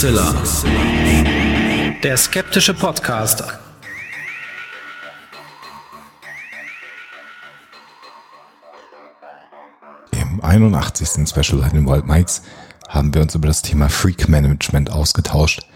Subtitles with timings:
[0.00, 0.32] Mixilla.
[2.04, 3.58] Der skeptische Podcaster.
[10.12, 11.28] Im 81.
[11.28, 12.42] Special bei den Wild Mikes
[12.88, 15.66] haben wir uns über das Thema Freak Management ausgetauscht.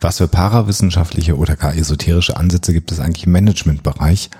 [0.00, 4.30] Was für parawissenschaftliche oder gar esoterische Ansätze gibt es eigentlich im Managementbereich?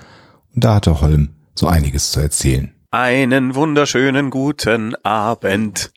[0.53, 2.73] Und da hatte Holm so einiges zu erzählen.
[2.93, 5.93] Einen wunderschönen guten Abend.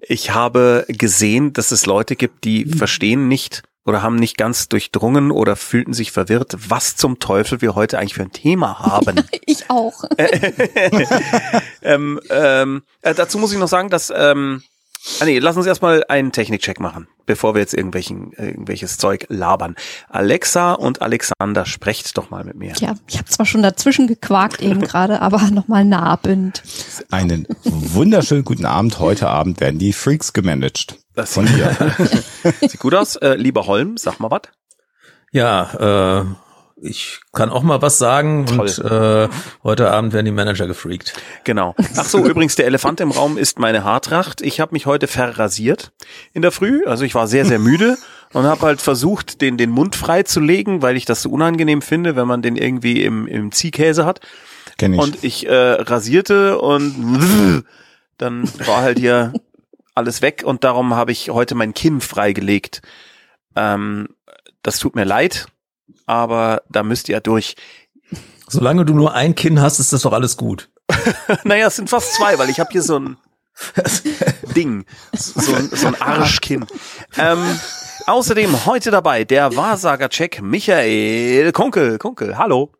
[0.00, 5.30] Ich habe gesehen, dass es Leute gibt, die verstehen nicht oder haben nicht ganz durchdrungen
[5.30, 9.24] oder fühlten sich verwirrt, was zum Teufel wir heute eigentlich für ein Thema haben.
[9.46, 10.04] Ich auch.
[11.82, 14.62] ähm, ähm, äh, dazu muss ich noch sagen, dass ähm,
[15.20, 19.74] Ah nee, lass uns erstmal einen Technikcheck machen, bevor wir jetzt irgendwelchen, irgendwelches Zeug labern.
[20.08, 22.72] Alexa und Alexander, sprecht doch mal mit mir.
[22.78, 26.62] Ja, ich habe zwar schon dazwischen gequakt eben gerade, aber nochmal Nabend.
[27.10, 28.98] Einen wunderschönen guten Abend.
[28.98, 30.96] Heute Abend werden die Freaks gemanagt.
[31.14, 31.74] Das von dir.
[32.60, 33.16] Sieht gut aus.
[33.16, 34.42] Äh, lieber Holm, sag mal was.
[35.32, 36.24] Ja, äh,
[36.80, 38.60] ich kann auch mal was sagen Toll.
[38.60, 39.28] und äh,
[39.62, 41.14] heute Abend werden die Manager gefreakt.
[41.44, 41.74] Genau.
[41.96, 44.40] Ach so, übrigens, der Elefant im Raum ist meine Haartracht.
[44.40, 45.92] Ich habe mich heute verrasiert
[46.32, 46.84] in der Früh.
[46.86, 47.96] Also ich war sehr, sehr müde
[48.32, 51.82] und habe halt versucht, den, den Mund frei zu legen, weil ich das so unangenehm
[51.82, 54.20] finde, wenn man den irgendwie im, im Ziehkäse hat.
[54.76, 55.00] Kenn ich.
[55.00, 57.64] Und ich äh, rasierte und
[58.18, 59.32] dann war halt hier
[59.94, 62.82] alles weg und darum habe ich heute mein Kinn freigelegt.
[63.56, 64.08] Ähm,
[64.62, 65.48] das tut mir leid
[66.08, 67.54] aber da müsst ihr durch.
[68.48, 70.70] Solange du nur ein Kinn hast, ist das doch alles gut.
[71.44, 73.16] naja, es sind fast zwei, weil ich habe hier so ein
[74.56, 76.64] Ding, so ein, so ein Arschkinn.
[77.18, 77.38] Ähm,
[78.06, 81.98] außerdem heute dabei der Wahrsager-Check Michael Kunkel.
[81.98, 82.72] Kunkel, hallo.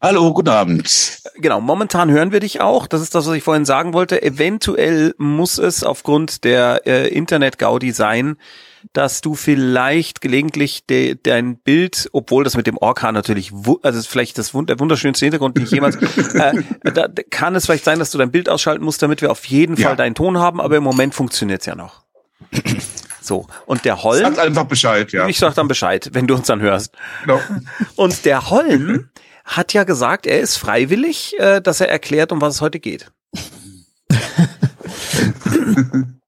[0.00, 1.18] Hallo, guten Abend.
[1.36, 2.86] Genau, momentan hören wir dich auch.
[2.86, 4.22] Das ist das, was ich vorhin sagen wollte.
[4.22, 8.36] Eventuell muss es aufgrund der äh, Internet-Gaudi sein,
[8.92, 13.52] dass du vielleicht gelegentlich de, dein Bild, obwohl das mit dem Orca natürlich,
[13.82, 15.96] also vielleicht das der wunderschönste Hintergrund, den ich jemals,
[16.34, 19.44] äh, da kann es vielleicht sein, dass du dein Bild ausschalten musst, damit wir auf
[19.46, 19.88] jeden ja.
[19.88, 22.02] Fall deinen Ton haben, aber im Moment funktioniert's ja noch.
[23.20, 24.34] So, und der Holm.
[24.34, 25.28] Sag einfach Bescheid, ja.
[25.28, 26.94] Ich sag dann Bescheid, wenn du uns dann hörst.
[27.22, 27.40] Genau.
[27.96, 29.08] Und der Holm
[29.44, 33.10] hat ja gesagt, er ist freiwillig, äh, dass er erklärt, um was es heute geht.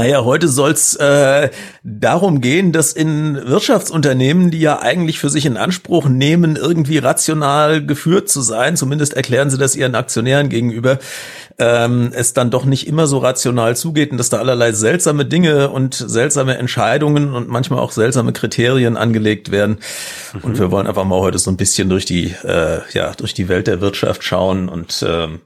[0.00, 1.50] Naja, heute soll's äh,
[1.82, 7.84] darum gehen, dass in Wirtschaftsunternehmen, die ja eigentlich für sich in Anspruch nehmen, irgendwie rational
[7.84, 11.00] geführt zu sein, zumindest erklären sie das ihren Aktionären gegenüber,
[11.58, 15.68] ähm, es dann doch nicht immer so rational zugeht und dass da allerlei seltsame Dinge
[15.68, 19.80] und seltsame Entscheidungen und manchmal auch seltsame Kriterien angelegt werden.
[20.32, 20.40] Mhm.
[20.40, 23.48] Und wir wollen einfach mal heute so ein bisschen durch die, äh, ja, durch die
[23.48, 25.40] Welt der Wirtschaft schauen und ähm,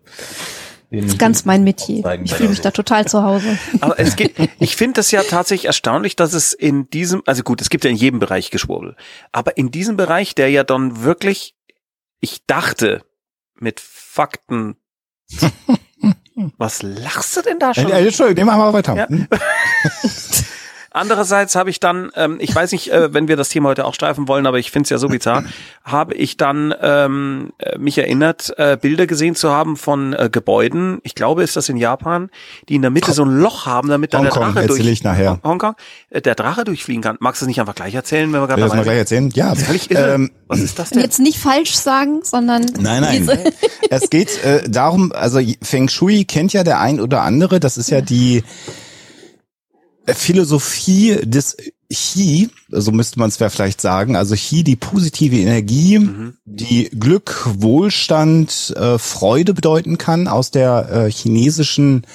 [0.91, 2.05] das ist ganz mein Metier.
[2.22, 3.59] Ich fühle mich da total zu Hause.
[3.81, 7.61] Aber es gibt, ich finde das ja tatsächlich erstaunlich, dass es in diesem, also gut,
[7.61, 8.97] es gibt ja in jedem Bereich Geschwurbel,
[9.33, 11.55] aber in diesem Bereich, der ja dann wirklich,
[12.21, 13.03] ich dachte,
[13.59, 14.77] mit Fakten
[16.59, 17.89] Was lachst du denn da schon?
[17.89, 18.97] Ja, Entschuldigung, machen wir weiter.
[18.97, 19.06] Ja.
[20.94, 23.94] Andererseits habe ich dann, ähm, ich weiß nicht, äh, wenn wir das Thema heute auch
[23.94, 25.43] streifen wollen, aber ich finde es ja so bizarr,
[25.84, 31.00] habe ich dann ähm, äh, mich erinnert, äh, Bilder gesehen zu haben von äh, Gebäuden,
[31.03, 32.31] ich glaube, ist das in Japan,
[32.69, 35.41] die in der Mitte so ein Loch haben, damit da der Drache durch ich nachher.
[35.43, 35.75] Hongkong,
[36.10, 37.16] äh, der Drache durchfliegen kann.
[37.19, 39.31] Magst du es nicht einfach gleich erzählen, wenn wir gerade dabei das mal gleich erzählen?
[39.34, 39.53] Ja.
[39.91, 41.03] Ähm, Was ist das denn?
[41.03, 43.28] Jetzt nicht falsch sagen, sondern Nein, nein.
[43.91, 47.91] es geht äh, darum, also Feng Shui kennt ja der ein oder andere, das ist
[47.91, 48.44] ja die
[50.06, 51.56] Philosophie des
[51.92, 56.34] Chi, so müsste man es vielleicht sagen, also Chi, die positive Energie, mhm.
[56.44, 62.06] die Glück, Wohlstand, äh, Freude bedeuten kann aus der äh, chinesischen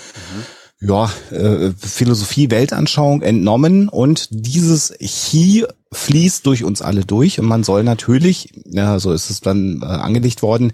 [0.82, 0.88] mhm.
[0.88, 7.64] ja, äh, Philosophie, Weltanschauung entnommen und dieses Chi fließt durch uns alle durch und man
[7.64, 10.72] soll natürlich, ja, so ist es dann äh, angelegt worden,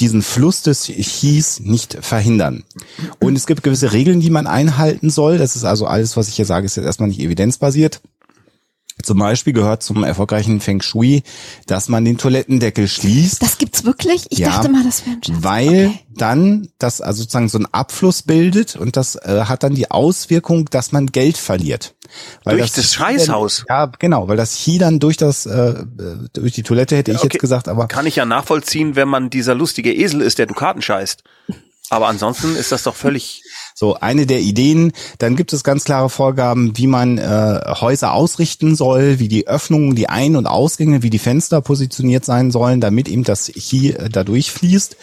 [0.00, 2.62] diesen Fluss des Chis nicht verhindern.
[3.18, 5.38] Und es gibt gewisse Regeln, die man einhalten soll.
[5.38, 8.00] Das ist also alles, was ich hier sage, ist jetzt erstmal nicht evidenzbasiert.
[9.02, 11.22] Zum Beispiel gehört zum erfolgreichen Feng Shui,
[11.66, 13.42] dass man den Toilettendeckel schließt.
[13.42, 14.26] Das gibt's wirklich?
[14.30, 15.38] Ich ja, dachte mal, das wäre ein Scherz.
[15.42, 16.00] Weil okay.
[16.10, 20.66] dann das also sozusagen so ein Abfluss bildet und das äh, hat dann die Auswirkung,
[20.66, 21.94] dass man Geld verliert.
[22.44, 23.64] Weil durch das, das Scheißhaus.
[23.68, 25.84] Ja, genau, weil das Chi dann durch das äh,
[26.32, 27.28] durch die Toilette hätte ich okay.
[27.32, 30.82] jetzt gesagt, aber kann ich ja nachvollziehen, wenn man dieser lustige Esel ist, der Dukaten
[30.82, 31.22] scheißt.
[31.90, 33.42] Aber ansonsten ist das doch völlig
[33.82, 34.92] so eine der Ideen.
[35.18, 39.96] Dann gibt es ganz klare Vorgaben, wie man äh, Häuser ausrichten soll, wie die Öffnungen,
[39.96, 44.08] die Ein- und Ausgänge, wie die Fenster positioniert sein sollen, damit eben das hier äh,
[44.08, 44.96] da durchfließt.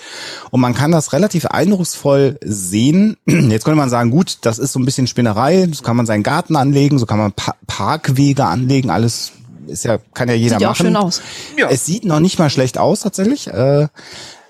[0.51, 3.17] Und man kann das relativ eindrucksvoll sehen.
[3.25, 6.23] Jetzt könnte man sagen, gut, das ist so ein bisschen Spinnerei, so kann man seinen
[6.23, 9.33] Garten anlegen, so kann man pa Parkwege anlegen, alles
[9.67, 10.85] ist ja, kann ja jeder Sieht ja auch machen.
[10.85, 11.21] schön aus.
[11.57, 11.69] Ja.
[11.69, 13.47] Es sieht noch nicht mal schlecht aus tatsächlich.
[13.47, 13.87] Äh,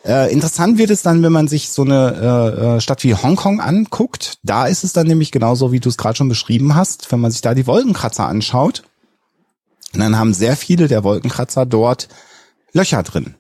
[0.05, 3.59] äh, interessant wird es dann, wenn man sich so eine äh, äh, Stadt wie Hongkong
[3.59, 4.37] anguckt.
[4.43, 7.11] Da ist es dann nämlich genauso, wie du es gerade schon beschrieben hast.
[7.11, 8.83] Wenn man sich da die Wolkenkratzer anschaut,
[9.93, 12.07] dann haben sehr viele der Wolkenkratzer dort
[12.71, 13.35] Löcher drin.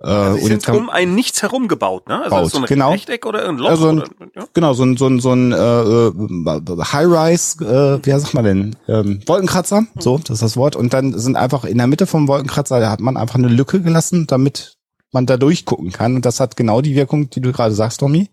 [0.00, 2.22] Äh, Sie und jetzt um ein Nichts herum gebaut, ne?
[2.22, 2.92] Also Baut, so ein genau.
[2.92, 3.68] Rechteck oder ein Loch.
[3.68, 4.44] Also ein- oder, ja?
[4.54, 8.76] genau, so ein, so ein, so ein äh, äh, High-Rise, äh, wie sagt man denn,
[8.86, 10.76] ähm, Wolkenkratzer, so, das ist das Wort.
[10.76, 13.80] Und dann sind einfach in der Mitte vom Wolkenkratzer, da hat man einfach eine Lücke
[13.80, 14.77] gelassen, damit
[15.12, 16.16] man da durchgucken kann.
[16.16, 18.28] Und das hat genau die Wirkung, die du gerade sagst, Tommy.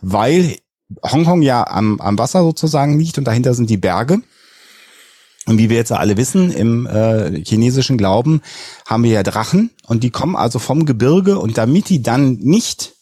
[0.00, 0.56] Weil
[1.02, 4.20] Hongkong ja am, am Wasser sozusagen liegt und dahinter sind die Berge.
[5.46, 8.42] Und wie wir jetzt alle wissen, im äh, chinesischen Glauben
[8.84, 12.94] haben wir ja Drachen und die kommen also vom Gebirge und damit die dann nicht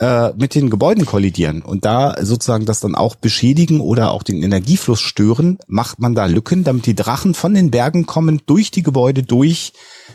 [0.00, 4.42] äh, mit den Gebäuden kollidieren und da sozusagen das dann auch beschädigen oder auch den
[4.42, 8.82] Energiefluss stören, macht man da Lücken, damit die Drachen von den Bergen kommen, durch die
[8.82, 9.72] Gebäude durch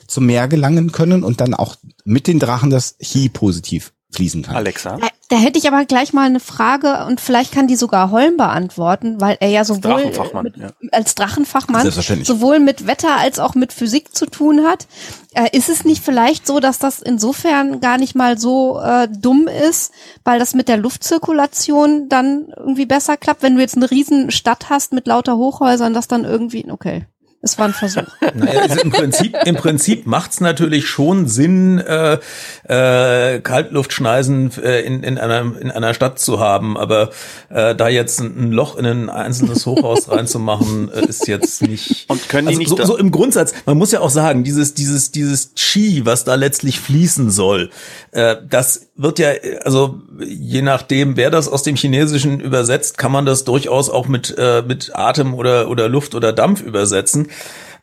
[0.07, 4.55] zum Meer gelangen können und dann auch mit den Drachen das Chi positiv fließen kann.
[4.55, 4.97] Alexa.
[4.97, 8.37] Da, da hätte ich aber gleich mal eine Frage und vielleicht kann die sogar Holm
[8.37, 10.69] beantworten, weil er ja sowohl Drachenfachmann, mit, ja.
[10.91, 14.87] als Drachenfachmann sowohl mit Wetter als auch mit Physik zu tun hat.
[15.33, 19.47] Äh, ist es nicht vielleicht so, dass das insofern gar nicht mal so äh, dumm
[19.47, 19.91] ist,
[20.23, 24.69] weil das mit der Luftzirkulation dann irgendwie besser klappt, wenn du jetzt eine riesen Stadt
[24.69, 27.05] hast mit lauter Hochhäusern, das dann irgendwie, okay,
[27.41, 28.03] es war ein Versuch.
[28.33, 32.19] Naja, also im Prinzip, im Prinzip macht's natürlich schon Sinn, äh,
[32.67, 37.09] äh, Kaltluftschneisen äh, in, in, einer, in einer Stadt zu haben, aber
[37.49, 42.05] äh, da jetzt ein, ein Loch in ein einzelnes Hochhaus reinzumachen, äh, ist jetzt nicht.
[42.09, 44.73] Und können die also nicht so, so im Grundsatz, man muss ja auch sagen, dieses,
[44.73, 47.69] dieses, dieses Chi, was da letztlich fließen soll,
[48.11, 49.29] äh, das wird ja,
[49.63, 54.35] also je nachdem, wer das aus dem Chinesischen übersetzt, kann man das durchaus auch mit,
[54.37, 57.27] äh, mit Atem oder, oder Luft oder Dampf übersetzen.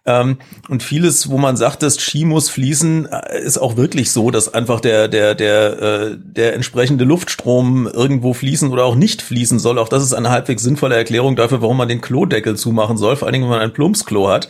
[0.07, 0.37] Ähm,
[0.69, 4.53] und vieles, wo man sagt, das Ski muss fließen, äh, ist auch wirklich so, dass
[4.53, 9.79] einfach der der der äh, der entsprechende Luftstrom irgendwo fließen oder auch nicht fließen soll.
[9.79, 13.17] Auch das ist eine halbwegs sinnvolle Erklärung dafür, warum man den Klodeckel zumachen soll.
[13.17, 14.49] Vor allen Dingen, wenn man ein Plumpsklo hat.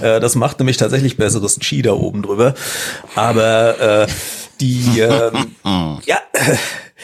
[0.00, 2.54] Äh, das macht nämlich tatsächlich besseres Ski da oben drüber.
[3.14, 4.06] Aber äh,
[4.64, 5.54] die ähm,
[6.06, 6.18] ja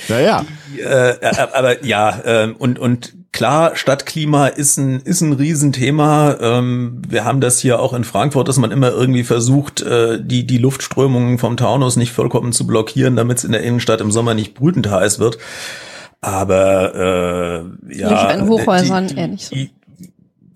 [0.08, 0.44] Ja, ja.
[0.78, 6.36] äh, äh, aber ja, ähm, und, und klar, Stadtklima ist ein, ist ein Riesenthema.
[6.40, 10.46] Ähm, wir haben das hier auch in Frankfurt, dass man immer irgendwie versucht, äh, die,
[10.46, 14.34] die Luftströmungen vom Taunus nicht vollkommen zu blockieren, damit es in der Innenstadt im Sommer
[14.34, 15.38] nicht brütend heiß wird.
[16.22, 16.94] Aber
[17.88, 19.54] äh, ja, Hochhäusern die, die, eher nicht so.
[19.54, 19.70] die,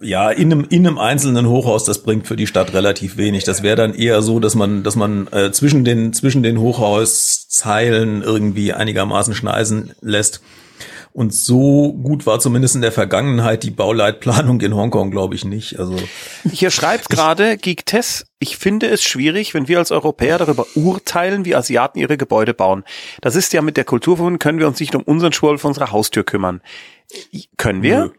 [0.04, 3.44] ja, in einem, in einem einzelnen Hochhaus, das bringt für die Stadt relativ wenig.
[3.44, 8.22] Das wäre dann eher so, dass man, dass man äh, zwischen den zwischen den Hochhauszeilen
[8.22, 10.40] irgendwie einigermaßen schneisen lässt.
[11.12, 15.78] Und so gut war zumindest in der Vergangenheit die Bauleitplanung in Hongkong, glaube ich, nicht.
[15.78, 15.94] Also
[16.50, 21.54] Hier schreibt gerade Geektess, ich finde es schwierig, wenn wir als Europäer darüber urteilen, wie
[21.54, 22.82] Asiaten ihre Gebäude bauen.
[23.20, 25.68] Das ist ja mit der Kultur verbunden, können wir uns nicht um unseren Schwur vor
[25.68, 26.60] unserer Haustür kümmern.
[27.56, 28.06] Können wir?
[28.06, 28.10] Nö.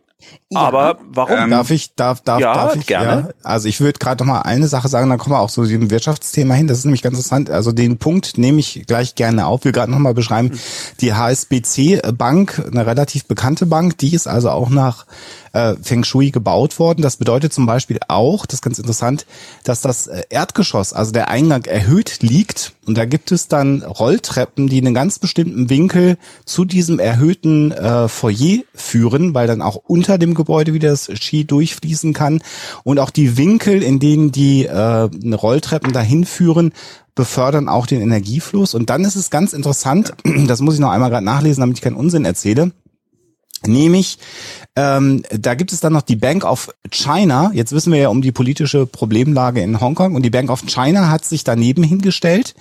[0.53, 1.37] Aber warum?
[1.37, 2.85] Ähm, Darf ich, darf, darf, ja, darf ich?
[2.87, 3.21] gerne.
[3.27, 5.63] Ja, also ich würde gerade noch mal eine Sache sagen, dann kommen wir auch so
[5.63, 6.67] zu dem Wirtschaftsthema hin.
[6.67, 7.49] Das ist nämlich ganz interessant.
[7.49, 9.65] Also den Punkt nehme ich gleich gerne auf.
[9.65, 10.57] Will gerade noch mal beschreiben.
[11.01, 15.05] Die HSBC Bank, eine relativ bekannte Bank, die ist also auch nach
[15.55, 17.01] äh, Feng Shui gebaut worden.
[17.01, 19.25] Das bedeutet zum Beispiel auch, das ist ganz interessant,
[19.63, 24.67] dass das äh, Erdgeschoss, also der Eingang erhöht liegt und da gibt es dann Rolltreppen,
[24.67, 29.77] die in einen ganz bestimmten Winkel zu diesem erhöhten äh, Foyer führen, weil dann auch
[29.77, 32.41] unter dem Gebäude wieder das Ski durchfließen kann
[32.83, 36.73] und auch die Winkel, in denen die äh, Rolltreppen dahin führen,
[37.15, 38.73] befördern auch den Energiefluss.
[38.73, 40.13] Und dann ist es ganz interessant,
[40.47, 42.71] das muss ich noch einmal gerade nachlesen, damit ich keinen Unsinn erzähle.
[43.67, 44.17] Nämlich,
[44.75, 47.51] ähm, da gibt es dann noch die Bank of China.
[47.53, 51.09] Jetzt wissen wir ja um die politische Problemlage in Hongkong und die Bank of China
[51.09, 52.55] hat sich daneben hingestellt.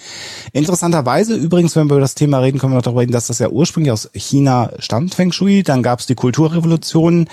[0.52, 3.38] Interessanterweise übrigens, wenn wir über das Thema reden, können wir noch darüber reden, dass das
[3.38, 5.62] ja ursprünglich aus China stammt, Feng Shui.
[5.62, 7.28] Dann gab es die Kulturrevolution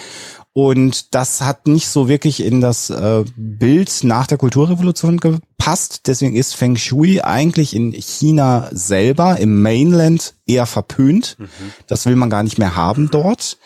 [0.54, 6.08] und das hat nicht so wirklich in das äh, Bild nach der Kulturrevolution gepasst.
[6.08, 11.38] Deswegen ist Feng Shui eigentlich in China selber, im Mainland, eher verpönt.
[11.88, 13.60] Das will man gar nicht mehr haben dort.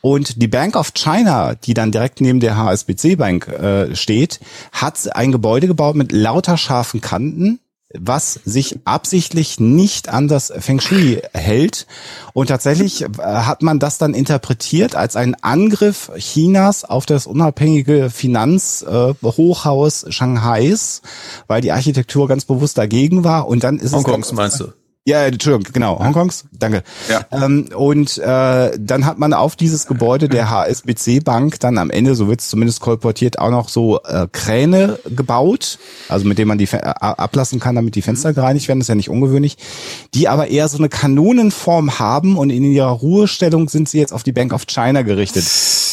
[0.00, 4.38] Und die Bank of China, die dann direkt neben der HSBC Bank äh, steht,
[4.70, 7.58] hat ein Gebäude gebaut mit lauter scharfen Kanten
[7.94, 11.86] was sich absichtlich nicht an das Feng Shui hält.
[12.34, 18.10] Und tatsächlich äh, hat man das dann interpretiert als einen Angriff Chinas auf das unabhängige
[18.10, 21.00] Finanzhochhaus Shanghais,
[21.46, 23.48] weil die Architektur ganz bewusst dagegen war.
[23.48, 24.72] Und dann ist Hongkongs es meinst du?
[25.08, 26.82] Ja, Entschuldigung, genau, Hongkongs, danke.
[27.08, 27.24] Ja.
[27.32, 32.14] Ähm, und äh, dann hat man auf dieses Gebäude der HSBC Bank dann am Ende,
[32.14, 35.78] so wird es zumindest kolportiert, auch noch so äh, Kräne gebaut,
[36.10, 38.84] also mit denen man die Fe- äh, ablassen kann, damit die Fenster gereinigt werden, das
[38.84, 39.56] ist ja nicht ungewöhnlich,
[40.12, 44.24] die aber eher so eine Kanonenform haben und in ihrer Ruhestellung sind sie jetzt auf
[44.24, 45.46] die Bank of China gerichtet.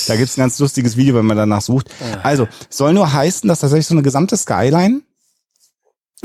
[0.07, 1.89] Da gibt's ein ganz lustiges Video, wenn man danach sucht.
[2.21, 5.03] Also, soll nur heißen, dass tatsächlich so eine gesamte Skyline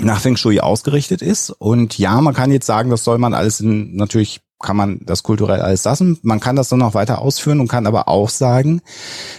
[0.03, 1.51] nach Feng Shui ausgerichtet ist.
[1.51, 5.23] Und ja, man kann jetzt sagen, das soll man alles in, natürlich kann man das
[5.23, 6.19] kulturell alles lassen.
[6.23, 8.83] Man kann das dann noch weiter ausführen und kann aber auch sagen,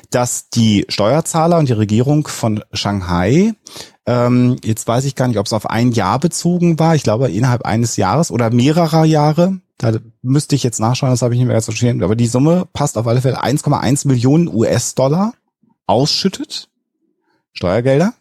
[0.09, 3.53] dass die Steuerzahler und die Regierung von Shanghai,
[4.07, 7.29] ähm, jetzt weiß ich gar nicht, ob es auf ein Jahr bezogen war, ich glaube
[7.29, 11.47] innerhalb eines Jahres oder mehrerer Jahre, da müsste ich jetzt nachschauen, das habe ich nicht
[11.47, 15.33] mehr ganz verstanden, aber die Summe passt auf alle Fälle 1,1 Millionen US-Dollar
[15.85, 16.67] ausschüttet,
[17.53, 18.13] Steuergelder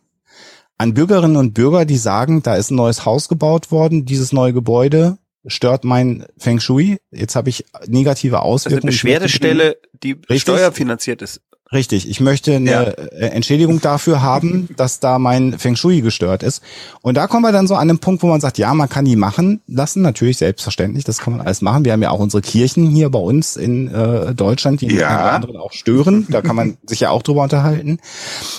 [0.81, 4.55] an Bürgerinnen und Bürger, die sagen, da ist ein neues Haus gebaut worden, dieses neue
[4.55, 6.97] Gebäude stört mein Feng Shui.
[7.11, 8.93] Jetzt habe ich negative Also eine Auswirkungen.
[8.93, 10.41] Ich möchte Beschwerdestelle, die Richtig.
[10.41, 11.43] steuerfinanziert ist.
[11.73, 12.83] Richtig, ich möchte eine Ja.
[12.83, 16.63] äh, Entschädigung dafür haben, dass da mein Feng Shui gestört ist.
[17.01, 19.05] Und da kommen wir dann so an den Punkt, wo man sagt, ja, man kann
[19.05, 21.85] die machen lassen, natürlich selbstverständlich, das kann man alles machen.
[21.85, 25.31] Wir haben ja auch unsere Kirchen hier bei uns in äh, Deutschland, die Ja.
[25.31, 26.27] anderen auch stören.
[26.29, 27.99] Da kann man sich ja auch drüber unterhalten.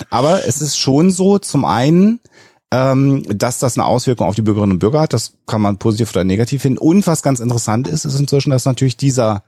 [0.08, 2.18] Aber es ist schon so, zum einen,
[2.70, 5.12] ähm, dass das eine Auswirkung auf die Bürgerinnen und Bürger hat.
[5.12, 6.78] Das kann man positiv oder negativ finden.
[6.78, 9.42] Und was ganz interessant ist, ist inzwischen, dass natürlich dieser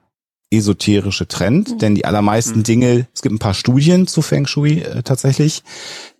[0.56, 5.02] esoterische Trend, denn die allermeisten Dinge, es gibt ein paar Studien zu Feng Shui äh,
[5.02, 5.62] tatsächlich.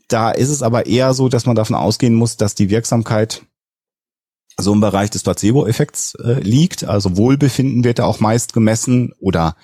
[0.09, 3.43] Da ist es aber eher so, dass man davon ausgehen muss, dass die Wirksamkeit
[4.59, 6.85] so im Bereich des Placebo-Effekts äh, liegt.
[6.85, 9.57] Also Wohlbefinden wird da auch meist gemessen oder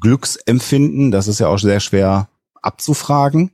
[0.00, 1.10] Glücksempfinden.
[1.10, 2.28] Das ist ja auch sehr schwer
[2.62, 3.50] abzufragen.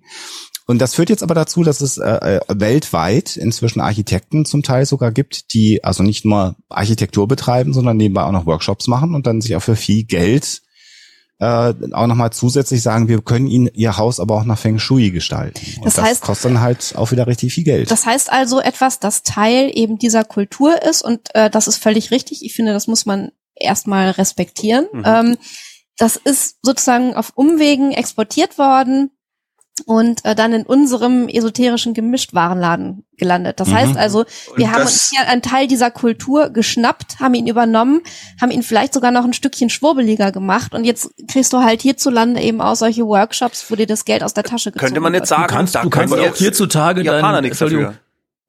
[0.68, 2.06] Und das führt jetzt aber dazu, dass es äh,
[2.37, 7.96] äh, weltweit inzwischen Architekten zum Teil sogar gibt, die also nicht nur Architektur betreiben, sondern
[7.96, 10.60] nebenbei auch noch Workshops machen und dann sich auch für viel Geld
[11.38, 15.10] äh, auch nochmal zusätzlich sagen, wir können ihnen ihr Haus aber auch nach Feng Shui
[15.10, 15.58] gestalten.
[15.78, 17.90] Und Das das, heißt- kostet dann halt auch wieder richtig viel Geld.
[17.90, 22.10] Das heißt also etwas, das Teil eben dieser Kultur ist und äh, das ist völlig
[22.10, 22.44] richtig.
[22.44, 24.87] Ich finde, das muss man erstmal respektieren.
[24.92, 25.02] Mhm.
[25.06, 25.37] Ähm,
[25.96, 29.10] das ist sozusagen auf Umwegen exportiert worden
[29.80, 33.58] und äh, dann in unserem esoterischen Gemischtwarenladen gelandet.
[33.61, 33.75] Das Mhm.
[33.75, 34.25] heißt also,
[34.56, 38.00] wir Und haben uns hier einen Teil dieser Kultur geschnappt, haben ihn übernommen,
[38.40, 42.40] haben ihn vielleicht sogar noch ein Stückchen schwurbeliger gemacht und jetzt kriegst du halt hierzulande
[42.40, 45.30] eben auch solche Workshops, wo dir das Geld aus der Tasche gezogen Könnte man jetzt
[45.30, 45.40] wird.
[45.40, 48.00] sagen, Du kannst, da du kannst auch hierzutage Japaner dein, nichts Entschuldigung, dafür.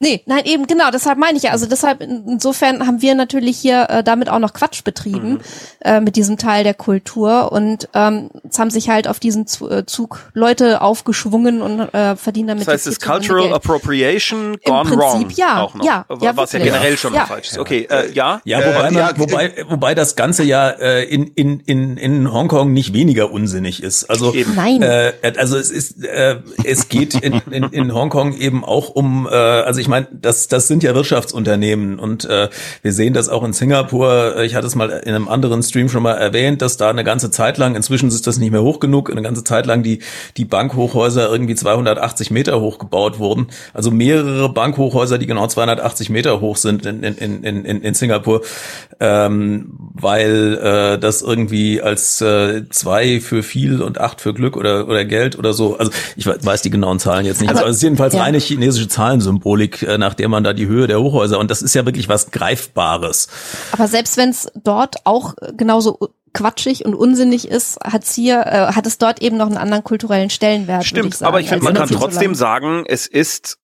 [0.01, 1.51] Nee, nein, eben genau, deshalb meine ich ja.
[1.51, 5.39] Also deshalb, in- insofern haben wir natürlich hier äh, damit auch noch Quatsch betrieben Mhm.
[5.81, 9.85] äh, mit diesem Teil der Kultur und ähm, es haben sich halt auf diesen äh,
[9.85, 13.53] Zug Leute aufgeschwungen und äh, verdienen damit Das heißt, es ist Cultural Geld.
[13.55, 15.29] Appropriation gone Prinzip wrong.
[15.35, 15.83] ja, auch noch.
[15.85, 17.25] ja, ja, was ja generell schon Ja.
[17.25, 17.57] falsch ist.
[17.59, 18.39] Okay, äh, ja.
[18.45, 22.31] Ja, Äh, wobei, man, ja, wobei, wobei das Ganze ja äh, in, in, in, in
[22.31, 24.05] Hongkong nicht weniger unsinnig ist.
[24.05, 24.55] Also, Eben.
[24.55, 24.81] Nein.
[24.81, 29.35] Äh, also es ist, äh, es geht in, in, in Hongkong eben auch um, äh,
[29.35, 32.47] also ich meine, das, das sind ja Wirtschaftsunternehmen und äh,
[32.81, 34.37] wir sehen das auch in Singapur.
[34.37, 37.03] Äh, Ich hatte es mal in einem anderen Stream schon mal erwähnt, dass da eine
[37.03, 39.99] ganze Zeit lang, inzwischen ist das nicht mehr hoch genug, eine ganze Zeit lang die,
[40.37, 43.47] die Bankhochhäuser irgendwie 280 Meter hoch gebaut wurden.
[43.73, 48.41] Also mehrere Bankhochhäuser, die genau 280 Meter hoch sind in, in, in, in, in Singapur,
[48.99, 54.87] ähm, weil äh, das irgendwie als äh, zwei für viel und acht für Glück oder,
[54.87, 55.77] oder Geld oder so.
[55.77, 57.49] Also ich we- weiß die genauen Zahlen jetzt nicht.
[57.49, 58.21] Aber- Also es ist jedenfalls ja.
[58.21, 61.73] reine chinesische Zahlensymbolik, äh, nach der man da die Höhe der Hochhäuser und das ist
[61.75, 63.27] ja wirklich was Greifbares.
[63.71, 65.97] Aber selbst wenn es dort auch äh, genauso
[66.33, 70.29] quatschig und unsinnig ist, hat's hier, äh, hat es dort eben noch einen anderen kulturellen
[70.29, 70.85] Stellenwert.
[70.85, 73.57] Stimmt, sagen, aber ich finde, man kann trotzdem sagen, es ist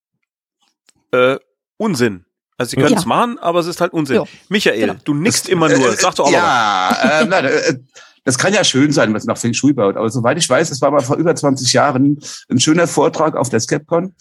[1.12, 1.38] äh,
[1.77, 2.25] Unsinn.
[2.57, 2.98] Also sie können Ja.
[3.00, 4.15] es machen, aber es ist halt Unsinn.
[4.17, 4.24] Ja.
[4.50, 4.95] Michael, Genau.
[5.03, 5.89] du nickst immer nur.
[5.93, 6.38] Äh, Sag doch auch mal.
[6.38, 7.75] Ja, äh, nein, äh,
[8.24, 9.98] das kann ja schön sein, was nach Feng Shui baut.
[9.98, 12.19] Aber soweit ich weiß, es war mal vor über 20 Jahren
[12.50, 14.15] ein schöner Vortrag auf der Skepcon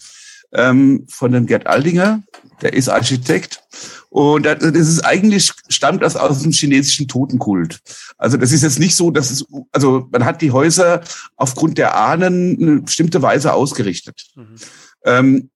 [0.55, 2.23] ähm, von dem Gerd Aldinger.
[2.61, 3.61] Der ist Architekt.
[4.09, 7.81] Und das ist eigentlich, stammt das aus dem chinesischen Totenkult.
[8.17, 11.01] Also das ist jetzt nicht so, dass es, also man hat die Häuser
[11.35, 14.27] aufgrund der Ahnen eine bestimmte Weise ausgerichtet.
[14.35, 14.55] Mhm.
[15.03, 15.49] Ähm,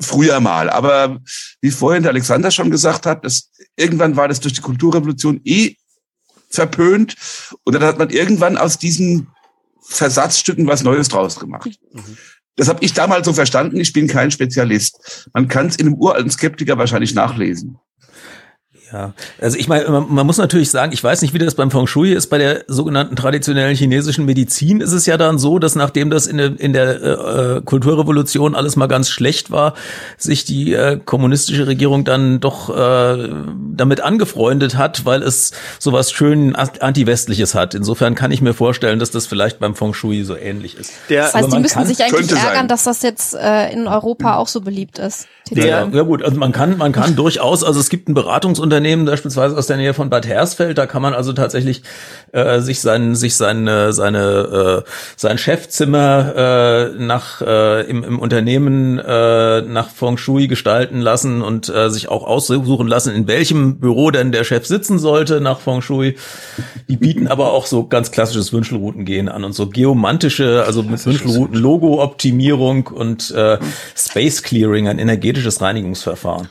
[0.00, 0.70] früher mal.
[0.70, 1.20] Aber
[1.60, 5.76] wie vorhin der Alexander schon gesagt hat, das, irgendwann war das durch die Kulturrevolution eh
[6.48, 7.16] verpönt.
[7.64, 9.28] Und dann hat man irgendwann aus diesen
[9.82, 11.78] Versatzstücken was Neues draus gemacht.
[12.56, 13.78] Das habe ich damals so verstanden.
[13.78, 15.28] Ich bin kein Spezialist.
[15.34, 17.78] Man kann es in einem uralten Skeptiker wahrscheinlich nachlesen.
[18.92, 21.72] Ja, also ich meine, man, man, muss natürlich sagen, ich weiß nicht, wie das beim
[21.72, 22.28] Feng Shui ist.
[22.28, 26.36] Bei der sogenannten traditionellen chinesischen Medizin ist es ja dann so, dass nachdem das in,
[26.36, 29.74] der, in der äh, Kulturrevolution alles mal ganz schlecht war,
[30.18, 33.28] sich die äh, kommunistische Regierung dann doch äh,
[33.74, 35.50] damit angefreundet hat, weil es
[35.80, 37.74] sowas schön antiwestliches hat.
[37.74, 40.92] Insofern kann ich mir vorstellen, dass das vielleicht beim Feng Shui so ähnlich ist.
[41.08, 42.68] Der, das heißt, die müssen sich eigentlich ärgern, sein.
[42.68, 45.26] dass das jetzt äh, in Europa auch so beliebt ist.
[45.50, 48.14] Der, ja gut, also man kann, man kann durchaus, also es gibt ein
[48.76, 51.82] Beratungsunternehmen, beispielsweise aus der Nähe von Bad Hersfeld, da kann man also tatsächlich
[52.32, 58.98] äh, sich sein, sich seine, seine, äh, sein Chefzimmer äh, nach äh, im, im Unternehmen
[58.98, 64.10] äh, nach Feng Shui gestalten lassen und äh, sich auch aussuchen lassen, in welchem Büro
[64.10, 66.16] denn der Chef sitzen sollte nach Feng Shui.
[66.88, 71.56] Die bieten aber auch so ganz klassisches Wünschelroutengehen an und so geomantische, also mit Wünschelrouten
[71.56, 73.58] Logo-Optimierung und äh,
[73.96, 76.48] Space Clearing, ein energetisches Reinigungsverfahren.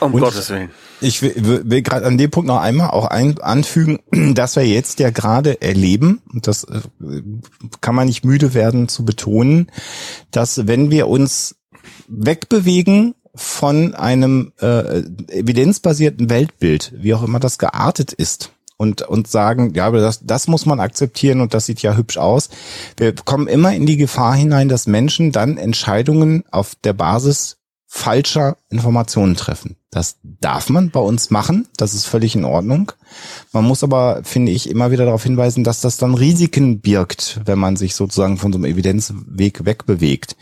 [0.00, 0.70] Um Und Gottes Willen.
[1.00, 4.00] Ich will, will gerade an dem Punkt noch einmal auch ein, anfügen,
[4.34, 6.80] dass wir jetzt ja gerade erleben, und das äh,
[7.80, 9.70] kann man nicht müde werden zu betonen,
[10.30, 11.56] dass wenn wir uns
[12.08, 19.74] wegbewegen von einem äh, evidenzbasierten Weltbild, wie auch immer das geartet ist, und, und sagen,
[19.74, 22.48] ja, aber das, das muss man akzeptieren und das sieht ja hübsch aus.
[22.96, 27.57] Wir kommen immer in die Gefahr hinein, dass Menschen dann Entscheidungen auf der Basis
[27.90, 29.76] falscher Informationen treffen.
[29.90, 32.92] Das darf man bei uns machen, das ist völlig in Ordnung.
[33.52, 37.58] Man muss aber, finde ich, immer wieder darauf hinweisen, dass das dann Risiken birgt, wenn
[37.58, 40.36] man sich sozusagen von so einem Evidenzweg wegbewegt.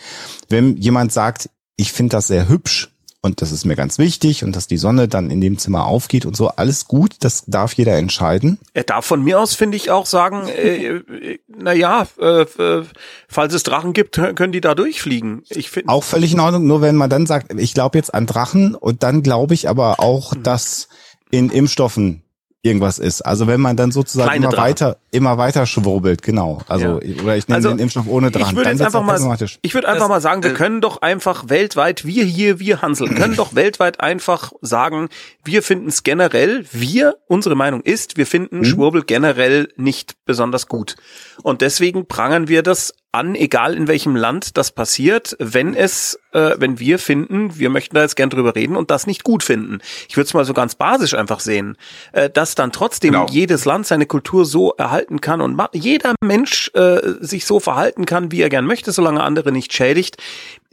[0.49, 2.96] Wenn jemand sagt, ich finde das sehr hübsch,
[3.27, 6.25] und das ist mir ganz wichtig und dass die Sonne dann in dem Zimmer aufgeht
[6.25, 8.59] und so, alles gut, das darf jeder entscheiden.
[8.73, 12.85] Er darf von mir aus, finde ich, auch sagen, äh, äh, na ja, äh, äh,
[13.29, 15.43] falls es Drachen gibt, können die da durchfliegen.
[15.51, 18.27] Ich finde auch völlig in Ordnung, nur wenn man dann sagt, ich glaube jetzt an
[18.27, 20.43] Drachen und dann glaube ich aber auch, hm.
[20.43, 20.89] dass
[21.31, 22.23] in Impfstoffen
[22.67, 23.23] irgendwas ist.
[23.23, 24.69] Also wenn man dann sozusagen Kleine immer Drachen.
[24.69, 26.61] weiter, immer weiter schwurbelt, genau.
[26.69, 27.23] Also ja.
[27.23, 28.51] oder ich nehme also, den Impfstoff ohne Drachen.
[28.51, 29.19] Ich würde jetzt einfach mal,
[29.63, 32.83] ich würde einfach das, mal sagen, wir äh, können doch einfach weltweit, wir hier, wir
[32.83, 35.09] Hansel, können doch weltweit einfach sagen,
[35.45, 38.65] wir finden es generell, wir, unsere Meinung ist, wir finden mhm.
[38.65, 40.97] Schwurbel generell nicht besonders gut.
[41.43, 46.55] Und deswegen prangern wir das an, egal in welchem Land das passiert, wenn es, äh,
[46.59, 49.79] wenn wir finden, wir möchten da jetzt gern drüber reden und das nicht gut finden.
[50.09, 51.77] Ich würde es mal so ganz basisch einfach sehen,
[52.13, 53.27] äh, dass dann trotzdem genau.
[53.31, 58.31] jedes Land seine Kultur so erhalten kann und jeder Mensch äh, sich so verhalten kann,
[58.31, 60.19] wie er gern möchte, solange andere nicht schädigt,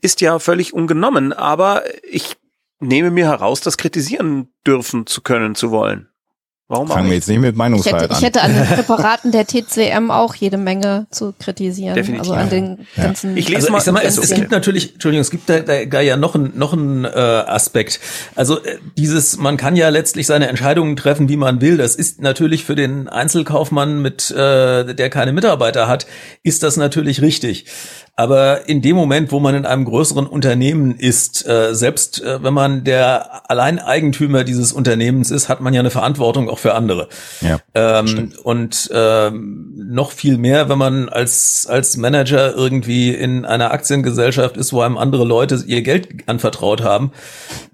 [0.02, 1.32] ist ja völlig ungenommen.
[1.32, 2.36] Aber ich
[2.80, 6.10] nehme mir heraus, das kritisieren dürfen zu können, zu wollen.
[6.70, 8.52] Warum Fangen wir jetzt nicht mit Meinungsfreiheit ich hätte, an.
[8.52, 11.94] Ich hätte an den Präparaten der TCM auch jede Menge zu kritisieren.
[11.94, 12.22] Definitiv.
[12.22, 13.04] Also an den ja.
[13.04, 13.36] ganzen.
[13.36, 13.78] Ich lese also, mal.
[13.80, 16.36] Ich sag mal, es, es gibt natürlich, Entschuldigung, es gibt da, da, da ja noch
[16.36, 18.00] ein noch ein äh, Aspekt.
[18.36, 21.76] Also äh, dieses, man kann ja letztlich seine Entscheidungen treffen, wie man will.
[21.76, 26.08] Das ist natürlich für den Einzelkaufmann mit, äh, der keine Mitarbeiter hat,
[26.44, 27.66] ist das natürlich richtig.
[28.16, 32.54] Aber in dem Moment, wo man in einem größeren Unternehmen ist, äh, selbst äh, wenn
[32.54, 37.10] man der Alleineigentümer dieses Unternehmens ist, hat man ja eine Verantwortung auch für andere.
[37.42, 43.72] Ja, ähm, und ähm, noch viel mehr, wenn man als als Manager irgendwie in einer
[43.72, 47.12] Aktiengesellschaft ist, wo einem andere Leute ihr Geld anvertraut haben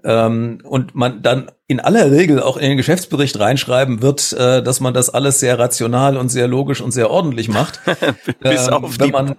[0.05, 4.79] ähm, und man dann in aller Regel auch in den Geschäftsbericht reinschreiben wird, äh, dass
[4.79, 7.79] man das alles sehr rational und sehr logisch und sehr ordentlich macht.
[8.39, 9.35] bis, ähm, auf die, man,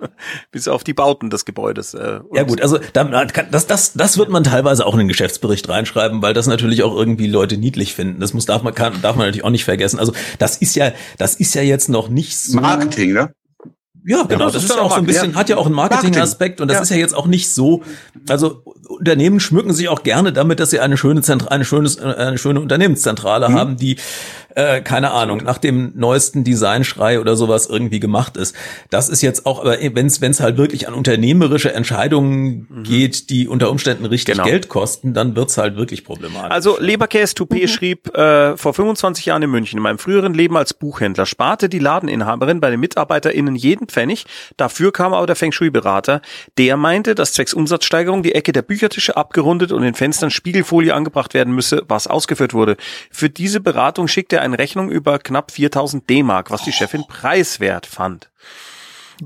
[0.52, 1.92] bis auf die Bauten des Gebäudes.
[1.92, 6.22] Äh, ja gut, also das, das, das wird man teilweise auch in den Geschäftsbericht reinschreiben,
[6.22, 8.20] weil das natürlich auch irgendwie Leute niedlich finden.
[8.20, 9.98] Das muss darf man kann, darf man natürlich auch nicht vergessen.
[9.98, 13.34] Also das ist ja das ist ja jetzt noch nicht so Marketing, ne?
[14.04, 16.60] Ja, genau, das, das ist ja auch so ein bisschen, hat ja auch einen Marketing-Aspekt
[16.60, 16.82] und das ja.
[16.82, 17.82] ist ja jetzt auch nicht so,
[18.28, 22.02] also Unternehmen schmücken sich auch gerne damit, dass sie eine schöne Zentrale, eine schönes, äh,
[22.02, 23.54] eine schöne Unternehmenszentrale mhm.
[23.54, 23.96] haben, die
[24.54, 28.54] äh, keine Ahnung, nach dem neuesten Designschrei oder sowas irgendwie gemacht ist.
[28.90, 32.82] Das ist jetzt auch, aber wenn es halt wirklich an unternehmerische Entscheidungen mhm.
[32.82, 34.44] geht, die unter Umständen richtig genau.
[34.44, 36.50] Geld kosten, dann wird's halt wirklich problematisch.
[36.50, 37.68] Also Leberkäse Toupé mhm.
[37.68, 41.78] schrieb äh, vor 25 Jahren in München, in meinem früheren Leben als Buchhändler sparte die
[41.78, 44.26] Ladeninhaberin bei den MitarbeiterInnen jeden Pfennig.
[44.56, 46.22] Dafür kam aber der Feng Shui-Berater.
[46.58, 51.34] Der meinte, dass zwecks Umsatzsteigerung die Ecke der Büchertische abgerundet und in Fenstern Spiegelfolie angebracht
[51.34, 52.76] werden müsse, was ausgeführt wurde.
[53.10, 58.30] Für diese Beratung schickte eine Rechnung über knapp 4000 D-Mark, was die Chefin preiswert fand.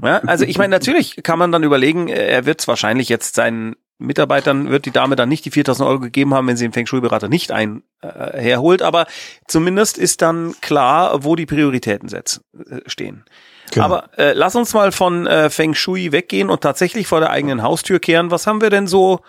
[0.03, 4.70] Ja, also ich meine, natürlich kann man dann überlegen, er wird wahrscheinlich jetzt seinen Mitarbeitern
[4.70, 7.29] wird die Dame dann nicht die 4000 Euro gegeben haben, wenn sie den Feng Shui-Berater
[7.29, 9.07] nicht ein äh, herholt, aber
[9.46, 13.24] zumindest ist dann klar, wo die Prioritäten setzen, äh, stehen.
[13.72, 13.85] Genau.
[13.87, 17.62] Aber äh, lass uns mal von äh, Feng Shui weggehen und tatsächlich vor der eigenen
[17.62, 18.31] Haustür kehren.
[18.31, 19.20] Was haben wir denn so,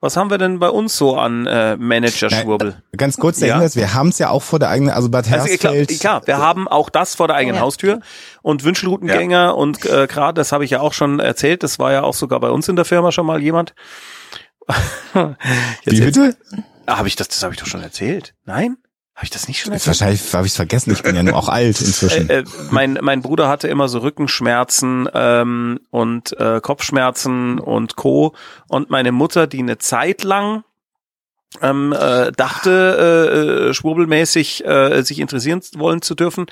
[0.00, 2.82] was haben wir denn bei uns so an äh, Manager-Schwurbel?
[2.96, 3.54] Ganz kurz der Ja.
[3.56, 6.00] Hinweis, wir haben es ja auch vor der eigenen, also Bad Also klar, Hersfeld.
[6.00, 7.62] klar, wir haben auch das vor der eigenen Ja.
[7.62, 8.00] Haustür
[8.42, 12.02] und Wünschelroutengänger und äh, gerade, das habe ich ja auch schon erzählt, das war ja
[12.02, 13.74] auch sogar bei uns in der Firma schon mal jemand.
[15.14, 15.36] Jetzt,
[15.86, 16.36] Wie bitte?
[16.86, 18.34] Habe ich das, das habe ich doch schon erzählt.
[18.44, 18.76] Nein?
[19.18, 19.88] Habe ich das nicht schon erzählt?
[19.88, 22.30] wahrscheinlich habe ich es vergessen, ich bin ja nur auch alt inzwischen.
[22.30, 28.36] Äh, äh, mein, mein Bruder hatte immer so Rückenschmerzen ähm, und äh, Kopfschmerzen und Co.
[28.68, 30.62] Und meine Mutter, die eine Zeit lang
[31.62, 36.46] ähm, äh, dachte, äh, äh, schwurbelmäßig äh, sich interessieren wollen zu dürfen,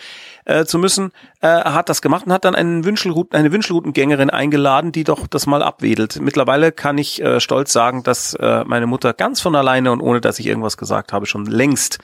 [0.46, 4.92] äh, zu müssen, äh, hat das gemacht und hat dann einen Wünschelrouten, eine Wünschelroutengängerin eingeladen,
[4.92, 6.20] die doch das mal abwedelt.
[6.20, 10.20] Mittlerweile kann ich äh, stolz sagen, dass äh, meine Mutter ganz von alleine und ohne
[10.20, 11.98] dass ich irgendwas gesagt habe, schon längst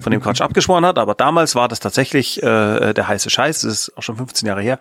[0.00, 0.98] von dem Quatsch abgeschworen hat.
[0.98, 3.62] Aber damals war das tatsächlich äh, der heiße Scheiß.
[3.62, 4.78] Das ist auch schon 15 Jahre her.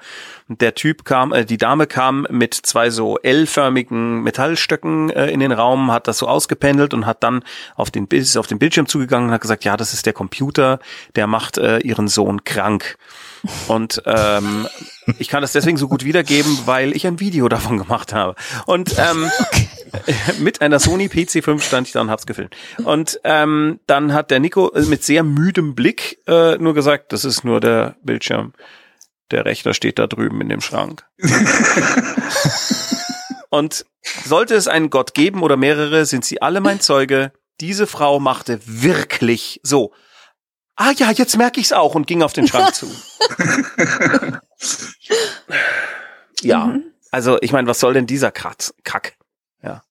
[0.47, 5.39] Und der Typ kam, äh, die Dame kam mit zwei so L-förmigen Metallstöcken äh, in
[5.39, 7.43] den Raum, hat das so ausgependelt und hat dann
[7.75, 10.80] auf den, ist auf den Bildschirm zugegangen und hat gesagt, ja, das ist der Computer,
[11.15, 12.97] der macht äh, ihren Sohn krank.
[13.67, 14.67] Und ähm,
[15.19, 18.36] ich kann das deswegen so gut wiedergeben, weil ich ein Video davon gemacht habe.
[18.65, 19.29] Und ähm,
[20.39, 22.55] mit einer Sony PC5 stand ich da und hab's gefilmt.
[22.83, 27.25] Und ähm, dann hat der Nico äh, mit sehr müdem Blick äh, nur gesagt, das
[27.25, 28.53] ist nur der Bildschirm.
[29.31, 31.05] Der Rechner steht da drüben in dem Schrank.
[33.49, 33.86] und
[34.25, 37.33] sollte es einen Gott geben oder mehrere, sind sie alle mein Zeuge.
[37.60, 39.91] Diese Frau machte wirklich so.
[40.77, 42.87] Ah ja, jetzt merke ich's auch und ging auf den Schrank zu.
[46.41, 46.75] ja,
[47.11, 49.15] also ich meine, was soll denn dieser Kratz, Kack?
[49.63, 49.81] Ja.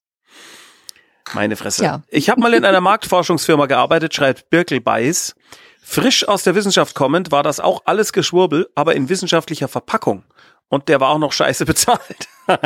[1.33, 1.83] Meine Fresse.
[1.83, 2.03] Ja.
[2.07, 5.35] Ich habe mal in einer Marktforschungsfirma gearbeitet, schreibt Birkel Beiß.
[5.83, 10.23] Frisch aus der Wissenschaft kommend war das auch alles Geschwurbel, aber in wissenschaftlicher Verpackung.
[10.69, 12.27] Und der war auch noch scheiße bezahlt.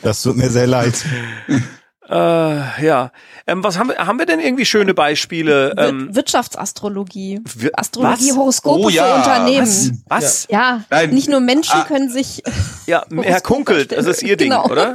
[0.00, 1.04] Das tut mir sehr leid.
[2.10, 2.14] Äh,
[2.86, 3.12] ja.
[3.46, 5.72] Ähm, was haben wir, haben wir denn irgendwie schöne Beispiele?
[5.76, 7.40] Wir- Ähm, Wirtschaftsastrologie.
[7.56, 8.36] wir- Astrologie, was?
[8.36, 10.02] Horoskope Oh ja, für Unternehmen.
[10.08, 10.46] Was?
[10.50, 11.10] Ja, Nein.
[11.10, 11.84] nicht nur Menschen Ah.
[11.84, 12.42] können sich
[12.86, 14.66] Ja, Herr Horoskop Kunkelt, das ist Ihr Ding, Genau.
[14.66, 14.94] oder?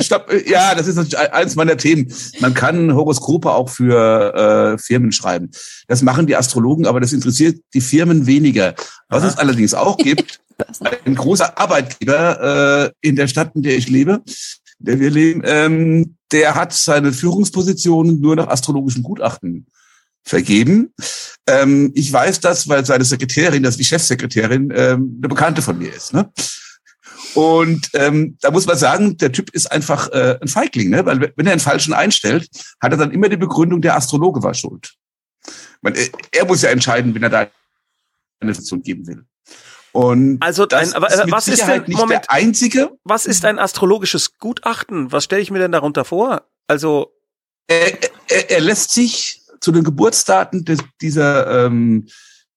[0.00, 2.12] Stopp, ja, das ist natürlich eins meiner Themen.
[2.40, 5.50] Man kann Horoskope auch für äh, Firmen schreiben.
[5.86, 8.74] Das machen die Astrologen, aber das interessiert die Firmen weniger.
[9.08, 10.40] Was es allerdings auch gibt,
[11.04, 14.22] ein großer Arbeitgeber äh, in der Stadt, in der ich lebe,
[14.80, 19.66] in der wir leben, ähm, der hat seine Führungspositionen nur nach astrologischen Gutachten
[20.24, 20.92] vergeben.
[21.46, 25.78] Ähm, ich weiß das, weil seine Sekretärin, das ist die Chefsekretärin, ähm, eine Bekannte von
[25.78, 26.12] mir ist.
[26.12, 26.28] Ne?
[27.34, 31.06] Und ähm, da muss man sagen, der Typ ist einfach äh, ein Feigling, ne?
[31.06, 32.48] weil wenn er einen falschen einstellt,
[32.80, 34.92] hat er dann immer die Begründung, der Astrologe war schuld.
[35.82, 37.46] Man, er, er muss ja entscheiden, wenn er da
[38.40, 39.24] eine Funktion geben will.
[39.94, 42.90] Und Also, das ein, aber, ist was ist denn, nicht Moment, der einzige.
[43.04, 45.12] was ist ein astrologisches Gutachten?
[45.12, 46.42] Was stelle ich mir denn darunter vor?
[46.66, 47.12] Also,
[47.68, 47.96] Er,
[48.28, 52.08] er, er lässt sich zu den Geburtsdaten des, dieser ähm,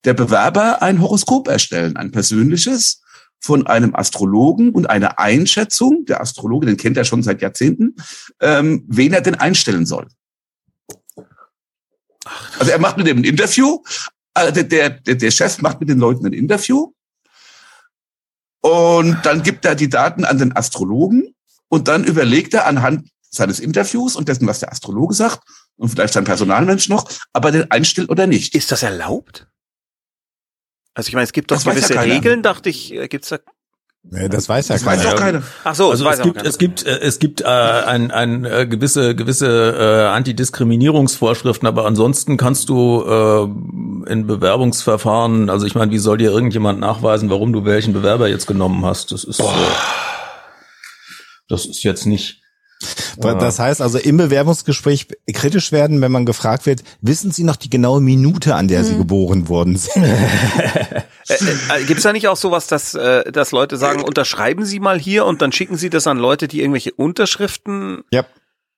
[0.03, 3.03] der Bewerber ein Horoskop erstellen, ein persönliches
[3.39, 7.95] von einem Astrologen und eine Einschätzung, der Astrologe, den kennt er schon seit Jahrzehnten,
[8.41, 10.07] ähm, wen er denn einstellen soll.
[12.57, 13.83] Also er macht mit dem ein Interview,
[14.35, 16.93] der, der, der der Chef macht mit den Leuten ein Interview
[18.61, 21.35] und dann gibt er die Daten an den Astrologen
[21.69, 25.41] und dann überlegt er anhand seines Interviews und dessen, was der Astrologe sagt
[25.75, 28.55] und vielleicht sein Personalmensch noch, ob er den einstellt oder nicht.
[28.55, 29.47] ist das erlaubt?
[30.93, 32.13] Also ich meine, es gibt doch Das ja gewisse keiner.
[32.13, 33.39] Regeln, dachte ich, äh, gibt's da.
[34.11, 35.11] Ja, das weiß ja Das weiß keiner.
[35.11, 35.43] doch keiner.
[35.63, 38.45] Ach so, Also es weiß gibt, auch es gibt, äh, es gibt äh, ein, ein
[38.45, 45.91] äh, gewisse gewisse äh, Antidiskriminierungsvorschriften, aber ansonsten kannst du äh, in Bewerbungsverfahren, also ich meine,
[45.91, 49.11] wie soll dir irgendjemand nachweisen, warum du welchen Bewerber jetzt genommen hast?
[49.11, 49.43] Das ist äh,
[51.49, 52.41] das ist jetzt nicht.
[53.19, 57.69] Das heißt also im Bewerbungsgespräch kritisch werden, wenn man gefragt wird, wissen Sie noch die
[57.69, 59.79] genaue Minute, an der Sie geboren worden
[61.29, 61.35] Äh,
[61.81, 65.25] äh, gibt's da nicht auch sowas, dass, äh, dass Leute sagen, unterschreiben Sie mal hier
[65.25, 68.25] und dann schicken Sie das an Leute, die irgendwelche Unterschriften, ja.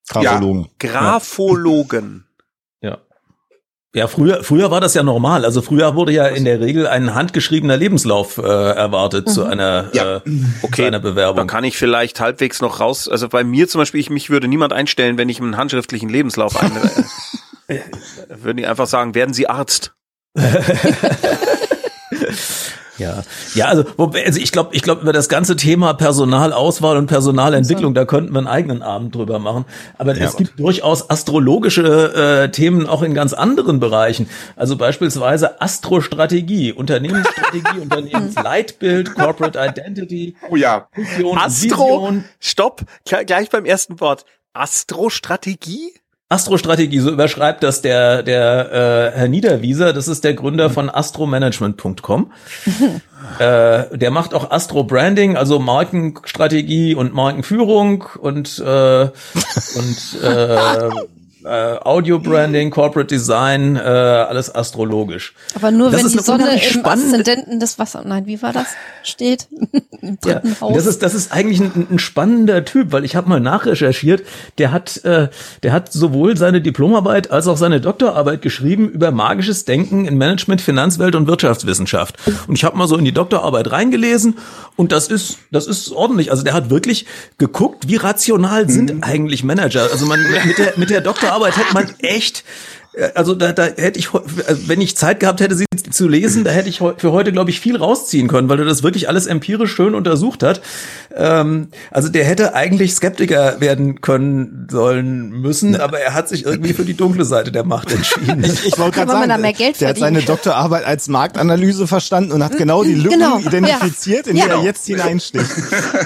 [0.10, 0.70] Graphologen.
[0.80, 2.26] Graphologen.
[2.82, 3.00] Ja.
[3.94, 5.44] Ja, früher, früher war das ja normal.
[5.44, 10.18] Also früher wurde ja in der Regel ein handgeschriebener Lebenslauf äh, erwartet zu einer, Ja.
[10.18, 10.22] äh,
[10.74, 11.48] zu einer Dann Bewerbung.
[11.48, 14.72] kann ich vielleicht halbwegs noch raus, also bei mir zum Beispiel, ich, mich würde niemand
[14.74, 16.72] einstellen, wenn ich einen handschriftlichen Lebenslauf ein,
[18.30, 19.94] würden die einfach sagen, werden Sie Arzt?
[23.00, 23.24] Ja,
[23.56, 28.06] ja, also, also ich glaube, ich glaube über das ganze Thema Personalauswahl und Personalentwicklung, da
[28.06, 29.66] könnten wir einen eigenen Abend drüber machen.
[29.98, 30.26] Aber ja.
[30.26, 34.30] es gibt durchaus astrologische äh, Themen auch in ganz anderen Bereichen.
[34.56, 40.36] Also beispielsweise Astrostrategie, Unternehmensstrategie, Unternehmensleitbild, Corporate Identity.
[40.50, 40.88] Oh ja.
[40.94, 41.86] Vision, Astro.
[41.86, 42.24] Vision.
[42.40, 44.26] Stopp, gleich beim ersten Wort.
[44.54, 45.94] Astrostrategie?
[46.32, 52.32] Astrostrategie, so überschreibt das der, der äh, Herr Niederwieser, das ist der Gründer von astromanagement.com.
[53.40, 60.90] äh, der macht auch Astro-Branding, also Markenstrategie und Markenführung und, äh, und äh,
[61.50, 65.34] äh, Audio-Branding, Corporate Design, äh, alles astrologisch.
[65.56, 68.68] Aber nur das wenn die Sonne im Aszendenten des Wasser, nein, wie war das?
[69.04, 69.48] Steht
[70.02, 70.76] im dritten ja, Haus.
[70.76, 74.24] Das ist, das ist eigentlich ein, ein spannender Typ, weil ich habe mal nachrecherchiert,
[74.58, 75.30] der hat, äh,
[75.64, 80.62] der hat sowohl seine Diplomarbeit als auch seine Doktorarbeit geschrieben über magisches Denken in Management,
[80.62, 82.16] Finanzwelt und Wirtschaftswissenschaft.
[82.48, 84.38] Und ich habe mal so in die Doktorarbeit reingelesen
[84.76, 86.32] und das ist, das ist ordentlich.
[86.32, 87.06] Also der hat wirklich
[87.38, 89.04] geguckt, wie rational sind mhm.
[89.04, 89.90] eigentlich Manager.
[89.92, 92.44] Also man mit der, mit der Doktor Arbeit hätte man echt
[92.94, 96.44] äh, also da, da hätte ich, also wenn ich Zeit gehabt hätte, sie zu lesen,
[96.44, 99.26] da hätte ich für heute, glaube ich, viel rausziehen können, weil er das wirklich alles
[99.26, 100.62] empirisch schön untersucht hat.
[101.16, 106.74] Ähm, also der hätte eigentlich Skeptiker werden können sollen müssen, aber er hat sich irgendwie
[106.74, 108.44] für die dunkle Seite der Macht entschieden.
[108.44, 112.84] ich, ich wollte gerade sagen, der hat seine Doktorarbeit als Marktanalyse verstanden und hat genau
[112.84, 113.40] die Lücken genau.
[113.40, 114.32] identifiziert, ja.
[114.32, 114.58] in die ja.
[114.58, 115.50] er jetzt hineinsticht.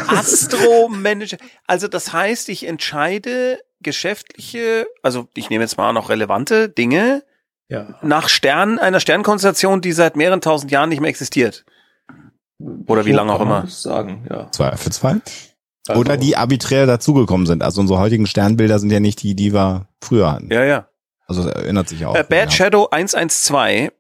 [0.08, 1.38] Astromanager.
[1.68, 7.24] Also das heißt, ich entscheide geschäftliche, also ich nehme jetzt mal noch relevante Dinge
[7.70, 8.00] ja.
[8.02, 11.66] nach Sternen, einer Sternkonstellation, die seit mehreren tausend Jahren nicht mehr existiert.
[12.88, 13.68] Oder wie so lange auch immer.
[13.68, 14.52] Sagen, ja.
[14.52, 15.22] Zweifelsfall.
[15.88, 17.62] Also, Oder die arbiträr dazugekommen sind.
[17.62, 20.50] Also unsere heutigen Sternbilder sind ja nicht die, die wir früher hatten.
[20.52, 20.88] Ja, ja.
[21.28, 22.16] Also erinnert sich auch.
[22.16, 22.54] Äh, Bad.
[22.54, 23.92] Shadow 112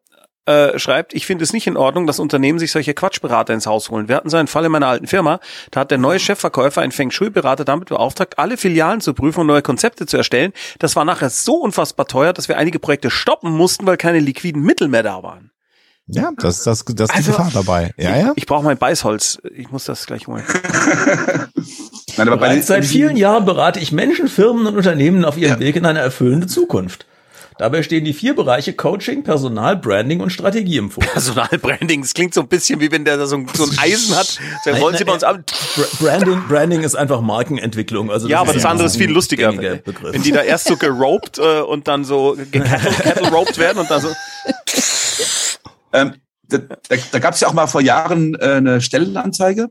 [0.45, 3.89] äh, schreibt, ich finde es nicht in Ordnung, dass Unternehmen sich solche Quatschberater ins Haus
[3.89, 4.07] holen.
[4.07, 5.39] Wir hatten so einen Fall in meiner alten Firma,
[5.71, 9.47] da hat der neue Chefverkäufer einen Feng Shui-Berater damit beauftragt, alle Filialen zu prüfen und
[9.47, 10.53] neue Konzepte zu erstellen.
[10.79, 14.61] Das war nachher so unfassbar teuer, dass wir einige Projekte stoppen mussten, weil keine liquiden
[14.61, 15.51] Mittel mehr da waren.
[16.07, 17.93] Ja, das, das, das ist also, die Gefahr dabei.
[17.97, 18.31] Ja, ja.
[18.31, 19.41] Ich, ich brauche mein Beißholz.
[19.55, 20.43] Ich muss das gleich holen.
[22.17, 25.59] Nein, aber bei Seit vielen Jahren berate ich Menschen, Firmen und Unternehmen auf ihrem ja.
[25.59, 27.05] Weg in eine erfüllende Zukunft.
[27.57, 31.11] Dabei stehen die vier Bereiche Coaching, Personal, Branding und Strategie im Fokus.
[31.11, 34.15] Personalbranding, das klingt so ein bisschen wie wenn der da so ein, so ein Eisen
[34.15, 34.39] hat.
[34.65, 35.39] Dann wollen Sie bei uns ab.
[35.99, 38.11] Branding, Branding ist einfach Markenentwicklung.
[38.11, 39.53] Also ja, aber das andere ist viel lustiger.
[39.55, 44.09] Wenn die da erst so geroped äh, und dann so gekettle werden und dann so.
[45.93, 46.15] Ähm,
[46.47, 49.69] da da, da gab es ja auch mal vor Jahren äh, eine Stellenanzeige.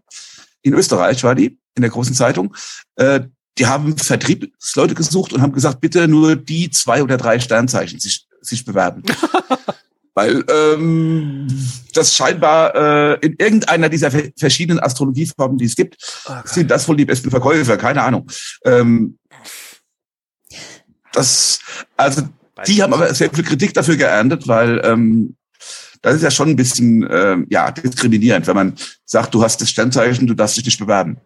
[0.62, 2.54] In Österreich war die, in der großen Zeitung.
[2.96, 3.20] Äh,
[3.58, 8.26] die haben Vertriebsleute gesucht und haben gesagt, bitte nur die zwei oder drei Sternzeichen sich,
[8.40, 9.02] sich bewerben.
[10.14, 11.48] Weil ähm,
[11.94, 16.42] das scheinbar äh, in irgendeiner dieser verschiedenen Astrologieformen, die es gibt, okay.
[16.44, 18.30] sind das wohl die besten Verkäufer, keine Ahnung.
[18.64, 19.18] Ähm,
[21.12, 21.60] das,
[21.96, 22.22] also
[22.66, 25.36] die haben aber sehr viel Kritik dafür geerntet, weil ähm,
[26.02, 29.70] das ist ja schon ein bisschen äh, ja diskriminierend, wenn man sagt, du hast das
[29.70, 31.18] Sternzeichen, du darfst dich nicht bewerben.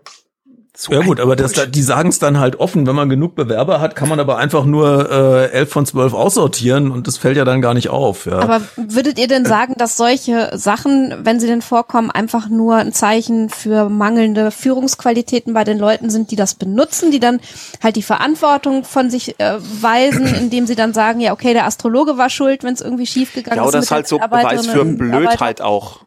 [0.79, 2.87] So ja gut, aber das, die sagen es dann halt offen.
[2.87, 6.91] Wenn man genug Bewerber hat, kann man aber einfach nur äh, elf von zwölf aussortieren
[6.91, 8.27] und das fällt ja dann gar nicht auf.
[8.27, 8.41] Ja.
[8.41, 12.93] Aber würdet ihr denn sagen, dass solche Sachen, wenn sie denn vorkommen, einfach nur ein
[12.93, 17.41] Zeichen für mangelnde Führungsqualitäten bei den Leuten sind, die das benutzen, die dann
[17.83, 22.19] halt die Verantwortung von sich äh, weisen, indem sie dann sagen, ja okay, der Astrologe
[22.19, 23.73] war schuld, wenn es irgendwie schiefgegangen ja, ist.
[23.73, 26.06] Ja, oder ist halt so Beweis für Blödheit auch.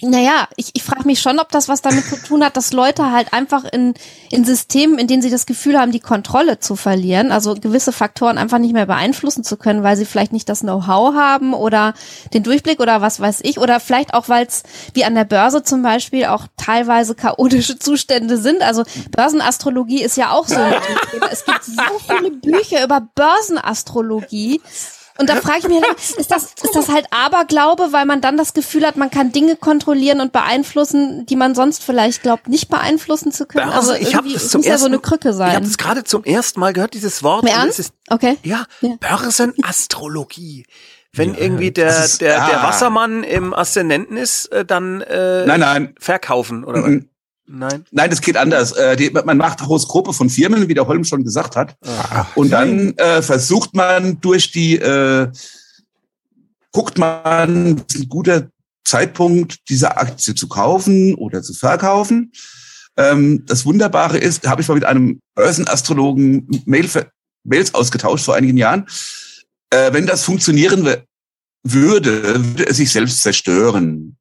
[0.00, 3.10] Naja, ich, ich frage mich schon, ob das was damit zu tun hat, dass Leute
[3.10, 3.94] halt einfach in,
[4.30, 8.38] in Systemen, in denen sie das Gefühl haben, die Kontrolle zu verlieren, also gewisse Faktoren
[8.38, 11.94] einfach nicht mehr beeinflussen zu können, weil sie vielleicht nicht das Know-how haben oder
[12.32, 14.62] den Durchblick oder was weiß ich, oder vielleicht auch, weil es
[14.94, 18.62] wie an der Börse zum Beispiel auch teilweise chaotische Zustände sind.
[18.62, 20.60] Also Börsenastrologie ist ja auch so.
[21.30, 24.60] es gibt so viele Bücher über Börsenastrologie
[25.18, 25.82] und da frage ich mich,
[26.16, 29.56] ist das, ist das halt Aberglaube, weil man dann das Gefühl hat, man kann Dinge
[29.56, 33.68] kontrollieren und beeinflussen, die man sonst vielleicht glaubt, nicht beeinflussen zu können?
[33.68, 35.48] Also, also ich habe das zum muss ersten, ja so eine Krücke sein.
[35.50, 37.42] Ich habe das gerade zum ersten Mal gehört, dieses Wort.
[37.42, 37.80] Im Ernst?
[37.80, 38.38] Ist, okay.
[38.44, 38.94] Ja, ja.
[39.00, 40.66] Börsenastrologie.
[41.12, 45.60] Wenn ja, irgendwie der, ist, der, der Wassermann im Aszendenten ist, äh, dann äh, nein,
[45.60, 45.94] nein.
[45.98, 47.02] verkaufen oder was?
[47.48, 47.84] Nein.
[47.90, 48.72] Nein, das geht anders.
[48.72, 51.76] Äh, die, man macht Horoskope von Firmen, wie der Holm schon gesagt hat.
[51.86, 55.28] Ach, und dann äh, versucht man durch die, äh,
[56.72, 58.48] guckt man, ist ein guter
[58.84, 62.32] Zeitpunkt, diese Aktie zu kaufen oder zu verkaufen.
[62.98, 66.88] Ähm, das Wunderbare ist, habe ich mal mit einem Börsenastrologen Mail,
[67.44, 68.86] Mails ausgetauscht vor einigen Jahren.
[69.70, 71.04] Äh, wenn das funktionieren würde,
[71.62, 74.16] würde es sich selbst zerstören.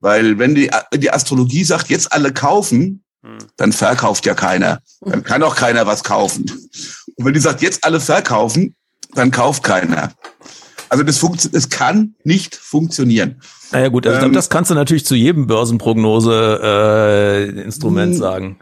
[0.00, 3.38] Weil wenn die, wenn die Astrologie sagt, jetzt alle kaufen, Hm.
[3.56, 4.80] dann verkauft ja keiner.
[5.00, 6.44] Dann kann auch keiner was kaufen.
[7.16, 8.76] Und wenn die sagt, jetzt alle verkaufen,
[9.14, 10.12] dann kauft keiner.
[10.88, 13.40] Also das, funkt, das kann nicht funktionieren.
[13.72, 18.20] Naja gut, also Ähm, das kannst du natürlich zu jedem Börsenprognose-Instrument Hm.
[18.20, 18.60] sagen.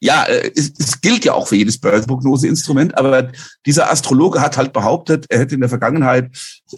[0.00, 3.32] Ja, äh, es, es gilt ja auch für jedes Börsenprognoseinstrument, aber
[3.66, 6.30] dieser Astrologe hat halt behauptet, er hätte in der Vergangenheit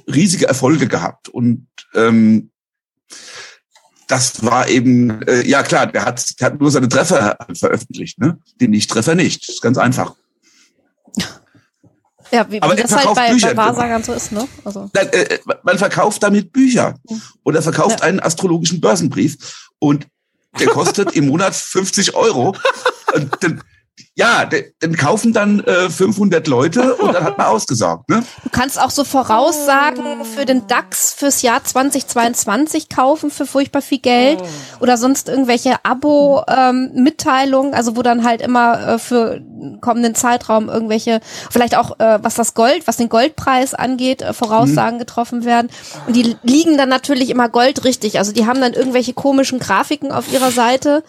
[0.07, 1.29] riesige Erfolge gehabt.
[1.29, 2.53] Und ähm,
[4.07, 8.38] das war eben, äh, ja klar, der hat, der hat nur seine Treffer veröffentlicht, ne?
[8.61, 9.42] Die Nicht-Treffer nicht.
[9.42, 10.14] Das ist ganz einfach.
[12.33, 13.55] Ja, wie, Aber wie das halt bei, Bücher.
[13.55, 14.49] bei Wahrsagern so ist, ne?
[14.64, 14.90] Also.
[14.92, 16.97] Nein, äh, man verkauft damit Bücher
[17.45, 18.07] oder verkauft Ja.
[18.07, 20.09] einen astrologischen Börsenbrief und
[20.59, 22.57] der kostet im Monat 50 Euro.
[23.14, 23.62] Und dann,
[24.18, 28.09] ja, den, den kaufen dann äh, 500 Leute und dann hat man ausgesaugt.
[28.09, 28.22] Ne?
[28.44, 33.98] Du kannst auch so Voraussagen für den DAX fürs Jahr 2022 kaufen für furchtbar viel
[33.98, 34.42] Geld
[34.81, 39.42] oder sonst irgendwelche Abo-Mitteilungen, also wo dann halt immer äh, für
[39.83, 44.98] kommenden Zeitraum irgendwelche, vielleicht auch äh, was das Gold, was den Goldpreis angeht, äh, Voraussagen
[44.98, 45.68] getroffen werden.
[46.07, 48.18] Und die liegen dann natürlich immer goldrichtig.
[48.18, 51.05] Also die haben dann irgendwelche komischen Grafiken auf ihrer Seite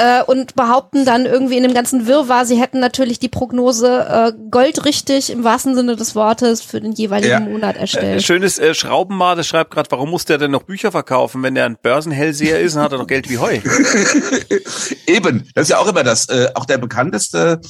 [0.00, 4.32] äh, und behaupten dann irgendwie in dem ganzen Wirrwarr, sie hätten natürlich die Prognose äh,
[4.50, 7.40] goldrichtig im wahrsten Sinne des Wortes für den jeweiligen Ja.
[7.40, 8.22] Monat Äh, erstellt.
[8.22, 11.42] schönes äh, Schraubenmade schreibt gerade, warum muss der denn noch Bücher verkaufen?
[11.42, 13.58] Wenn der ein Börsenhellseher ist, dann hat er doch Geld wie Heu.
[15.06, 16.28] Eben, das ist ja auch immer das.
[16.28, 17.60] Äh, auch der bekannteste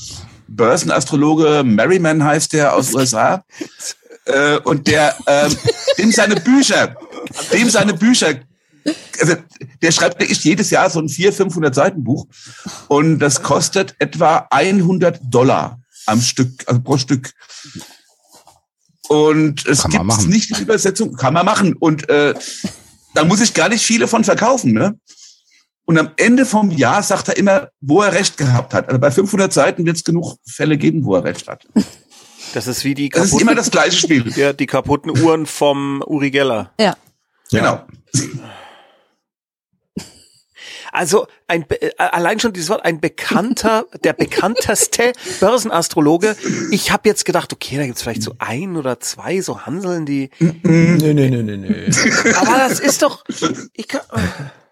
[0.48, 3.44] Börsenastrologe, Merriman heißt der aus USA.
[4.26, 5.56] Äh, und der, ähm,
[5.98, 6.96] dem seine Bücher,
[7.52, 8.34] dem seine Bücher,
[9.20, 9.34] also
[9.82, 12.26] der schreibt wirklich jedes Jahr so ein 400, 500 Seiten Buch
[12.88, 17.32] und das kostet etwa 100 Dollar am Stück, also pro Stück.
[19.08, 21.74] Und es gibt nicht die Übersetzung, kann man machen.
[21.74, 22.34] Und äh,
[23.14, 24.98] da muss ich gar nicht viele von verkaufen, ne?
[25.84, 28.88] Und am Ende vom Jahr sagt er immer, wo er recht gehabt hat.
[28.88, 31.64] Also bei 500 Seiten wird es genug Fälle geben, wo er recht hat.
[32.54, 34.32] Das ist wie die Das ist kaputten, immer das gleiche Spiel.
[34.36, 36.72] ja, die kaputten Uhren vom Uri Geller.
[36.80, 36.96] ja.
[37.52, 37.86] Genau.
[40.96, 46.36] Also ein äh, allein schon dieses Wort, ein bekannter, der bekannteste Börsenastrologe.
[46.70, 50.30] Ich habe jetzt gedacht, okay, da gibt's vielleicht so ein oder zwei so Hanseln, die.
[50.38, 51.90] Nee, nee, nee, nee, nee.
[52.34, 53.24] Aber das ist doch.
[53.74, 54.00] Ich kann,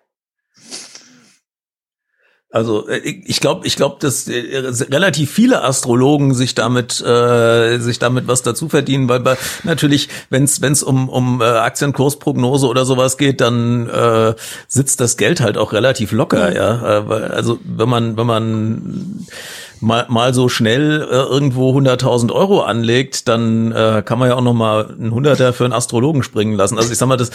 [2.55, 7.99] Also äh, ich glaube, ich glaube, dass äh, relativ viele Astrologen sich damit äh, sich
[7.99, 12.69] damit was dazu verdienen, weil bei, natürlich, wenn es wenn es um um äh, Aktienkursprognose
[12.69, 14.35] oder sowas geht, dann äh,
[14.69, 16.99] sitzt das Geld halt auch relativ locker, ja.
[16.99, 19.27] Äh, weil, also wenn man wenn man
[19.85, 24.43] mal, mal so schnell äh, irgendwo 100.000 Euro anlegt, dann äh, kann man ja auch
[24.43, 26.79] noch mal einen Hunderter für einen Astrologen springen lassen.
[26.79, 27.31] Also ich sag mal, das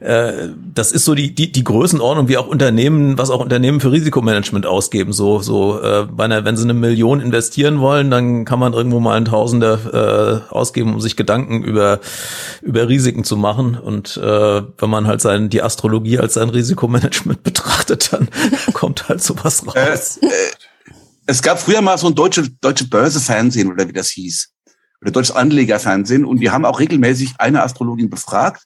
[0.00, 3.92] äh, das ist so die, die, die Größenordnung, wie auch Unternehmen, was auch Unternehmen für
[3.92, 5.12] Risikomanagement ausgeben.
[5.12, 8.98] So, so äh, bei einer, wenn sie eine Million investieren wollen, dann kann man irgendwo
[9.00, 12.00] mal einen Tausender äh, ausgeben, um sich Gedanken über,
[12.62, 13.78] über Risiken zu machen.
[13.78, 18.28] Und äh, wenn man halt sein, die Astrologie als sein Risikomanagement betrachtet, dann
[18.72, 20.18] kommt halt sowas raus.
[20.22, 20.30] Äh, äh,
[21.30, 24.48] es gab früher mal so ein deutsche, deutsche Börsefernsehen oder wie das hieß.
[25.00, 26.24] Oder deutsches Anlegerfernsehen.
[26.24, 28.62] Und die haben auch regelmäßig eine Astrologin befragt.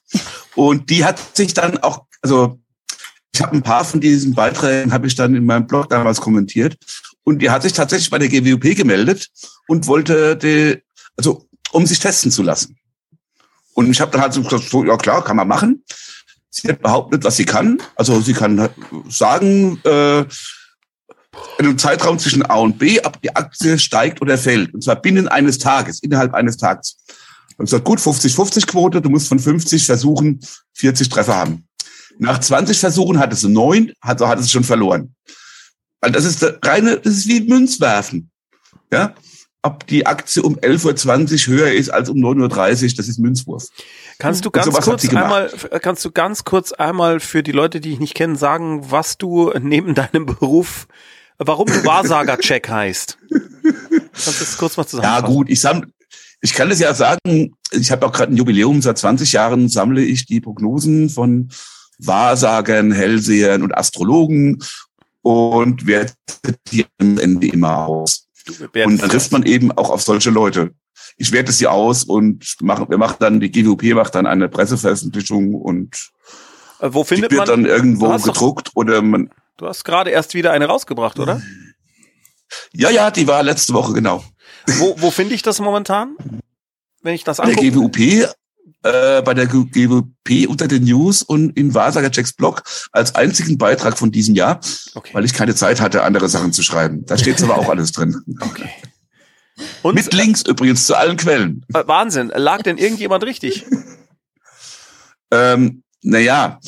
[0.55, 2.59] Und die hat sich dann auch, also
[3.33, 6.75] ich habe ein paar von diesen Beiträgen, habe ich dann in meinem Blog damals kommentiert.
[7.23, 9.29] Und die hat sich tatsächlich bei der GWP gemeldet
[9.67, 10.81] und wollte die,
[11.17, 12.77] also um sich testen zu lassen.
[13.73, 15.83] Und ich habe dann halt so gesagt, so, ja klar, kann man machen.
[16.49, 17.81] Sie hat behauptet, was sie kann.
[17.95, 18.69] Also sie kann
[19.09, 20.25] sagen, äh,
[21.57, 24.73] in einem Zeitraum zwischen A und B, ob die Aktie steigt oder fällt.
[24.73, 26.97] Und zwar binnen eines Tages, innerhalb eines Tages.
[27.57, 30.39] Und gesagt, gut, 50-50 Quote, du musst von 50 Versuchen
[30.73, 31.67] 40 Treffer haben.
[32.17, 35.15] Nach 20 Versuchen hatte sie neun, also hatte sie schon verloren.
[36.01, 38.29] Weil das ist reine, das ist wie Münzwerfen.
[38.91, 39.15] Ja?
[39.61, 43.67] Ob die Aktie um 11.20 Uhr höher ist als um 9.30 Uhr, das ist Münzwurf.
[44.19, 47.93] Kannst du ganz hat kurz einmal, kannst du ganz kurz einmal für die Leute, die
[47.93, 50.87] ich nicht kenne, sagen, was du neben deinem Beruf,
[51.37, 53.17] warum du Wahrsager-Check heißt?
[53.31, 55.25] Kannst du das kurz mal Ja, zusammenfassen?
[55.35, 55.87] gut, ich sammle,
[56.41, 60.01] ich kann das ja sagen, ich habe auch gerade ein Jubiläum, seit 20 Jahren sammle
[60.03, 61.49] ich die Prognosen von
[61.99, 64.61] Wahrsagern, Hellsehern und Astrologen
[65.21, 66.13] und werte
[66.71, 68.27] die am Ende immer aus.
[68.47, 70.71] Und dann trifft man eben auch auf solche Leute.
[71.17, 75.55] Ich werte sie aus und mache, wir machen dann, die GWP macht dann eine Presseveröffentlichung
[75.55, 76.11] und
[76.79, 80.33] Äh, Wo die findet wird man, dann irgendwo gedruckt oder man, du hast gerade erst
[80.33, 81.41] wieder eine rausgebracht, oder?
[82.73, 84.23] ja, ja, die war letzte Woche, genau.
[84.67, 86.15] Wo, wo finde ich das momentan?
[87.01, 87.71] Wenn ich das Bei der angucke?
[87.71, 87.99] GWUP
[88.83, 93.97] äh, bei der GWP unter den News und in Wahrsager Jacks Blog als einzigen Beitrag
[93.97, 94.59] von diesem Jahr,
[94.93, 95.11] Okay.
[95.13, 97.03] weil ich keine Zeit hatte, andere Sachen zu schreiben.
[97.05, 98.21] Da steht aber auch alles drin.
[98.39, 98.69] Okay.
[99.83, 101.65] Und Mit Links übrigens zu allen Quellen.
[101.73, 102.27] äh, Wahnsinn.
[102.35, 103.65] Lag denn irgendjemand richtig?
[105.31, 106.59] Ähm, naja,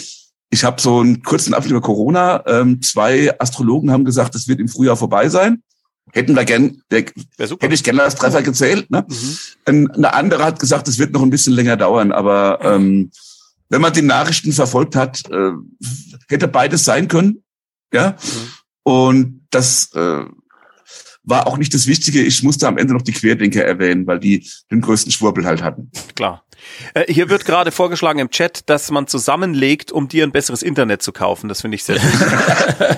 [0.50, 2.44] ich habe so einen kurzen Abschnitt über Corona.
[2.48, 5.64] Ähm, zwei Astrologen haben gesagt, es wird im Frühjahr vorbei sein.
[6.14, 7.06] Hätten wir gern, der,
[7.38, 8.90] hätte ich gerne als Treffer gezählt.
[8.90, 9.06] Ne?
[9.08, 9.38] Mhm.
[9.66, 13.12] Ein, eine andere hat gesagt, es wird noch ein bisschen länger dauern, aber ähm,
[13.70, 15.52] wenn man die Nachrichten verfolgt hat, äh,
[16.30, 17.44] hätte beides sein können.
[17.94, 18.16] Ja.
[18.84, 20.24] Und das äh,
[21.24, 22.22] war auch nicht das Wichtige.
[22.22, 25.92] Ich musste am Ende noch die Querdenker erwähnen, weil die den größten Schwurbel halt hatten.
[26.16, 26.47] Klar.
[26.94, 31.02] Äh, hier wird gerade vorgeschlagen im Chat, dass man zusammenlegt, um dir ein besseres Internet
[31.02, 31.48] zu kaufen.
[31.50, 32.12] Das finde ich sehr gut.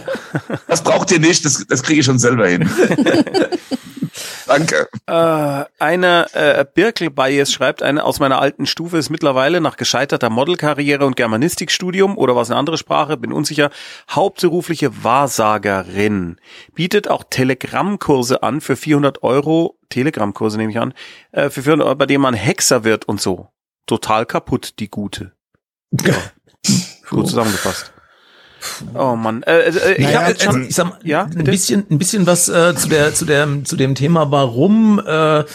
[0.68, 2.70] Das braucht ihr nicht, das, das kriege ich schon selber hin.
[4.48, 4.88] Danke.
[5.06, 10.30] Äh, einer äh, Birkel Bayes schreibt, eine aus meiner alten Stufe ist mittlerweile nach gescheiterter
[10.30, 13.70] Modelkarriere und Germanistikstudium oder was eine andere Sprache, bin unsicher,
[14.10, 16.38] hauptberufliche Wahrsagerin.
[16.74, 20.94] Bietet auch Telegrammkurse an für 400 Euro, Telegrammkurse nehme ich an,
[21.32, 23.50] äh, für 400 Euro, bei denen man Hexer wird und so.
[23.86, 25.34] Total kaputt, die Gute.
[27.10, 27.92] Gut zusammengefasst.
[28.94, 31.44] Oh Mann, äh, äh, ich Naja, habe jetzt also, schon, ich sag mal, Ja, ein
[31.44, 35.46] bisschen, ein bisschen was äh, zu der, zu der, zu dem Thema, warum, äh,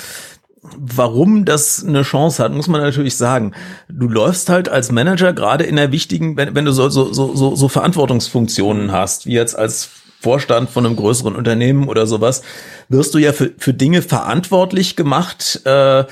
[0.62, 3.52] warum das eine Chance hat, muss man natürlich sagen.
[3.88, 7.54] Du läufst halt als Manager gerade in der wichtigen, wenn, wenn du so, so, so,
[7.54, 9.90] so Verantwortungsfunktionen hast, wie jetzt als
[10.24, 12.42] Vorstand von einem größeren Unternehmen oder sowas,
[12.88, 16.04] wirst du ja für, für Dinge verantwortlich gemacht, äh,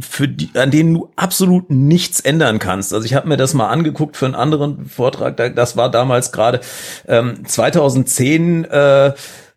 [0.00, 2.92] für die, an denen du absolut nichts ändern kannst.
[2.92, 5.36] Also ich habe mir das mal angeguckt für einen anderen Vortrag.
[5.36, 6.60] da- Das war damals gerade
[7.06, 8.64] ähm, 2010.
[8.64, 9.12] Äh,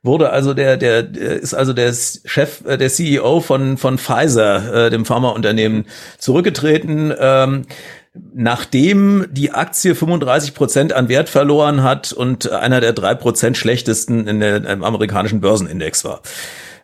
[0.06, 1.94] wurde also der der der ist also der
[2.26, 5.86] Chef äh, der CEO von von Pfizer äh, dem Pharmaunternehmen
[6.20, 7.62] zurückgetreten ähm,
[8.34, 14.28] nachdem die Aktie 35 Prozent an Wert verloren hat und einer der drei Prozent schlechtesten
[14.28, 16.22] in der, im amerikanischen Börsenindex war.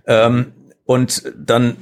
[0.08, 0.54] Ähm,
[0.86, 1.78] und dann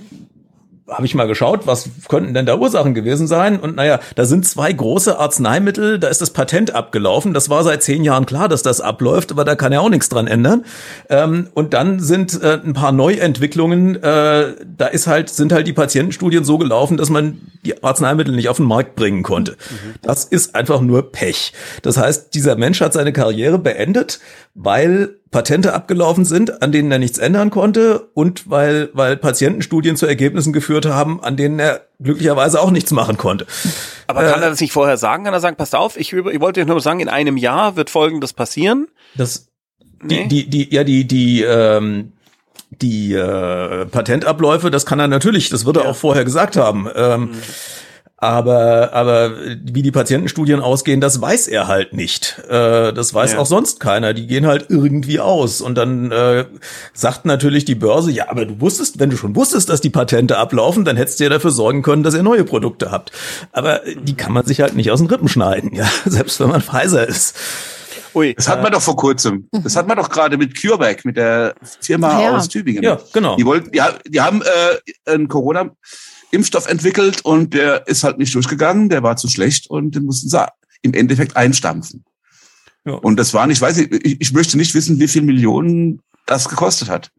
[0.89, 3.59] habe ich mal geschaut, was könnten denn da Ursachen gewesen sein?
[3.59, 7.33] Und naja, da sind zwei große Arzneimittel, da ist das Patent abgelaufen.
[7.33, 10.07] Das war seit zehn Jahren klar, dass das abläuft, aber da kann er auch nichts
[10.07, 10.63] dran ändern.
[11.09, 15.73] Ähm, und dann sind äh, ein paar Neuentwicklungen, äh, da ist halt, sind halt die
[15.73, 19.57] Patientenstudien so gelaufen, dass man die Arzneimittel nicht auf den Markt bringen konnte.
[20.01, 21.51] Das ist einfach nur Pech.
[21.81, 24.19] Das heißt, dieser Mensch hat seine Karriere beendet,
[24.53, 30.05] weil Patente abgelaufen sind, an denen er nichts ändern konnte und weil, weil Patientenstudien zu
[30.05, 33.45] Ergebnissen geführt haben, an denen er glücklicherweise auch nichts machen konnte.
[34.07, 35.25] aber kann er das nicht vorher sagen?
[35.25, 38.33] Kann er sagen, passt auf, ich, ich wollte nur sagen, in einem Jahr wird Folgendes
[38.33, 38.87] passieren?
[39.15, 39.47] Das,
[40.01, 40.27] Nee?
[40.27, 42.13] die, die, die, ja, die, die, ähm,
[42.69, 46.87] die äh, Patentabläufe, das kann er natürlich, das wird er auch vorher gesagt haben.
[46.95, 47.29] Ähm,
[48.19, 52.39] Aber, aber wie die Patientenstudien ausgehen, das weiß er halt nicht.
[52.49, 53.37] Äh, das weiß Ja.
[53.39, 54.15] auch sonst keiner.
[54.15, 55.61] Die gehen halt irgendwie aus.
[55.61, 56.45] Und dann äh,
[56.93, 60.37] sagt natürlich die Börse, ja, aber du wusstest, wenn du schon wusstest, dass die Patente
[60.39, 63.11] ablaufen, dann hättest du ja dafür sorgen können, dass ihr neue Produkte habt.
[63.51, 66.61] Aber die kann man sich halt nicht aus den Rippen schneiden, ja, selbst wenn man
[66.63, 67.35] Pfizer ist.
[68.15, 68.33] Ui.
[68.33, 69.47] Das hat man doch vor kurzem.
[69.51, 72.35] Das hat man doch gerade mit CureVac, mit der Firma Ja.
[72.35, 72.81] aus Tübingen.
[72.81, 73.35] Ja, genau.
[73.35, 75.27] Die wollten, die, die haben äh, einen
[76.31, 80.29] Corona-Impfstoff entwickelt und der ist halt nicht durchgegangen, der war zu schlecht und den mussten
[80.29, 80.45] sie
[80.81, 82.05] im Endeffekt einstampfen.
[82.85, 82.93] Ja.
[82.93, 86.47] Und das waren, ich weiß nicht, ich, ich möchte nicht wissen, wie viel Millionen das
[86.49, 87.11] gekostet hat.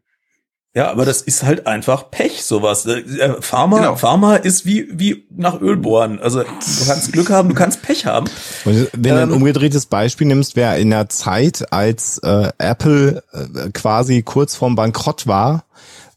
[0.75, 2.85] Ja, aber das ist halt einfach Pech, sowas.
[2.85, 3.95] Äh, Pharma, Genau.
[3.95, 6.19] Pharma ist wie, wie nach Öl bohren.
[6.19, 8.29] Also du kannst Glück haben, du kannst Pech haben.
[8.65, 13.23] Und wenn du ein Ähm, umgedrehtes Beispiel nimmst, wer in der Zeit, als äh, Apple
[13.33, 15.65] äh, quasi kurz vorm Bankrott war,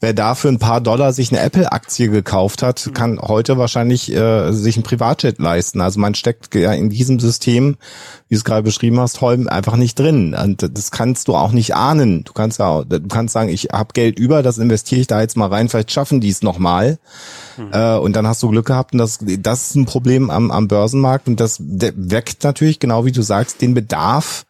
[0.02, 4.50] wer da für ein paar Dollar sich eine Apple-Aktie gekauft hat, kann heute wahrscheinlich äh,
[4.50, 5.80] sich ein Privatjet leisten.
[5.80, 7.76] Also man steckt ja in diesem System,
[8.28, 10.34] wie du es gerade beschrieben hast, Holm, einfach nicht drin.
[10.34, 12.24] Und das kannst du auch nicht ahnen.
[12.24, 15.36] Du kannst ja, du kannst sagen, ich habe Geld über, das investiere ich da jetzt
[15.36, 16.98] mal rein, vielleicht schaffen die es nochmal.
[17.70, 20.66] Äh, und dann hast du Glück gehabt und das, das ist ein Problem am, am
[20.66, 24.46] Börsenmarkt und das weckt natürlich, genau wie du sagst, den Bedarf,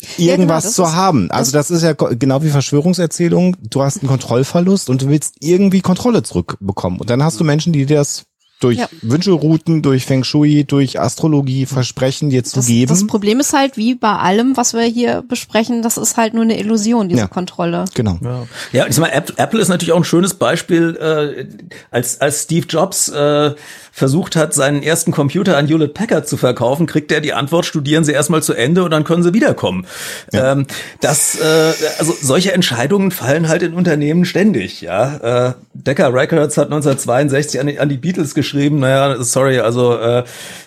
[0.00, 1.30] Ja, genau, irgendwas das zu haben.
[1.30, 3.56] Also das ist ja genau wie Verschwörungserzählung.
[3.62, 7.00] Du hast einen Kontrollverlust und du willst irgendwie Kontrolle zurückbekommen.
[7.00, 8.26] Und dann hast du Menschen, die dir das
[8.60, 8.88] durch Ja.
[9.02, 12.88] Wünschelrouten, durch Feng Shui, durch Astrologie versprechen, dir zu Das, geben.
[12.88, 16.42] das Problem ist halt, wie bei allem, was wir hier besprechen, das ist halt nur
[16.44, 17.26] eine Illusion, diese Ja.
[17.28, 17.84] Kontrolle.
[17.94, 18.18] genau.
[18.22, 21.46] Ja, ja ich sag mal, App- Apple ist natürlich auch ein schönes Beispiel, äh,
[21.90, 23.54] als, als Steve Jobs äh,
[23.92, 28.04] versucht hat, seinen ersten Computer an Hewlett Packard zu verkaufen, kriegt er die Antwort, studieren
[28.04, 29.86] Sie erstmal zu Ende und dann können Sie wiederkommen.
[30.32, 30.66] Ähm,
[31.00, 35.48] das, äh, also solche Entscheidungen fallen halt in Unternehmen ständig, ja.
[35.48, 39.96] Äh, Decca Records hat 1962 an die, an die Beatles geschrieben, geschrieben, naja, sorry, also
[39.98, 40.24] äh,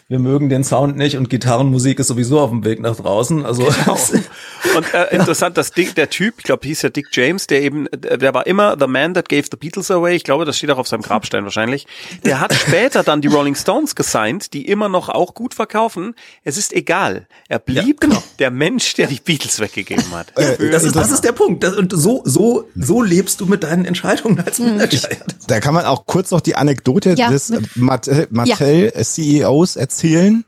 [0.10, 3.46] wir mögen den Sound nicht und Gitarrenmusik ist sowieso auf dem Weg nach draußen.
[3.46, 3.98] Also Genau.
[4.76, 7.88] Und äh, interessant, dass Dick, der Typ, ich glaube, hieß ja Dick James, der eben,
[7.92, 10.16] der war immer the man that gave the Beatles away.
[10.16, 11.88] Ich glaube, das steht auch auf seinem Grabstein wahrscheinlich.
[12.26, 16.14] Der hat später dann die Rolling Stones gesigned, die immer noch auch gut verkaufen.
[16.44, 17.28] Es ist egal.
[17.48, 18.06] Er blieb
[18.40, 20.38] der Mensch, der die Beatles weggegeben hat.
[20.38, 21.64] Äh, das ist, das ist der Punkt.
[21.64, 25.10] Das, und so, so, so lebst du mit deinen Entscheidungen als Manager.
[25.50, 30.46] Da kann man auch kurz noch die Anekdote Ja, des mit- Mattel, Mattel CEOs erzählen.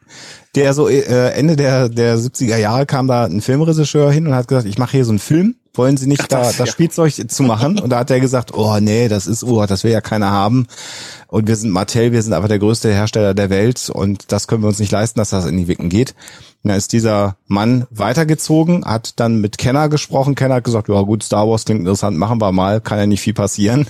[0.56, 4.48] Der so äh, Ende der, der 70er Jahre kam da ein Filmregisseur hin und hat
[4.50, 5.56] gesagt, ich mache hier so einen Film.
[5.74, 7.80] Wollen Sie nicht da das Spielzeug zu machen?
[7.80, 10.68] Und da hat er gesagt, oh nee, das ist, oh, das will ja keiner haben.
[11.28, 14.64] Und wir sind Mattel, wir sind aber der größte Hersteller der Welt und das können
[14.64, 16.14] wir uns nicht leisten, dass das in die Wicken geht.
[16.64, 20.36] Und da ist dieser Mann weitergezogen, hat dann mit Kenner gesprochen.
[20.36, 23.22] Kenner hat gesagt, ja gut, Star Wars klingt interessant, machen wir mal, kann ja nicht
[23.22, 23.88] viel passieren.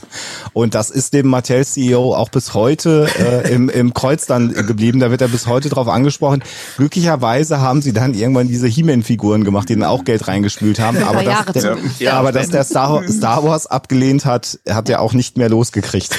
[0.54, 5.02] Und das ist dem Mattel-CEO auch bis heute äh, im, im Kreuz dann geblieben.
[5.02, 6.44] Da wird er bis heute drauf angesprochen.
[6.78, 11.04] Glücklicherweise haben sie dann irgendwann diese He-Man-Figuren gemacht, die dann auch Geld reingespült haben.
[11.04, 11.78] Aber, dass, der.
[12.00, 16.18] Ja, aber dass der Star, Star Wars abgelehnt hat, hat er auch nicht mehr losgekriegt.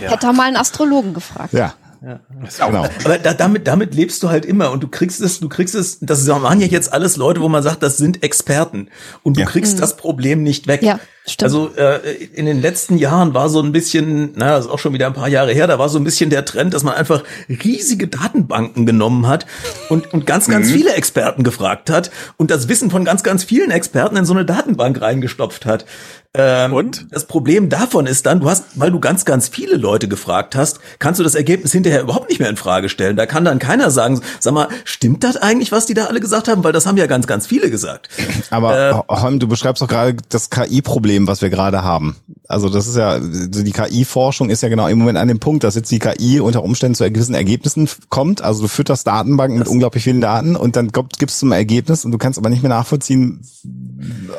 [0.00, 1.54] Hätte er mal einen Astrologen gefragt.
[1.54, 1.74] Ja.
[2.00, 2.86] Genau.
[3.04, 5.98] Aber da, damit, damit lebst du halt immer und du kriegst es, du kriegst es,
[6.00, 8.88] das waren ja jetzt alles Leute, wo man sagt, das sind Experten
[9.22, 9.46] und du Ja.
[9.46, 10.82] kriegst das Problem nicht weg.
[10.82, 11.42] Ja, stimmt.
[11.44, 11.98] Also äh,
[12.34, 15.12] in den letzten Jahren war so ein bisschen, naja, das ist auch schon wieder ein
[15.12, 18.86] paar Jahre her, da war so ein bisschen der Trend, dass man einfach riesige Datenbanken
[18.86, 19.44] genommen hat
[19.90, 23.70] und, und ganz, ganz viele Experten gefragt hat und das Wissen von ganz, ganz vielen
[23.70, 25.84] Experten in so eine Datenbank reingestopft hat.
[26.32, 27.06] Ähm, Und?
[27.10, 30.78] Das Problem davon ist dann, du hast, weil du ganz, ganz viele Leute gefragt hast,
[31.00, 33.16] kannst du das Ergebnis hinterher überhaupt nicht mehr in Frage stellen.
[33.16, 36.46] Da kann dann keiner sagen, sag mal, stimmt das eigentlich, was die da alle gesagt
[36.46, 36.62] haben?
[36.62, 38.08] Weil das haben ja ganz, ganz viele gesagt.
[38.50, 42.16] Aber Holm, du beschreibst doch gerade das KI-Problem, was wir gerade haben.
[42.46, 45.74] Also das ist ja, die KI-Forschung ist ja genau im Moment an dem Punkt, dass
[45.74, 48.42] jetzt die KI unter Umständen zu gewissen Ergebnissen kommt.
[48.42, 52.04] Also du fütterst Datenbanken mit unglaublich vielen Daten und dann kommt, gibst du ein Ergebnis
[52.04, 53.40] und du kannst aber nicht mehr nachvollziehen,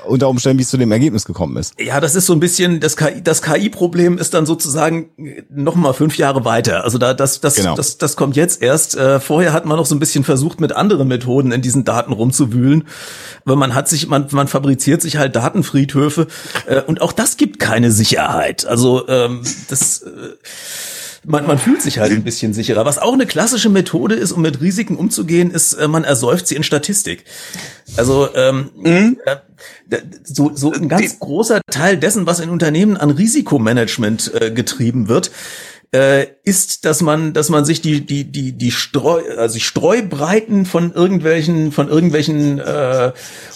[0.08, 1.74] unter Umständen, wie es zu dem Ergebnis gekommen ist.
[1.84, 5.10] Ja, das ist so ein bisschen, das KI, das KI-Problem ist dann sozusagen
[5.50, 6.84] noch mal fünf Jahre weiter.
[6.84, 7.76] Also da, das, das, Genau.
[7.76, 8.96] das, das kommt jetzt erst.
[8.96, 12.14] Äh, vorher hat man noch so ein bisschen versucht, mit anderen Methoden in diesen Daten
[12.14, 12.88] rumzuwühlen.
[13.46, 16.28] Aber man hat sich, man, man fabriziert sich halt Datenfriedhöfe
[16.68, 18.66] äh, und auch das gibt keine Sicherheit.
[18.66, 20.02] Also ähm, das.
[20.02, 20.10] Äh,
[21.26, 22.86] man, man fühlt sich halt ein bisschen sicherer.
[22.86, 26.55] Was auch eine klassische Methode ist, um mit Risiken umzugehen, ist, äh, man ersäuft sie
[26.55, 27.26] in Statistik.
[27.97, 29.11] Also ähm, äh,
[29.86, 35.07] d- so, so ein ganz großer Teil dessen, was in Unternehmen an Risikomanagement äh, getrieben
[35.09, 35.32] wird,
[35.93, 40.65] äh, ist, dass man, dass man sich die die die die Streu, also die Streubreiten
[40.65, 43.11] von irgendwelchen von irgendwelchen äh,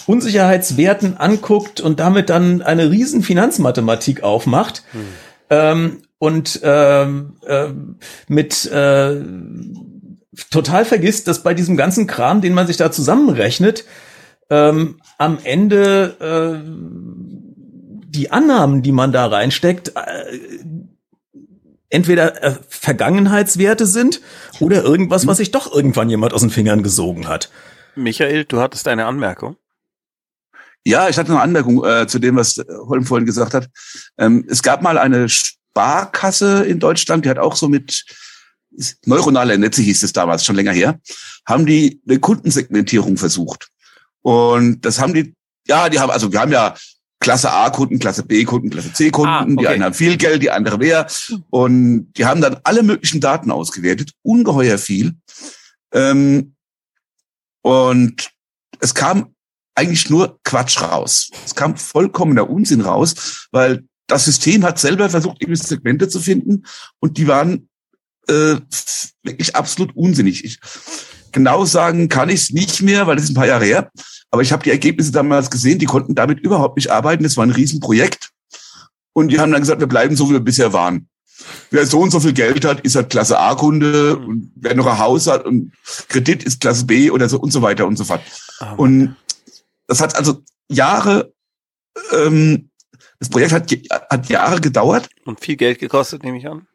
[0.06, 4.82] Unsicherheitswerten anguckt und damit dann eine riesen Finanzmathematik aufmacht.
[5.48, 7.98] Ähm, und ähm, ähm,
[8.28, 9.22] mit äh,
[10.50, 13.84] total vergisst, dass bei diesem ganzen Kram, den man sich da zusammenrechnet,
[14.50, 16.68] ähm, am Ende äh,
[18.08, 20.38] die Annahmen, die man da reinsteckt, äh,
[21.90, 24.20] entweder äh, Vergangenheitswerte sind
[24.60, 27.50] oder irgendwas, was sich doch irgendwann jemand aus den Fingern gesogen hat.
[27.94, 29.56] Michael, du hattest eine Anmerkung.
[30.84, 33.68] Ja, ich hatte eine Anmerkung äh, zu dem, was Holm vorhin gesagt hat.
[34.18, 35.26] Ähm, es gab mal eine
[35.76, 38.06] Sparkasse in Deutschland, die hat auch so mit
[39.04, 40.98] neuronale Netze hieß es damals, schon länger her,
[41.46, 43.68] haben die eine Kundensegmentierung versucht.
[44.22, 45.34] Und das haben die,
[45.68, 46.74] ja, die haben, also wir haben ja
[47.20, 49.66] Klasse A-Kunden, Klasse B-Kunden, Klasse C-Kunden, Ah, die okay.
[49.68, 51.06] einen haben viel Geld, die andere mehr.
[51.50, 55.14] Und die haben dann alle möglichen Daten ausgewertet, ungeheuer viel.
[55.92, 56.54] Ähm,
[57.62, 58.30] und
[58.80, 59.34] es kam
[59.74, 61.30] eigentlich nur Quatsch raus.
[61.44, 66.64] Es kam vollkommener Unsinn raus, weil das System hat selber versucht, irgendwie Segmente zu finden
[67.00, 67.68] und die waren
[68.28, 68.56] äh,
[69.22, 70.44] wirklich absolut unsinnig.
[70.44, 70.58] Ich,
[71.32, 73.90] genau sagen kann ich es nicht mehr, weil das ist ein paar Jahre her.
[74.30, 77.22] Aber ich habe die Ergebnisse damals gesehen, die konnten damit überhaupt nicht arbeiten.
[77.22, 78.30] Das war ein Riesenprojekt.
[79.12, 81.08] Und die haben dann gesagt, wir bleiben so, wie wir bisher waren.
[81.70, 84.16] Wer so und so viel Geld hat, ist halt Klasse A-Kunde.
[84.18, 85.72] Und wer noch ein Haus hat und
[86.08, 88.20] Kredit ist Klasse B oder so und so weiter und so fort.
[88.58, 89.16] Ah, Und
[89.86, 91.32] das hat also Jahre,
[92.12, 92.70] ähm,
[93.18, 93.70] das Projekt hat,
[94.10, 96.66] hat Jahre gedauert, Und viel Geld gekostet, nehme ich an.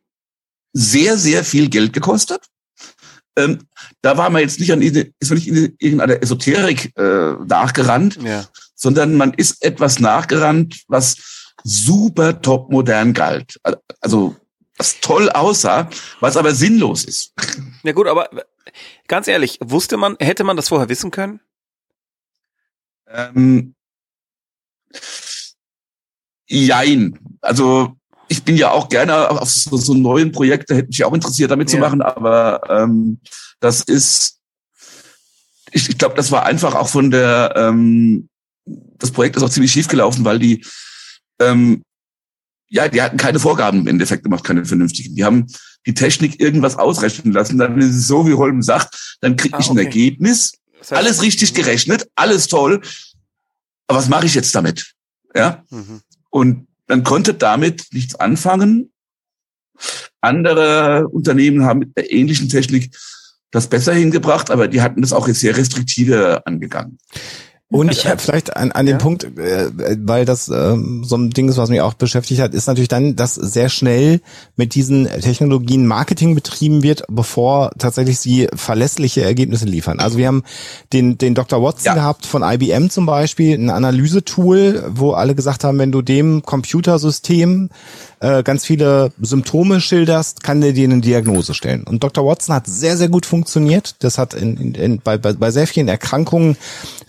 [0.73, 2.45] sehr, sehr viel Geld gekostet.
[3.37, 3.59] Ähm,
[4.01, 8.45] da war man jetzt nicht an ist nicht in irgendeiner Esoterik äh, nachgerannt, Ja.
[8.75, 13.57] sondern man ist etwas nachgerannt, was super top modern galt.
[14.01, 14.35] Also
[14.77, 15.89] was toll aussah,
[16.19, 17.33] was aber sinnlos ist.
[17.83, 18.29] Ja gut, aber
[19.07, 21.39] ganz ehrlich, wusste man, hätte man das vorher wissen können?
[23.07, 23.73] Ähm,
[26.51, 27.17] jein.
[27.41, 27.95] Also
[28.27, 31.69] ich bin ja auch gerne auf so, so neuen Projekte, hätte mich auch interessiert, damit
[31.69, 31.75] ja.
[31.75, 33.19] zu machen, aber ähm,
[33.59, 34.37] das ist,
[35.71, 38.29] ich, ich glaube, das war einfach auch von der, ähm,
[38.65, 40.65] das Projekt ist auch ziemlich schief gelaufen, weil die,
[41.39, 41.83] ähm,
[42.69, 45.15] ja, die hatten keine Vorgaben im Endeffekt gemacht, keine vernünftigen.
[45.15, 45.47] Die haben
[45.85, 49.67] die Technik irgendwas ausrechnen lassen, dann ist es so, wie Holm sagt, dann kriege ich
[49.67, 49.81] ah, okay.
[49.81, 52.81] ein Ergebnis, das heißt, alles richtig gerechnet, alles toll,
[53.87, 54.93] aber was mache ich jetzt damit?
[55.35, 56.01] Ja, mhm.
[56.31, 58.91] Und dann konnte damit nichts anfangen.
[60.19, 62.95] Andere Unternehmen haben mit der ähnlichen Technik
[63.51, 66.97] das besser hingebracht, aber die hatten das auch sehr restriktive angegangen.
[67.71, 68.97] Und ich habe vielleicht an, an dem ja.
[68.97, 72.67] Punkt, äh, weil das ähm, so ein Ding ist, was mich auch beschäftigt hat, ist
[72.67, 74.19] natürlich dann, dass sehr schnell
[74.57, 80.01] mit diesen Technologien Marketing betrieben wird, bevor tatsächlich sie verlässliche Ergebnisse liefern.
[80.01, 80.43] Also wir haben
[80.91, 81.63] den, den Dr.
[81.63, 81.93] Watson ja.
[81.93, 87.69] gehabt von IBM zum Beispiel, ein Analysetool, wo alle gesagt haben, wenn du dem Computersystem
[88.21, 91.83] äh, ganz viele Symptome schilderst, kann der dir eine Diagnose stellen.
[91.83, 92.25] Und Dr.
[92.25, 93.95] Watson hat sehr, sehr gut funktioniert.
[93.99, 96.55] Das hat in, in, in, bei, bei, sehr vielen Erkrankungen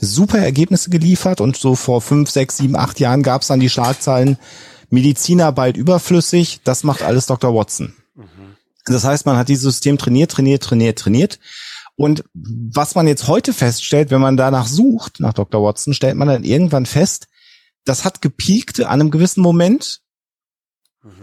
[0.01, 1.43] super Ergebnisse geliefert.
[1.43, 4.39] Und so vor fünf, sechs, sieben, acht Jahren gab es dann die Schlagzeilen,
[4.89, 7.55] Mediziner bald überflüssig, das macht alles Dr.
[7.55, 7.95] Watson.
[8.87, 11.39] Das heißt, man hat dieses System trainiert, trainiert, trainiert, trainiert.
[11.97, 15.63] Und was man jetzt heute feststellt, wenn man danach sucht, nach Dr.
[15.63, 17.29] Watson, stellt man dann irgendwann fest,
[17.85, 20.02] das hat gepiekt an einem gewissen Moment.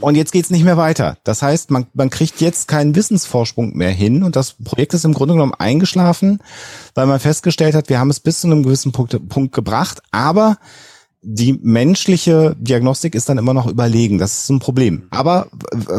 [0.01, 1.17] Und jetzt geht's nicht mehr weiter.
[1.23, 5.13] Das heißt, man, man kriegt jetzt keinen Wissensvorsprung mehr hin und das Projekt ist im
[5.13, 6.39] Grunde genommen eingeschlafen,
[6.95, 10.57] weil man festgestellt hat, wir haben es bis zu einem gewissen Punkt, Punkt gebracht, aber
[11.21, 14.19] die menschliche Diagnostik ist dann immer noch überlegen.
[14.19, 14.95] Das ist ein Problem.
[14.95, 15.07] Mhm.
[15.11, 15.47] Aber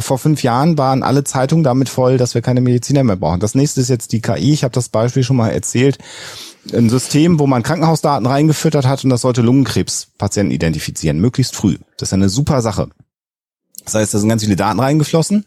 [0.00, 3.40] vor fünf Jahren waren alle Zeitungen damit voll, dass wir keine Mediziner mehr brauchen.
[3.40, 4.52] Das nächste ist jetzt die KI.
[4.52, 5.98] Ich habe das Beispiel schon mal erzählt.
[6.72, 11.76] Ein System, wo man Krankenhausdaten reingefüttert hat und das sollte Lungenkrebspatienten identifizieren, möglichst früh.
[11.96, 12.88] Das ist eine super Sache.
[13.92, 15.44] Das heißt, da sind ganz viele Daten reingeflossen.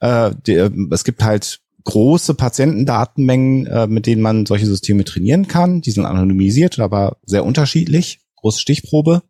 [0.00, 5.48] Äh, die, äh, es gibt halt große Patientendatenmengen, äh, mit denen man solche Systeme trainieren
[5.48, 5.80] kann.
[5.80, 8.20] Die sind anonymisiert, aber sehr unterschiedlich.
[8.36, 9.22] Große Stichprobe.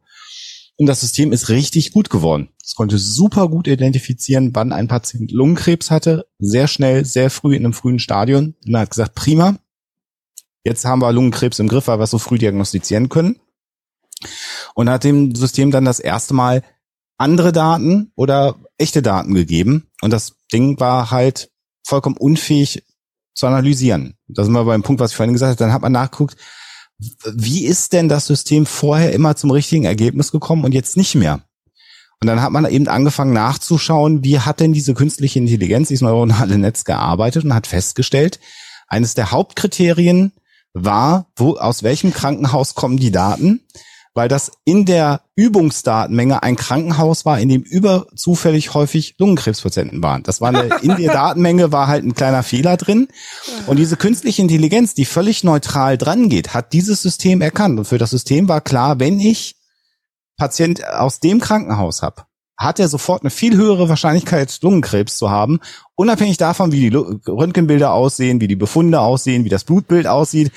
[0.76, 2.48] Und das System ist richtig gut geworden.
[2.64, 6.26] Es konnte super gut identifizieren, wann ein Patient Lungenkrebs hatte.
[6.38, 8.54] Sehr schnell, sehr früh in einem frühen Stadion.
[8.66, 9.58] Und hat gesagt, prima.
[10.64, 13.40] Jetzt haben wir Lungenkrebs im Griff, weil wir es so früh diagnostizieren können.
[14.74, 16.62] Und hat dem System dann das erste Mal
[17.22, 19.88] andere Daten oder echte Daten gegeben.
[20.02, 21.50] Und das Ding war halt
[21.86, 22.84] vollkommen unfähig
[23.34, 24.14] zu analysieren.
[24.28, 25.58] Da sind wir beim Punkt, was ich vorhin gesagt habe.
[25.58, 26.36] Dann hat man nachgeguckt,
[27.24, 31.42] wie ist denn das System vorher immer zum richtigen Ergebnis gekommen und jetzt nicht mehr?
[32.20, 36.58] Und dann hat man eben angefangen nachzuschauen, wie hat denn diese künstliche Intelligenz, dieses neuronale
[36.58, 38.38] Netz gearbeitet und hat festgestellt,
[38.86, 40.32] eines der Hauptkriterien
[40.72, 43.62] war, wo, aus welchem Krankenhaus kommen die Daten
[44.14, 50.22] weil das in der Übungsdatenmenge ein Krankenhaus war, in dem überzufällig häufig Lungenkrebspatienten waren.
[50.22, 53.08] Das war eine, in der Datenmenge war halt ein kleiner Fehler drin.
[53.66, 57.78] Und diese künstliche Intelligenz, die völlig neutral dran geht, hat dieses System erkannt.
[57.78, 59.56] Und für das System war klar, wenn ich
[60.36, 62.24] Patient aus dem Krankenhaus habe,
[62.58, 65.60] hat er sofort eine viel höhere Wahrscheinlichkeit, Lungenkrebs zu haben,
[65.94, 70.52] unabhängig davon, wie die Röntgenbilder aussehen, wie die Befunde aussehen, wie das Blutbild aussieht.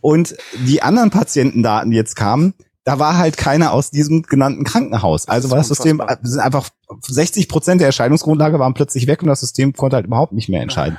[0.00, 0.36] Und
[0.66, 2.54] die anderen Patientendaten, die jetzt kamen,
[2.84, 5.28] da war halt keiner aus diesem genannten Krankenhaus.
[5.28, 6.70] Also war das System sind einfach
[7.06, 10.62] 60 Prozent der Erscheinungsgrundlage waren plötzlich weg und das System konnte halt überhaupt nicht mehr
[10.62, 10.98] entscheiden.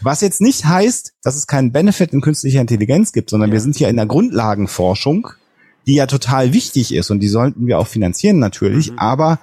[0.00, 3.54] Was jetzt nicht heißt, dass es keinen Benefit in künstlicher Intelligenz gibt, sondern ja.
[3.54, 5.28] wir sind hier in der Grundlagenforschung,
[5.86, 8.98] die ja total wichtig ist und die sollten wir auch finanzieren natürlich, mhm.
[8.98, 9.38] aber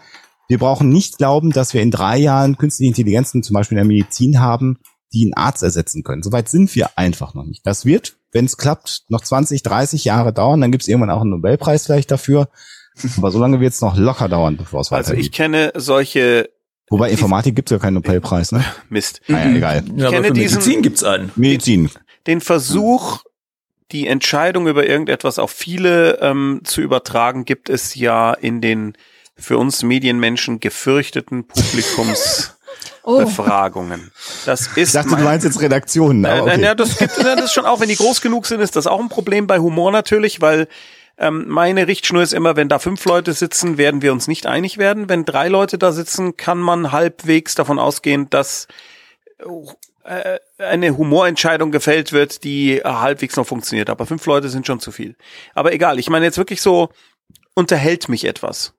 [0.47, 3.95] wir brauchen nicht glauben, dass wir in drei Jahren künstliche Intelligenzen zum Beispiel in der
[3.95, 4.77] Medizin haben,
[5.13, 6.23] die einen Arzt ersetzen können.
[6.23, 7.65] Soweit sind wir einfach noch nicht.
[7.65, 11.21] Das wird wenn es klappt, noch 20, 30 Jahre dauern, dann gibt es irgendwann auch
[11.21, 12.49] einen Nobelpreis vielleicht dafür.
[13.17, 15.11] Aber so lange wird es noch locker dauern, bevor es weitergeht.
[15.11, 16.49] Also ich kenne solche
[16.89, 18.63] Wobei Informatik gibt es ja keinen Nobelpreis, ne?
[18.89, 19.21] Mist.
[19.27, 19.55] Naja, mhm.
[19.55, 19.83] egal.
[19.85, 21.31] Ich ja, kenne diesen, Medizin gibt's einen.
[21.37, 21.89] Medizin.
[22.27, 23.23] Den Versuch,
[23.93, 28.97] die Entscheidung über irgendetwas auf viele ähm, zu übertragen, gibt es ja in den
[29.37, 32.54] für uns Medienmenschen gefürchteten Publikums
[33.03, 33.19] oh.
[33.19, 34.11] Befragungen.
[34.45, 36.25] Das ist ich dachte, mein, du meinst jetzt Redaktionen.
[36.25, 36.61] Aber okay.
[36.61, 38.99] ja, das, gibt, das ist schon auch, wenn die groß genug sind, ist das auch
[38.99, 40.67] ein Problem bei Humor natürlich, weil
[41.17, 44.77] ähm, meine Richtschnur ist immer, wenn da fünf Leute sitzen, werden wir uns nicht einig
[44.77, 45.07] werden.
[45.07, 48.67] Wenn drei Leute da sitzen, kann man halbwegs davon ausgehen, dass
[50.03, 53.89] äh, eine Humorentscheidung gefällt wird, die halbwegs noch funktioniert.
[53.89, 55.15] Aber fünf Leute sind schon zu viel.
[55.53, 56.89] Aber egal, ich meine jetzt wirklich so,
[57.53, 58.73] unterhält mich etwas.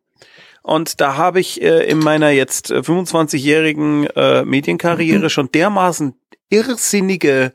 [0.66, 5.28] Und da habe ich äh, in meiner jetzt 25-jährigen äh, Medienkarriere mhm.
[5.28, 7.52] schon dermaßen irrsinnige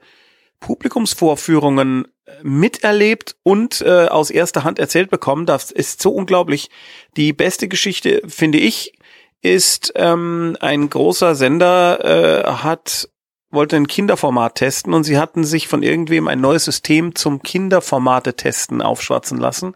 [0.61, 5.45] Publikumsvorführungen äh, miterlebt und äh, aus erster Hand erzählt bekommen.
[5.45, 6.69] Das ist so unglaublich.
[7.17, 8.97] Die beste Geschichte, finde ich,
[9.41, 13.09] ist ähm, ein großer Sender äh, hat
[13.51, 18.35] wollte ein Kinderformat testen und sie hatten sich von irgendwem ein neues System zum Kinderformate
[18.35, 19.75] testen aufschwatzen lassen.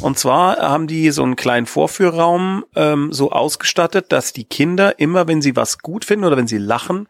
[0.00, 5.26] Und zwar haben die so einen kleinen Vorführraum ähm, so ausgestattet, dass die Kinder immer,
[5.26, 7.08] wenn sie was gut finden oder wenn sie lachen,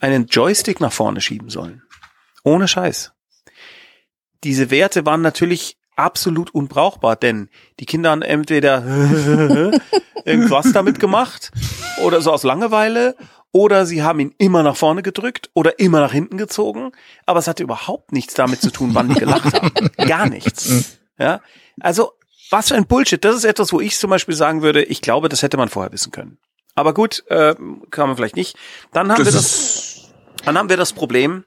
[0.00, 1.82] einen Joystick nach vorne schieben sollen.
[2.44, 3.12] Ohne Scheiß.
[4.44, 7.48] Diese Werte waren natürlich absolut unbrauchbar, denn
[7.80, 8.84] die Kinder haben entweder
[10.24, 11.50] irgendwas damit gemacht
[12.04, 13.16] oder so aus Langeweile
[13.52, 16.92] oder sie haben ihn immer nach vorne gedrückt oder immer nach hinten gezogen,
[17.26, 19.90] aber es hatte überhaupt nichts damit zu tun, wann die gelacht haben.
[20.08, 20.98] Gar nichts.
[21.18, 21.40] Ja,
[21.80, 22.12] also
[22.50, 23.22] was für ein Bullshit.
[23.24, 25.92] Das ist etwas, wo ich zum Beispiel sagen würde, ich glaube, das hätte man vorher
[25.92, 26.38] wissen können.
[26.74, 27.54] Aber gut, äh,
[27.90, 28.56] kann man vielleicht nicht.
[28.92, 30.12] Dann haben Das wir das,
[30.44, 31.44] dann haben wir das Problem.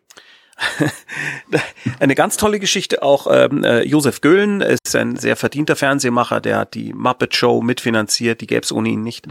[2.00, 3.28] Eine ganz tolle Geschichte auch.
[3.32, 8.42] Ähm, äh, Josef Göhlen ist ein sehr verdienter Fernsehmacher, der hat die Muppet Show mitfinanziert,
[8.42, 9.28] die gäbe es ohne ihn nicht.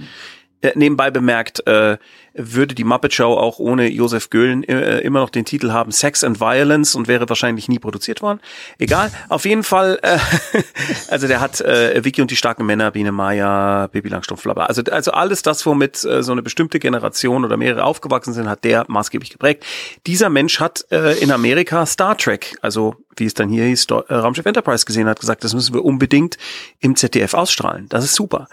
[0.61, 1.99] Äh, nebenbei bemerkt, äh,
[2.35, 6.25] würde die Muppet Show auch ohne Josef Göhlen äh, immer noch den Titel haben Sex
[6.25, 8.41] and Violence und wäre wahrscheinlich nie produziert worden.
[8.79, 10.19] Egal, auf jeden Fall, äh,
[11.09, 14.67] also der hat äh, Vicky und die starken Männer, Biene Maya, Baby Langstrumpf, bla bla.
[14.67, 18.65] Also, also alles das, womit äh, so eine bestimmte Generation oder mehrere aufgewachsen sind, hat
[18.65, 19.65] der maßgeblich geprägt.
[20.07, 24.15] Dieser Mensch hat äh, in Amerika Star Trek, also wie es dann hier hieß, äh,
[24.15, 26.39] Raumschiff Enterprise gesehen hat, gesagt, das müssen wir unbedingt
[26.81, 27.87] im ZDF ausstrahlen.
[27.89, 28.49] Das ist super.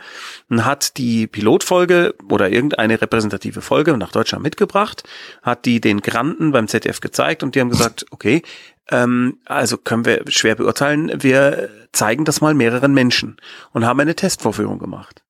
[0.50, 5.04] Und hat die Pilotfolge oder irgendeine repräsentative Folge nach Deutschland mitgebracht,
[5.42, 8.42] hat die den Granten beim ZDF gezeigt und die haben gesagt, okay,
[8.90, 13.38] ähm, also können wir schwer beurteilen, wir zeigen das mal mehreren Menschen
[13.74, 15.24] und haben eine Testvorführung gemacht.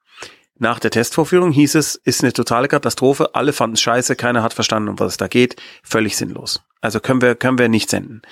[0.60, 4.54] Nach der Testvorführung hieß es, ist eine totale Katastrophe, alle fanden es scheiße, keiner hat
[4.54, 6.64] verstanden, um was es da geht, völlig sinnlos.
[6.82, 8.24] Also können wir, können wir nicht senden.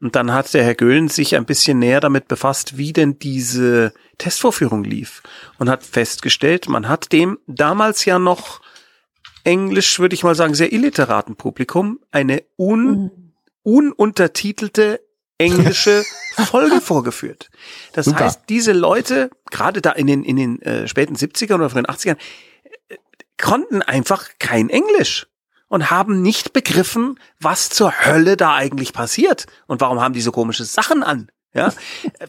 [0.00, 3.94] Und dann hat der Herr Göhlen sich ein bisschen näher damit befasst, wie denn diese
[4.18, 5.22] Testvorführung lief
[5.58, 8.60] und hat festgestellt, man hat dem damals ja noch
[9.44, 13.32] Englisch, würde ich mal sagen, sehr illiteraten Publikum eine un,
[13.62, 15.00] ununtertitelte
[15.38, 16.04] englische
[16.46, 17.50] Folge vorgeführt.
[17.92, 18.20] Das Super.
[18.20, 22.16] heißt, diese Leute, gerade da in den, in den äh, späten 70ern oder frühen 80ern,
[22.88, 22.96] äh,
[23.40, 25.26] konnten einfach kein Englisch
[25.68, 30.30] und haben nicht begriffen, was zur Hölle da eigentlich passiert und warum haben die so
[30.30, 31.30] komische Sachen an.
[31.54, 31.72] Ja,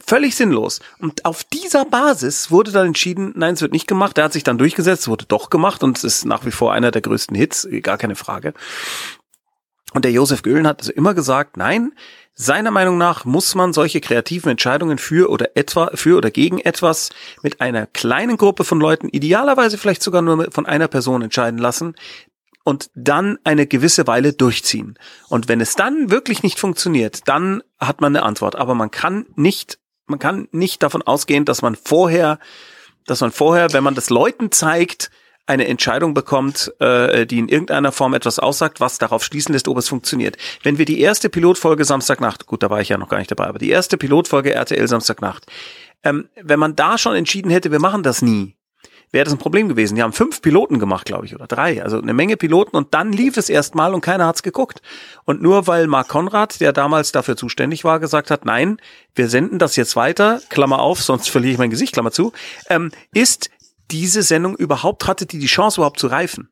[0.06, 0.82] völlig sinnlos.
[1.00, 4.18] Und auf dieser Basis wurde dann entschieden, nein, es wird nicht gemacht.
[4.18, 6.74] Der hat sich dann durchgesetzt, es wurde doch gemacht und es ist nach wie vor
[6.74, 8.54] einer der größten Hits, gar keine Frage.
[9.94, 11.94] Und der Josef Göhlen hat also immer gesagt, nein,
[12.34, 17.12] seiner Meinung nach muss man solche kreativen Entscheidungen für oder etwa, für oder gegen etwas
[17.44, 21.96] mit einer kleinen Gruppe von Leuten, idealerweise vielleicht sogar nur von einer Person entscheiden lassen
[22.64, 24.98] und dann eine gewisse Weile durchziehen.
[25.30, 28.56] Und wenn es dann wirklich nicht funktioniert, dann hat man eine Antwort.
[28.56, 32.40] Aber man kann nicht, man kann nicht davon ausgehen, dass man vorher,
[33.06, 35.12] dass man vorher, wenn man das Leuten zeigt,
[35.46, 39.78] eine Entscheidung bekommt, äh, die in irgendeiner Form etwas aussagt, was darauf schließen lässt, ob
[39.78, 40.38] es funktioniert.
[40.64, 43.48] Wenn wir die erste Pilotfolge Samstagnacht, gut, da war ich ja noch gar nicht dabei,
[43.48, 45.46] aber die erste Pilotfolge RTL Samstagnacht,
[46.04, 48.56] ähm, wenn man da schon entschieden hätte, wir machen das nie,
[49.14, 49.96] wäre das ein Problem gewesen.
[49.96, 53.14] Die haben fünf Piloten gemacht, glaube ich, oder drei, also eine Menge Piloten und dann
[53.14, 54.82] lief es erstmal und keiner hat's geguckt.
[55.24, 58.78] Und nur weil Mark Konrad, der damals dafür zuständig war, gesagt hat, nein,
[59.16, 62.34] wir senden das jetzt weiter, Klammer auf, sonst verliere ich mein Gesicht, Klammer zu,
[62.70, 63.52] ähm, ist
[63.92, 66.50] diese Sendung überhaupt, hatte die die Chance überhaupt zu reifen.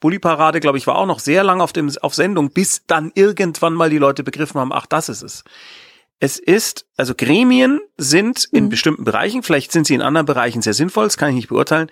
[0.00, 3.74] Bully Parade, glaube ich, war auch noch sehr lange auf, auf Sendung, bis dann irgendwann
[3.74, 5.44] mal die Leute begriffen haben, ach, das ist es.
[6.20, 10.74] Es ist, also Gremien sind in bestimmten Bereichen, vielleicht sind sie in anderen Bereichen sehr
[10.74, 11.90] sinnvoll, das kann ich nicht beurteilen,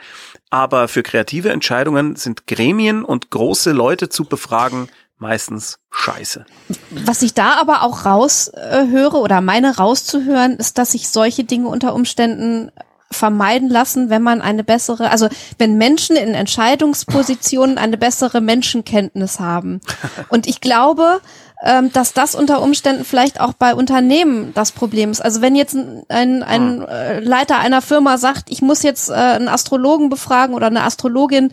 [0.51, 6.45] aber für kreative Entscheidungen sind Gremien und große Leute zu befragen meistens scheiße.
[6.91, 11.45] Was ich da aber auch raushöre äh, höre oder meine rauszuhören, ist, dass sich solche
[11.45, 12.71] Dinge unter Umständen
[13.11, 19.81] vermeiden lassen, wenn man eine bessere, also wenn Menschen in Entscheidungspositionen eine bessere Menschenkenntnis haben.
[20.29, 21.21] Und ich glaube,
[21.67, 25.21] ähm, dass das unter Umständen vielleicht auch bei Unternehmen das Problem ist.
[25.21, 29.15] Also wenn jetzt ein, ein, ein äh, Leiter einer Firma sagt, ich muss jetzt äh,
[29.15, 31.53] einen Astrologen befragen oder eine Astrologin,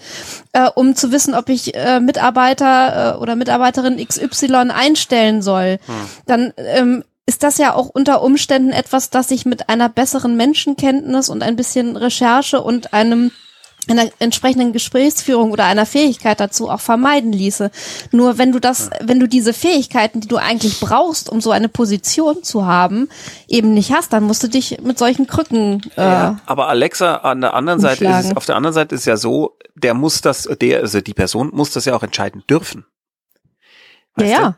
[0.53, 5.79] äh, um zu wissen, ob ich äh, Mitarbeiter äh, oder Mitarbeiterin XY einstellen soll,
[6.25, 11.29] dann ähm, ist das ja auch unter Umständen etwas, das sich mit einer besseren Menschenkenntnis
[11.29, 13.31] und ein bisschen Recherche und einem
[13.89, 17.71] einer entsprechenden Gesprächsführung oder einer Fähigkeit dazu auch vermeiden ließe.
[18.11, 21.69] Nur wenn du das, wenn du diese Fähigkeiten, die du eigentlich brauchst, um so eine
[21.69, 23.09] Position zu haben,
[23.47, 27.41] eben nicht hast, dann musst du dich mit solchen Krücken äh, Ja, aber Alexa an
[27.41, 30.47] der anderen Seite ist es, auf der anderen Seite ist ja so, der muss das,
[30.61, 32.85] der, also die Person muss das ja auch entscheiden dürfen.
[34.17, 34.49] ja, Weißt ja.
[34.49, 34.55] du?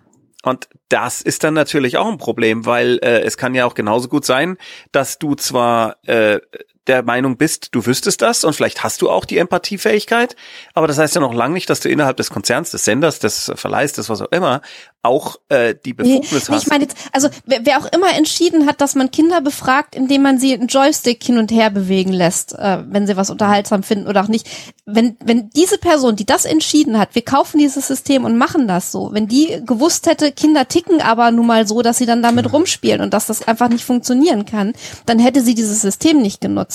[0.50, 4.10] Und das ist dann natürlich auch ein Problem, weil äh, es kann ja auch genauso
[4.10, 4.58] gut sein,
[4.92, 6.40] dass du zwar äh,
[6.88, 10.36] der Meinung bist, du wüsstest das und vielleicht hast du auch die Empathiefähigkeit,
[10.74, 13.52] aber das heißt ja noch lange nicht, dass du innerhalb des Konzerns, des Senders, des
[13.56, 14.62] Verleihs, des was auch immer,
[15.06, 16.64] auch äh, die Befugnis nee, hast.
[16.64, 20.24] Ich meine jetzt, also wer, wer auch immer entschieden hat, dass man Kinder befragt, indem
[20.24, 24.08] man sie einen Joystick hin und her bewegen lässt, äh, wenn sie was unterhaltsam finden
[24.08, 24.48] oder auch nicht.
[24.86, 28.92] Wenn, wenn diese Person, die das entschieden hat, wir kaufen dieses System und machen das
[28.92, 32.52] so, wenn die gewusst hätte, Kinder ticken aber nun mal so, dass sie dann damit
[32.52, 34.74] rumspielen und dass das einfach nicht funktionieren kann,
[35.06, 36.75] dann hätte sie dieses System nicht genutzt.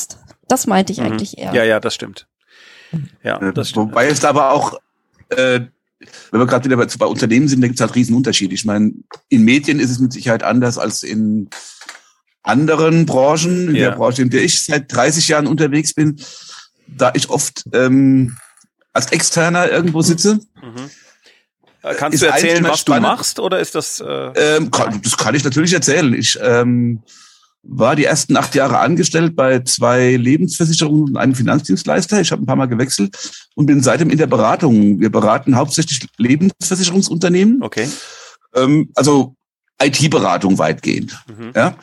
[0.51, 1.05] Das meinte ich Mhm.
[1.07, 1.55] eigentlich eher.
[1.55, 2.27] Ja, ja, das stimmt.
[3.23, 3.91] Ja, Äh, das stimmt.
[3.93, 4.79] Wobei es aber auch,
[5.31, 5.61] äh,
[6.31, 8.55] wenn wir gerade wieder bei, bei Unternehmen sind, da gibt es halt Riesenunterschiede.
[8.55, 8.93] Ich meine,
[9.29, 11.49] in Medien ist es mit Sicherheit anders als in
[12.43, 13.91] anderen Branchen, in Ja.
[13.91, 16.21] der Branche, in der ich seit 30 Jahren unterwegs bin,
[16.89, 18.37] da ich oft ähm,
[18.93, 20.41] als Externer irgendwo sitze.
[20.61, 20.91] Mhm.
[21.83, 23.03] Äh, Kannst ist du erzählen, was du spannend.
[23.03, 24.05] machst oder ist das äh,
[24.57, 26.13] Ähm, kann, das kann ich natürlich erzählen.
[26.15, 27.03] Ich ähm,
[27.63, 32.21] war die ersten acht Jahre angestellt bei zwei Lebensversicherungen und einem Finanzdienstleister.
[32.21, 33.17] Ich habe ein paar Mal gewechselt
[33.55, 35.01] und bin seitdem in der Beratung.
[35.01, 37.89] Wir beraten hauptsächlich Lebensversicherungsunternehmen, okay?
[38.55, 39.37] ähm, also
[39.81, 41.19] IT-Beratung weitgehend.
[41.29, 41.53] Mhm.
[41.55, 41.77] Ja.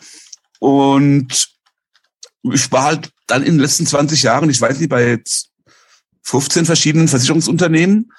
[0.60, 1.50] Und
[2.44, 5.50] ich war halt dann in den letzten 20 Jahren, ich weiß nicht, bei jetzt
[6.24, 8.12] 15 verschiedenen Versicherungsunternehmen.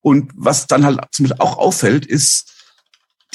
[0.00, 1.00] Und was dann halt
[1.38, 2.53] auch auffällt, ist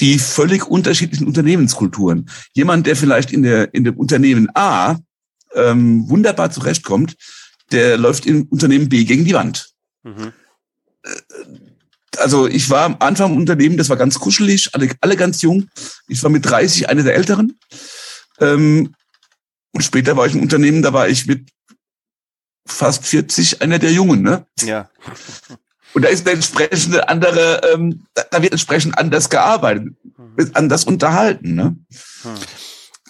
[0.00, 2.28] die völlig unterschiedlichen Unternehmenskulturen.
[2.54, 4.96] Jemand, der vielleicht in der in dem Unternehmen A
[5.54, 7.16] ähm, wunderbar zurechtkommt,
[7.72, 9.70] der läuft im Unternehmen B gegen die Wand
[10.02, 10.32] Mhm.
[12.18, 15.68] also ich war am Anfang im Unternehmen, das war ganz kuschelig, alle, alle ganz jung.
[16.08, 17.58] Ich war mit 30 einer der Älteren.
[18.38, 18.94] Ähm,
[19.72, 21.48] und später war ich im Unternehmen, da war ich mit
[22.66, 24.22] fast 40 einer der Jungen.
[24.22, 24.46] Ne?
[24.62, 24.90] Ja.
[25.92, 29.94] Und da ist eine entsprechende andere, ähm, da, wird entsprechend anders gearbeitet,
[30.36, 31.54] wird anders unterhalten.
[31.54, 31.76] Ne?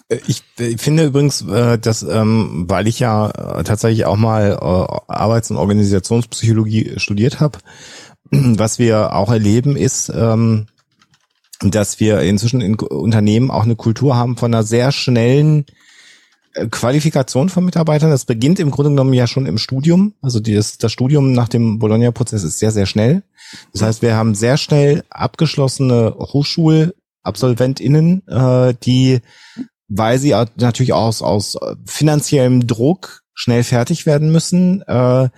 [0.09, 0.43] Äh, Ich
[0.81, 4.57] finde übrigens, äh, dass, ähm, weil ich ja äh, tatsächlich auch mal
[5.07, 7.59] Arbeits- und Organisationspsychologie studiert habe,
[8.31, 10.67] was wir auch erleben ist, ähm,
[11.63, 15.65] dass wir inzwischen in Unternehmen auch eine Kultur haben von einer sehr schnellen
[16.69, 18.09] Qualifikation von Mitarbeitern.
[18.09, 20.13] Das beginnt im Grunde genommen ja schon im Studium.
[20.21, 23.23] Also das, das Studium nach dem Bologna-Prozess ist sehr, sehr schnell.
[23.73, 29.21] Das heißt, wir haben sehr schnell abgeschlossene HochschulabsolventInnen, äh, die
[29.93, 35.29] weil sie natürlich aus, aus finanziellem Druck schnell fertig werden müssen, äh,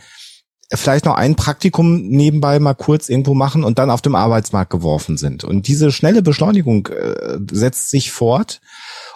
[0.71, 5.17] vielleicht noch ein Praktikum nebenbei mal kurz irgendwo machen und dann auf dem Arbeitsmarkt geworfen
[5.17, 5.43] sind.
[5.43, 8.61] Und diese schnelle Beschleunigung äh, setzt sich fort.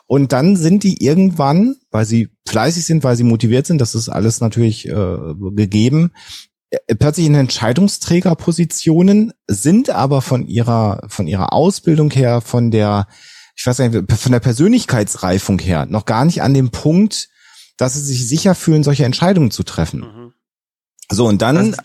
[0.08, 4.08] Und dann sind die irgendwann, weil sie fleißig sind, weil sie motiviert sind, das ist
[4.10, 5.18] alles natürlich äh,
[5.52, 6.12] gegeben,
[6.70, 13.08] äh, plötzlich in Entscheidungsträgerpositionen, sind aber von ihrer, von ihrer Ausbildung her, von der,
[13.56, 17.30] ich weiß nicht, von der Persönlichkeitsreifung her noch gar nicht an dem Punkt,
[17.76, 20.00] dass sie sich sicher fühlen, solche Entscheidungen zu treffen.
[20.00, 20.34] Mhm.
[21.10, 21.78] So, und dann äh,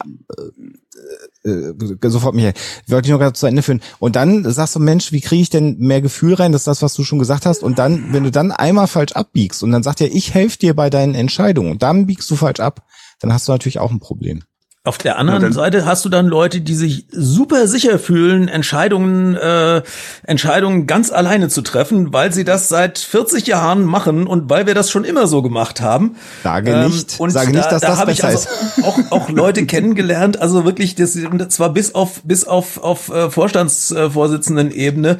[1.44, 2.54] äh, sofort Michael,
[2.86, 3.82] wollte ich nur gerade zu Ende führen.
[3.98, 6.52] Und dann sagst du, Mensch, wie kriege ich denn mehr Gefühl rein?
[6.52, 7.62] Das ist das, was du schon gesagt hast.
[7.62, 10.74] Und dann, wenn du dann einmal falsch abbiegst und dann sagt er, ich helfe dir
[10.74, 12.86] bei deinen Entscheidungen und dann biegst du falsch ab,
[13.20, 14.42] dann hast du natürlich auch ein Problem.
[14.84, 19.36] Auf der anderen dann- Seite hast du dann Leute, die sich super sicher fühlen, Entscheidungen,
[19.36, 19.82] äh,
[20.24, 24.74] Entscheidungen ganz alleine zu treffen, weil sie das seit 40 Jahren machen und weil wir
[24.74, 26.16] das schon immer so gemacht haben.
[26.42, 28.48] Sage Ähm, nicht, und sage nicht, da, dass da das ich besser also ist.
[28.84, 31.16] auch, auch Leute kennengelernt, also wirklich, das
[31.50, 35.18] zwar bis auf bis auf auf äh, Vorstandsvorsitzenden-Ebene,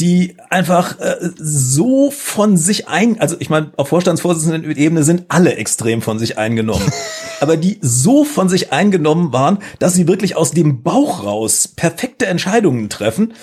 [0.00, 6.02] die einfach äh, so von sich ein, also ich meine, auf Vorstandsvorsitzenden-Ebene sind alle extrem
[6.02, 6.92] von sich eingenommen,
[7.40, 12.26] aber die so von sich eingenommen waren, dass sie wirklich aus dem Bauch raus perfekte
[12.26, 13.34] Entscheidungen treffen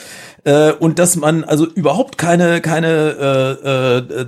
[0.45, 2.87] äh, und dass man also überhaupt keine keine
[3.65, 4.25] äh, äh,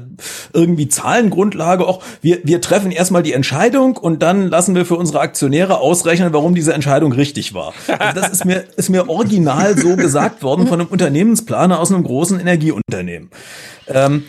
[0.54, 5.20] irgendwie Zahlengrundlage auch wir wir treffen erstmal die Entscheidung und dann lassen wir für unsere
[5.22, 7.74] Aktionäre ausrechnen, warum diese Entscheidung richtig war.
[8.00, 12.04] Also das ist mir ist mir original so gesagt worden von einem Unternehmensplaner aus einem
[12.04, 13.30] großen Energieunternehmen.
[13.88, 14.24] Ähm,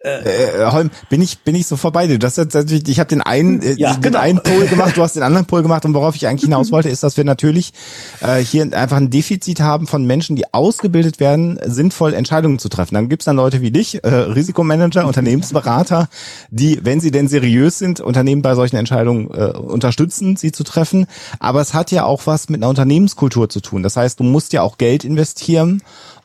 [0.00, 2.06] Äh, Holm, bin ich bin ich so vorbei.
[2.06, 4.20] Du hast jetzt natürlich, ich habe den einen äh, Ja, den genau.
[4.20, 6.88] einen Pol gemacht, du hast den anderen Pol gemacht und worauf ich eigentlich hinaus wollte,
[6.88, 7.72] ist, dass wir natürlich
[8.20, 12.94] äh, hier einfach ein Defizit haben von Menschen, die ausgebildet werden, sinnvoll Entscheidungen zu treffen.
[12.94, 16.08] Dann gibt's dann Leute wie dich, äh, Risikomanager, Unternehmensberater,
[16.50, 21.06] die, wenn sie denn seriös sind, Unternehmen bei solchen Entscheidungen äh, unterstützen, sie zu treffen.
[21.40, 23.82] Aber es hat ja auch was mit einer Unternehmenskultur zu tun.
[23.82, 25.82] Das heißt, du musst ja auch Geld investieren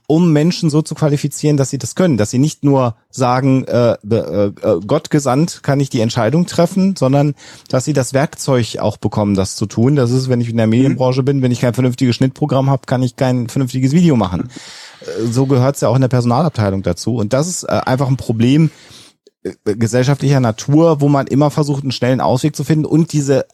[0.08, 3.94] um Menschen so zu qualifizieren, dass sie das können, dass sie nicht nur sagen, äh,
[4.10, 4.52] äh, äh,
[4.86, 7.36] Gott gesandt kann ich die Entscheidung treffen, sondern
[7.70, 9.96] dass sie das Werkzeug auch bekommen, das zu tun.
[9.96, 13.04] Das ist, wenn ich in der Medienbranche bin, wenn ich kein vernünftiges Schnittprogramm habe, kann
[13.04, 14.50] ich kein vernünftiges Video machen.
[15.02, 17.16] äh, so gehört es ja auch in der Personalabteilung dazu.
[17.16, 18.72] Und das ist äh, einfach ein Problem
[19.44, 22.86] äh, gesellschaftlicher Natur, wo man immer versucht, einen schnellen Ausweg zu finden.
[22.86, 23.46] Und diese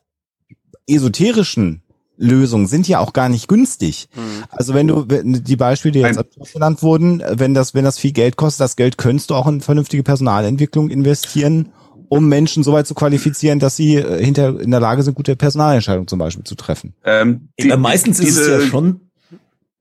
[0.87, 1.83] esoterischen
[2.19, 4.09] Lösungen sind ja auch gar nicht günstig.
[4.13, 4.43] Mhm.
[4.51, 8.11] Also wenn du wenn die Beispiele, die jetzt genannt wurden, wenn das wenn das viel
[8.11, 11.69] Geld kostet, das Geld könntest du auch in vernünftige Personalentwicklung investieren,
[12.09, 15.35] um Menschen so weit zu qualifizieren, dass sie äh, hinter in der Lage sind, gute
[15.35, 16.93] Personalentscheidungen zum Beispiel zu treffen.
[17.05, 19.09] Ähm, Aber meistens ist es ja schon,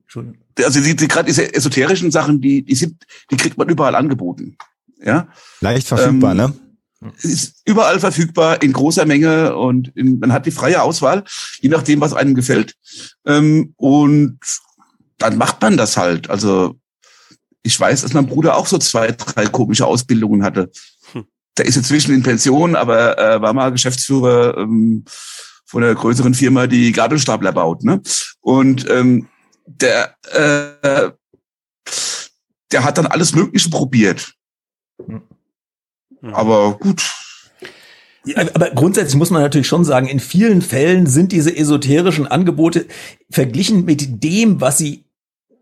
[0.07, 3.95] schon Also die, die, gerade diese esoterischen Sachen, die, die sind, die kriegt man überall
[3.95, 4.55] angeboten.
[5.03, 5.27] Ja,
[5.59, 6.53] Leicht verfügbar, Ähm, ne?
[7.21, 11.23] Ist überall verfügbar in großer Menge und in, man hat die freie Auswahl,
[11.59, 12.75] je nachdem, was einem gefällt.
[13.25, 14.39] Ähm, und
[15.17, 16.29] dann macht man das halt.
[16.29, 16.75] Also
[17.63, 20.71] ich weiß, dass mein Bruder auch so zwei, drei komische Ausbildungen hatte.
[21.11, 21.25] Hm.
[21.57, 25.05] Der ist inzwischen in Pension, aber äh, war mal Geschäftsführer ähm,
[25.65, 27.83] von einer größeren Firma, die Gabelstapler baut.
[27.83, 28.01] Ne?
[28.41, 29.27] Und ähm,
[29.65, 31.11] der, äh,
[32.71, 34.33] der hat dann alles Mögliche probiert.
[36.21, 36.33] Mhm.
[36.33, 37.03] Aber gut,
[38.25, 42.85] Ja, aber grundsätzlich muss man natürlich schon sagen, in vielen Fällen sind diese esoterischen Angebote
[43.29, 45.05] verglichen mit dem, was sie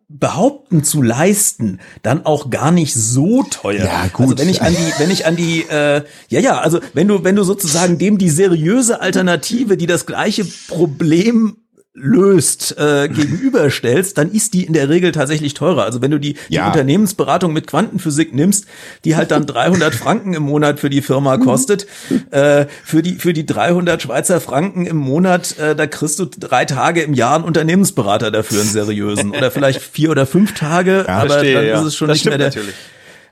[0.10, 3.86] behaupten zu leisten, dann auch gar nicht so teuer.
[3.86, 4.26] Ja, gut.
[4.26, 7.24] Also wenn ich an die, wenn ich an die, äh, ja, ja, also wenn du,
[7.26, 11.58] wenn du sozusagen dem die seriöse Alternative, die das gleiche Problem
[12.00, 15.84] löst, äh, gegenüberstellst, dann ist die in der Regel tatsächlich teurer.
[15.84, 16.68] Also wenn du die, die Ja.
[16.68, 18.66] Unternehmensberatung mit Quantenphysik nimmst,
[19.04, 21.88] die halt dann 300 Franken im Monat für die Firma kostet,
[22.30, 26.66] äh, für die für die 300 Schweizer Franken im Monat, äh, da kriegst du drei
[26.66, 31.30] Tage im Jahr einen Unternehmensberater dafür, einen seriösen, oder vielleicht vier oder fünf Tage, aber
[31.30, 31.80] Verstehe, dann ja.
[31.82, 32.48] ist es schon das nicht mehr der.
[32.48, 32.76] natürlich.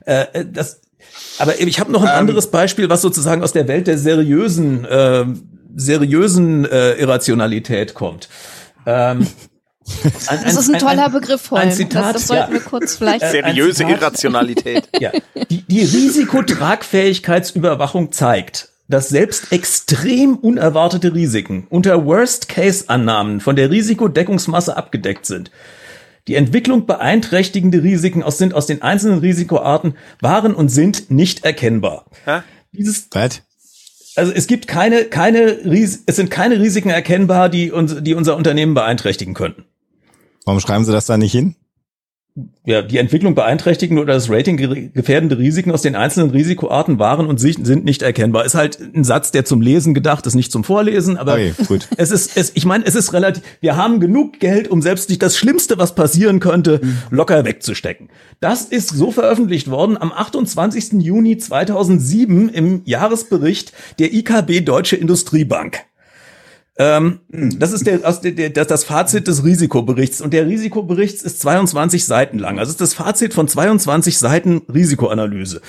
[0.06, 0.80] Äh, das,
[1.38, 2.14] aber ich habe noch ein Ähm.
[2.18, 5.24] anderes Beispiel, was sozusagen aus der Welt der seriösen, äh,
[5.76, 8.28] seriösen äh, Irrationalität kommt.
[8.86, 9.26] Ähm,
[10.28, 11.62] ein, Das ist ein toller Begriff, Holm.
[11.62, 12.60] ein Zitat, das, das sollten ja.
[12.60, 13.22] wir kurz vielleicht.
[13.22, 14.02] Äh, Seriöse ein Zitat.
[14.02, 14.88] Irrationalität.
[15.00, 15.10] ja,
[15.50, 25.26] die, die Risikotragfähigkeitsüberwachung zeigt, dass selbst extrem unerwartete Risiken unter Worst-Case-Annahmen von der Risikodeckungsmasse abgedeckt
[25.26, 25.50] sind.
[26.28, 32.06] Die Entwicklung beeinträchtigende Risiken aus, sind aus den einzelnen Risikoarten waren und sind nicht erkennbar.
[32.26, 32.44] Ja?
[32.72, 33.42] Dieses Was?
[34.16, 38.36] Also es gibt keine, keine, Ris es sind keine Risiken erkennbar, die uns, die unser
[38.36, 39.64] Unternehmen beeinträchtigen könnten.
[40.44, 41.56] Warum schreiben sie das da nicht hin?
[42.66, 47.26] Ja, die Entwicklung beeinträchtigen oder das Rating ge- gefährdende Risiken aus den einzelnen Risikoarten waren
[47.26, 48.44] und sind nicht erkennbar.
[48.44, 51.54] Ist halt ein Satz, der zum Lesen gedacht ist, nicht zum Vorlesen, aber Okay,
[51.96, 55.22] es ist, es, ich meine, es ist relativ, wir haben genug Geld, um selbst nicht
[55.22, 58.10] das Schlimmste, was passieren könnte, locker wegzustecken.
[58.40, 60.92] Das ist so veröffentlicht worden am 28.
[61.02, 65.78] Juni 2007 im Jahresbericht der IKB Deutsche Industriebank.
[66.78, 70.20] Ähm, das ist der, aus der, der, das, das Fazit des Risikoberichts.
[70.20, 72.58] Und der Risikobericht ist 22 Seiten lang.
[72.58, 75.62] Also ist das Fazit von 22 Seiten Risikoanalyse.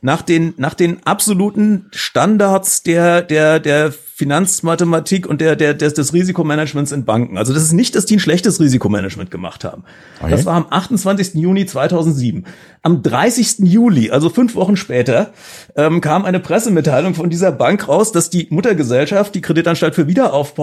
[0.00, 6.12] Nach den, nach den absoluten Standards der, der, der Finanzmathematik und der, der, des, des
[6.12, 7.36] Risikomanagements in Banken.
[7.36, 9.82] Also das ist nicht, dass die ein schlechtes Risikomanagement gemacht haben.
[10.20, 10.30] Okay.
[10.30, 11.34] Das war am 28.
[11.34, 12.44] Juni 2007.
[12.82, 13.58] Am 30.
[13.64, 15.32] Juli, also fünf Wochen später,
[15.74, 20.53] ähm, kam eine Pressemitteilung von dieser Bank raus, dass die Muttergesellschaft, die Kreditanstalt für Wiederaufbau,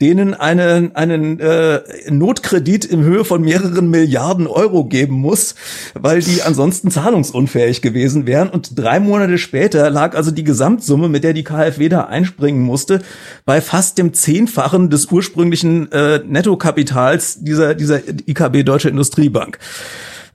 [0.00, 1.80] denen einen, einen äh,
[2.10, 5.54] Notkredit in Höhe von mehreren Milliarden Euro geben muss,
[5.94, 8.50] weil die ansonsten zahlungsunfähig gewesen wären.
[8.50, 13.00] Und drei Monate später lag also die Gesamtsumme, mit der die KfW da einspringen musste,
[13.44, 19.58] bei fast dem Zehnfachen des ursprünglichen äh, Nettokapitals dieser, dieser IKB Deutsche Industriebank.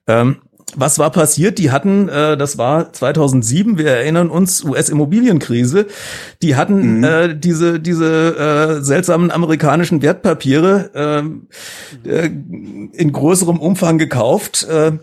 [0.07, 0.37] Ähm,
[0.75, 1.57] was war passiert?
[1.57, 5.87] Die hatten, äh, das war 2007, wir erinnern uns, US-Immobilienkrise,
[6.41, 11.47] die hatten äh, diese, diese äh, seltsamen amerikanischen Wertpapiere ähm,
[12.05, 12.29] äh,
[12.93, 14.67] in größerem Umfang gekauft.
[14.69, 14.93] Äh,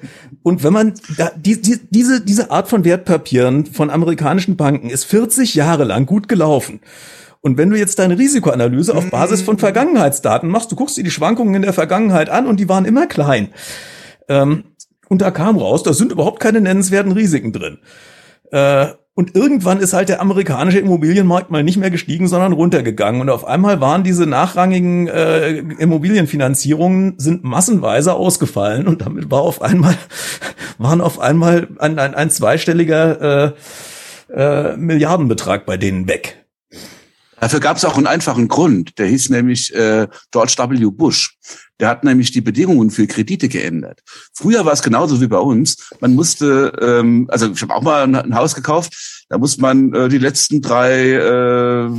[0.43, 5.05] und wenn man, da, die, die, diese, diese Art von Wertpapieren von amerikanischen Banken ist
[5.05, 6.81] 40 Jahre lang gut gelaufen.
[7.41, 11.12] Und wenn du jetzt deine Risikoanalyse auf Basis von Vergangenheitsdaten machst, du guckst dir die
[11.12, 13.51] Schwankungen in der Vergangenheit an und die waren immer klein.
[14.29, 14.64] Ähm,
[15.09, 17.78] und da kam raus, da sind überhaupt keine nennenswerten Risiken drin.
[18.50, 18.88] Äh,
[19.18, 23.22] und irgendwann ist halt der amerikanische Immobilienmarkt mal nicht mehr gestiegen, sondern runtergegangen.
[23.22, 28.86] Und auf einmal waren diese nachrangigen äh, Immobilienfinanzierungen sind massenweise ausgefallen.
[28.86, 29.96] Und damit war auf einmal,
[30.78, 33.54] waren auf einmal ein, ein, ein zweistelliger
[34.28, 36.45] äh, äh, Milliardenbetrag bei denen weg.
[37.41, 38.99] Dafür gab es auch einen einfachen Grund.
[38.99, 40.91] Der hieß nämlich äh, George W.
[40.91, 41.37] Bush.
[41.78, 44.01] Der hat nämlich die Bedingungen für Kredite geändert.
[44.34, 45.91] Früher war es genauso wie bei uns.
[46.01, 49.93] Man musste, ähm, also ich habe auch mal ein, ein Haus gekauft, da muss man
[49.93, 51.91] äh, die letzten drei äh,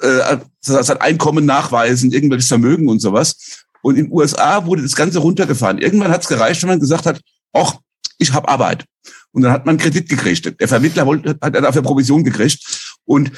[0.00, 3.64] äh, sein Einkommen nachweisen, irgendwelches Vermögen und sowas.
[3.80, 5.78] Und in den USA wurde das Ganze runtergefahren.
[5.78, 7.20] Irgendwann hat es gereicht, wenn man gesagt hat,
[7.52, 7.76] ach,
[8.18, 8.84] ich habe Arbeit.
[9.32, 10.60] Und dann hat man Kredit gekriegt.
[10.60, 12.58] Der Vermittler wollte, hat dafür Provision gekriegt.
[13.08, 13.32] Und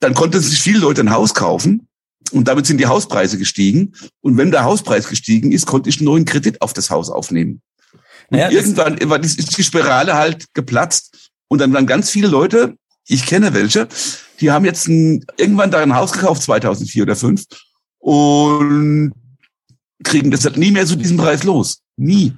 [0.00, 1.86] dann konnten sich viele Leute ein Haus kaufen.
[2.32, 3.92] Und damit sind die Hauspreise gestiegen.
[4.20, 7.60] Und wenn der Hauspreis gestiegen ist, konnte ich einen neuen Kredit auf das Haus aufnehmen.
[8.30, 11.30] Naja, irgendwann ist die Spirale halt geplatzt.
[11.48, 12.76] Und dann waren ganz viele Leute,
[13.06, 13.88] ich kenne welche,
[14.40, 17.60] die haben jetzt ein, irgendwann da ein Haus gekauft, 2004 oder 2005,
[17.98, 19.12] und
[20.04, 21.80] kriegen das halt nie mehr zu diesem Preis los.
[21.96, 22.34] Nie.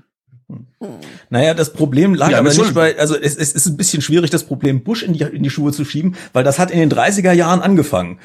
[1.30, 4.30] Naja, das Problem lag Ja, aber nicht bei, also es, es ist ein bisschen schwierig,
[4.30, 6.90] das Problem Bush in die, in die Schuhe zu schieben, weil das hat in den
[6.90, 8.18] 30er Jahren angefangen.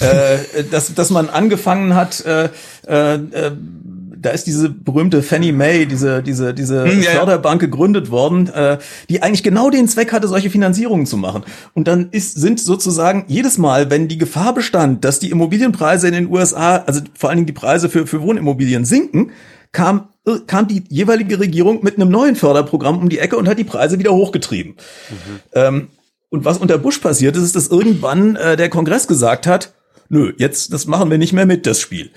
[0.00, 0.38] äh,
[0.70, 2.48] dass, dass man angefangen hat, äh,
[2.86, 3.52] äh, äh,
[4.24, 7.10] da ist diese berühmte Fannie Mae, diese, diese, diese Hm, ja.
[7.10, 11.44] Förderbank gegründet worden, äh, die eigentlich genau den Zweck hatte, solche Finanzierungen zu machen.
[11.74, 16.14] Und dann ist, sind sozusagen jedes Mal, wenn die Gefahr bestand, dass die Immobilienpreise in
[16.14, 19.32] den USA, also vor allen Dingen die Preise für, für Wohnimmobilien sinken,
[19.74, 23.58] kam, äh, kam die jeweilige Regierung mit einem neuen Förderprogramm um die Ecke und hat
[23.58, 24.76] die Preise wieder hochgetrieben.
[25.52, 25.88] Ähm,
[26.30, 29.74] und was unter Bush passiert ist, ist, dass irgendwann äh, der Kongress gesagt hat,
[30.08, 32.10] nö, jetzt, das machen wir nicht mehr mit, das Spiel.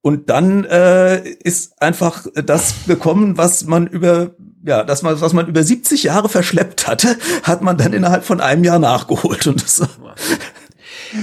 [0.00, 4.34] Und dann äh, ist einfach das gekommen, was man über
[4.64, 8.62] ja, das was man über 70 Jahre verschleppt hatte, hat man dann innerhalb von einem
[8.62, 9.46] Jahr nachgeholt.
[9.48, 9.82] Und das,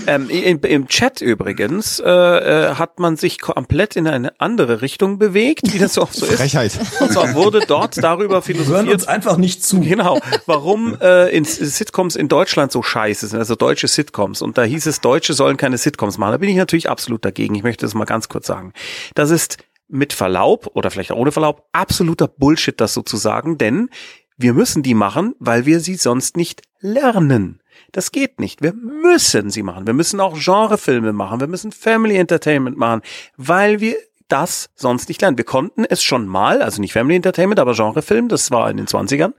[0.07, 5.17] Ähm, im, Im Chat übrigens äh, äh, hat man sich komplett in eine andere Richtung
[5.17, 6.35] bewegt, wie das so oft so ist.
[6.35, 6.77] Frechheit.
[6.99, 9.79] Und zwar wurde dort darüber wir hören uns philosophiert, einfach nicht zu.
[9.79, 14.41] Genau, warum äh, in Sitcoms in Deutschland so scheiße sind, also deutsche Sitcoms.
[14.41, 16.31] Und da hieß es, Deutsche sollen keine Sitcoms machen.
[16.31, 17.55] Da bin ich natürlich absolut dagegen.
[17.55, 18.73] Ich möchte das mal ganz kurz sagen.
[19.15, 23.89] Das ist mit Verlaub oder vielleicht auch ohne Verlaub absoluter Bullshit, das sozusagen, denn
[24.37, 27.59] wir müssen die machen, weil wir sie sonst nicht lernen.
[27.91, 28.61] Das geht nicht.
[28.61, 29.87] Wir müssen sie machen.
[29.87, 31.39] Wir müssen auch Genrefilme machen.
[31.39, 33.01] Wir müssen Family Entertainment machen,
[33.37, 33.95] weil wir
[34.29, 35.37] das sonst nicht lernen.
[35.37, 38.85] Wir konnten es schon mal, also nicht Family Entertainment, aber Genrefilm, das war in den
[38.85, 39.33] 20ern.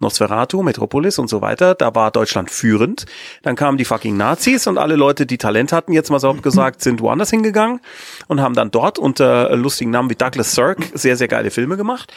[0.00, 3.06] Nosferatu, Metropolis und so weiter, da war Deutschland führend.
[3.42, 6.82] Dann kamen die fucking Nazis und alle Leute, die Talent hatten, jetzt mal so gesagt,
[6.82, 7.80] sind woanders hingegangen
[8.26, 12.12] und haben dann dort unter lustigen Namen wie Douglas Sirk sehr, sehr geile Filme gemacht.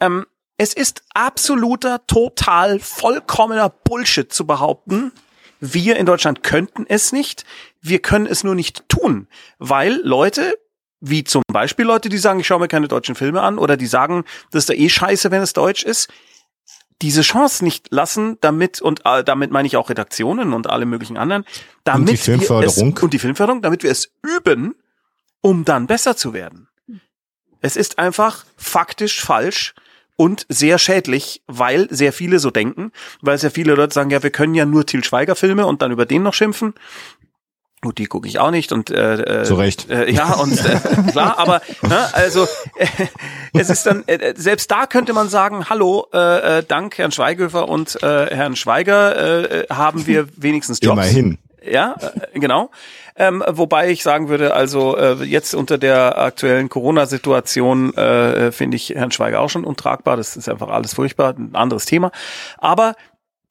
[0.00, 0.26] Ähm,
[0.58, 5.12] es ist absoluter, total, vollkommener Bullshit zu behaupten,
[5.60, 7.44] wir in Deutschland könnten es nicht,
[7.80, 9.28] wir können es nur nicht tun,
[9.58, 10.56] weil Leute,
[11.00, 13.86] wie zum Beispiel Leute, die sagen, ich schaue mir keine deutschen Filme an oder die
[13.86, 16.08] sagen, das ist da eh scheiße, wenn es deutsch ist,
[17.00, 21.16] diese Chance nicht lassen, damit und äh, damit meine ich auch Redaktionen und alle möglichen
[21.16, 21.44] anderen,
[21.84, 22.88] damit die Filmförderung.
[22.88, 24.74] Wir es, und die Filmförderung, damit wir es üben,
[25.40, 26.68] um dann besser zu werden.
[27.60, 29.74] Es ist einfach faktisch falsch
[30.16, 34.30] und sehr schädlich, weil sehr viele so denken, weil sehr viele Leute sagen, ja, wir
[34.30, 36.74] können ja nur Til Schweiger Filme und dann über den noch schimpfen.
[37.84, 39.90] Gut, die gucke ich auch nicht und äh, äh, Zu Recht.
[39.90, 40.78] Äh, ja und äh,
[41.10, 42.46] klar, aber ne, also
[42.76, 42.86] äh,
[43.58, 47.68] es ist dann äh, selbst da könnte man sagen, hallo, äh, äh, dank Herrn Schweighöfer
[47.68, 50.92] und äh, Herrn Schweiger äh, äh, haben wir wenigstens Jobs.
[50.92, 51.38] Immerhin.
[51.68, 51.96] Ja,
[52.32, 52.70] äh, genau.
[53.16, 58.90] Ähm, wobei ich sagen würde, also äh, jetzt unter der aktuellen Corona-Situation äh, finde ich
[58.90, 60.16] Herrn Schweiger auch schon untragbar.
[60.16, 62.10] Das ist einfach alles furchtbar, ein anderes Thema.
[62.58, 62.94] Aber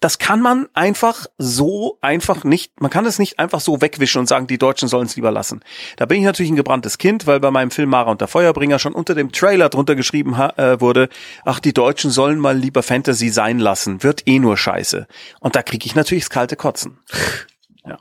[0.01, 4.27] das kann man einfach so einfach nicht, man kann es nicht einfach so wegwischen und
[4.27, 5.61] sagen, die Deutschen sollen es lieber lassen.
[5.95, 8.79] Da bin ich natürlich ein gebranntes Kind, weil bei meinem Film Mara und der Feuerbringer
[8.79, 11.07] schon unter dem Trailer drunter geschrieben äh, wurde,
[11.45, 15.07] ach, die Deutschen sollen mal lieber Fantasy sein lassen, wird eh nur scheiße.
[15.39, 16.97] Und da kriege ich natürlich das kalte Kotzen.
[17.85, 17.99] Ja.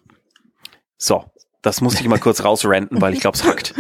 [0.97, 1.27] So,
[1.63, 3.75] das musste ich mal kurz rausrenten, weil ich glaube, es hackt.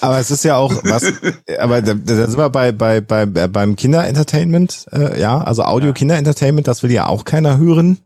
[0.00, 1.12] Aber es ist ja auch was,
[1.58, 6.68] aber da, da sind wir bei, bei, bei, äh, beim Kinderentertainment, äh, ja, also Audio-Kinderentertainment,
[6.68, 7.98] das will ja auch keiner hören.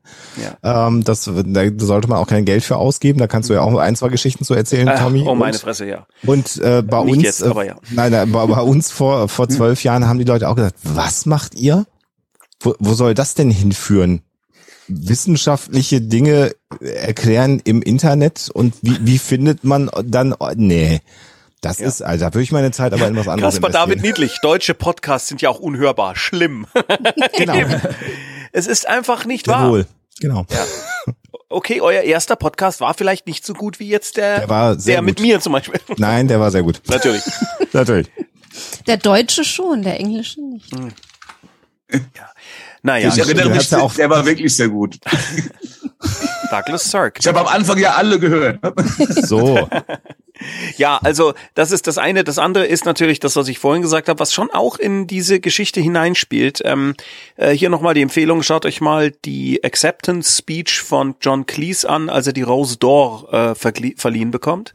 [0.62, 0.86] Ja.
[0.86, 3.76] Ähm, das, da sollte man auch kein Geld für ausgeben, da kannst du ja auch
[3.76, 5.24] ein, zwei Geschichten zu erzählen, Äh, Tommy.
[5.26, 6.06] oh, meine Und- Fresse, ja.
[6.24, 7.74] Und äh, bei Nicht uns, jetzt, äh, aber ja.
[7.90, 11.26] nein, nein, bei, bei uns vor vor zwölf Jahren haben die Leute auch gesagt, was
[11.26, 11.86] macht ihr?
[12.60, 14.22] Wo, wo soll das denn hinführen?
[14.88, 20.34] Wissenschaftliche Dinge erklären im Internet und wie, wie findet man dann?
[20.56, 21.00] Nee,
[21.64, 24.02] das ist, also da würde ich meine Zeit aber in was anderes Kaspar David.
[24.02, 26.16] Niedlich, deutsche Podcasts sind ja auch unhörbar.
[26.16, 26.66] Schlimm.
[27.36, 27.54] Genau,
[28.52, 29.64] es ist einfach nicht wahr.
[29.64, 29.86] jawohl,
[30.20, 30.46] genau.
[31.48, 34.96] Okay, euer erster Podcast war vielleicht nicht so gut wie jetzt der, Der war sehr
[34.96, 35.80] der mit mir zum Beispiel.
[35.96, 36.82] Nein, der war sehr gut.
[36.86, 37.22] Natürlich.
[37.72, 38.10] Natürlich.
[38.86, 40.70] Der Deutsche schon, der Englische nicht.
[42.84, 44.98] Naja, ich erinnere mich, ja auch- der war wirklich sehr gut.
[46.50, 47.16] Douglas Sirk.
[47.18, 48.58] Ich habe am Anfang ja alle gehört.
[49.26, 49.68] So,
[50.76, 52.24] Ja, also das ist das eine.
[52.24, 55.40] Das andere ist natürlich das, was ich vorhin gesagt habe, was schon auch in diese
[55.40, 56.60] Geschichte hineinspielt.
[56.64, 56.94] Ähm,
[57.36, 62.10] äh, hier nochmal die Empfehlung, schaut euch mal die Acceptance Speech von John Cleese an,
[62.10, 63.54] als er die Rose d'Or äh,
[63.96, 64.72] verliehen bekommt.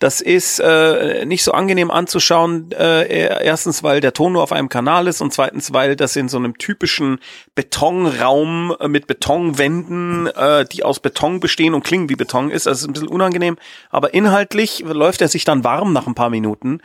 [0.00, 2.72] Das ist äh, nicht so angenehm anzuschauen.
[2.72, 6.28] Äh, erstens, weil der Ton nur auf einem Kanal ist und zweitens, weil das in
[6.28, 7.20] so einem typischen
[7.54, 12.66] Betonraum äh, mit Betonwänden, äh, die aus Beton bestehen und klingen wie Beton ist.
[12.66, 13.56] Also ist ein bisschen unangenehm.
[13.90, 16.80] Aber inhaltlich läuft er sich dann warm nach ein paar Minuten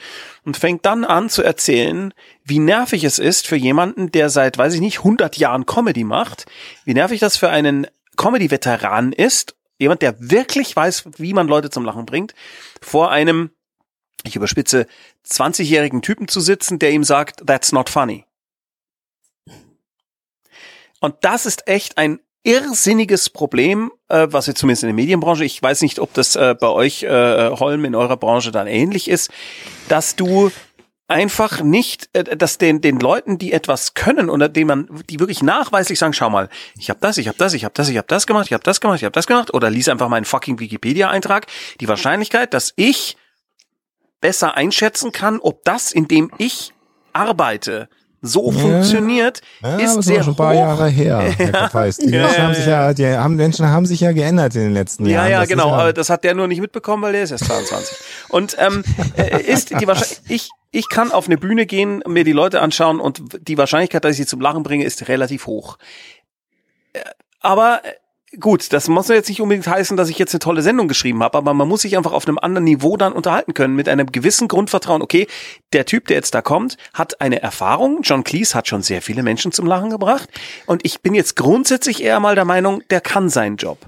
[0.46, 2.14] und fängt dann an zu erzählen,
[2.44, 6.46] wie nervig es ist für jemanden, der seit, weiß ich nicht, 100 Jahren Comedy macht,
[6.86, 7.88] wie nervig das für einen
[8.18, 12.36] Comedy-Veteran ist jemand, der wirklich weiß, wie man Leute zum Lachen bringt,
[12.82, 13.50] vor einem,
[14.24, 14.86] ich überspitze,
[15.28, 18.26] 20-jährigen Typen zu sitzen, der ihm sagt, that's not funny.
[21.00, 25.62] Und das ist echt ein irrsinniges Problem, äh, was jetzt zumindest in der Medienbranche, ich
[25.62, 29.32] weiß nicht, ob das äh, bei euch, äh, Holm, in eurer Branche dann ähnlich ist,
[29.88, 30.52] dass du
[31.10, 35.42] einfach nicht, äh, dass den den Leuten, die etwas können oder denen man, die wirklich
[35.44, 38.08] nachweislich sagen, schau mal, ich habe das, ich habe das, ich habe das, ich habe
[38.08, 40.60] das gemacht, ich habe das gemacht, ich habe das gemacht, oder lies einfach meinen fucking
[40.60, 41.48] Wikipedia-Eintrag.
[41.82, 43.18] Die Wahrscheinlichkeit, dass ich
[44.22, 46.74] besser einschätzen kann, ob das, in dem ich
[47.14, 47.90] arbeite,
[48.22, 48.60] so Ja.
[48.60, 50.60] funktioniert, Ja, ist aber sehr schon ein paar hoch.
[50.60, 51.20] Jahre her.
[51.38, 51.90] Herr.
[51.92, 54.74] Die, Ja, Menschen haben sich ja, die haben, Menschen haben sich ja geändert in den
[54.74, 55.32] letzten Ja, Jahren.
[55.32, 55.72] ja, Das genau.
[55.74, 57.98] Aber das hat der nur nicht mitbekommen, weil der ist erst 22.
[58.30, 58.84] Und ähm,
[59.16, 63.00] äh, ist die Wahrscheinlichkeit, ich, ich kann auf eine Bühne gehen, mir die Leute anschauen
[63.00, 65.78] und die Wahrscheinlichkeit, dass ich sie zum Lachen bringe, ist relativ hoch.
[66.94, 67.00] Äh,
[67.42, 67.90] Aber äh,
[68.40, 71.24] gut, das muss ja jetzt nicht unbedingt heißen, dass ich jetzt eine tolle Sendung geschrieben
[71.24, 74.12] habe, aber man muss sich einfach auf einem anderen Niveau dann unterhalten können, mit einem
[74.12, 75.02] gewissen Grundvertrauen.
[75.02, 75.28] Okay,
[75.74, 78.02] der Typ, der jetzt da kommt, hat eine Erfahrung.
[78.04, 80.30] John Cleese hat schon sehr viele Menschen zum Lachen gebracht.
[80.66, 83.80] Und ich bin jetzt grundsätzlich eher mal der Meinung, der kann seinen Job.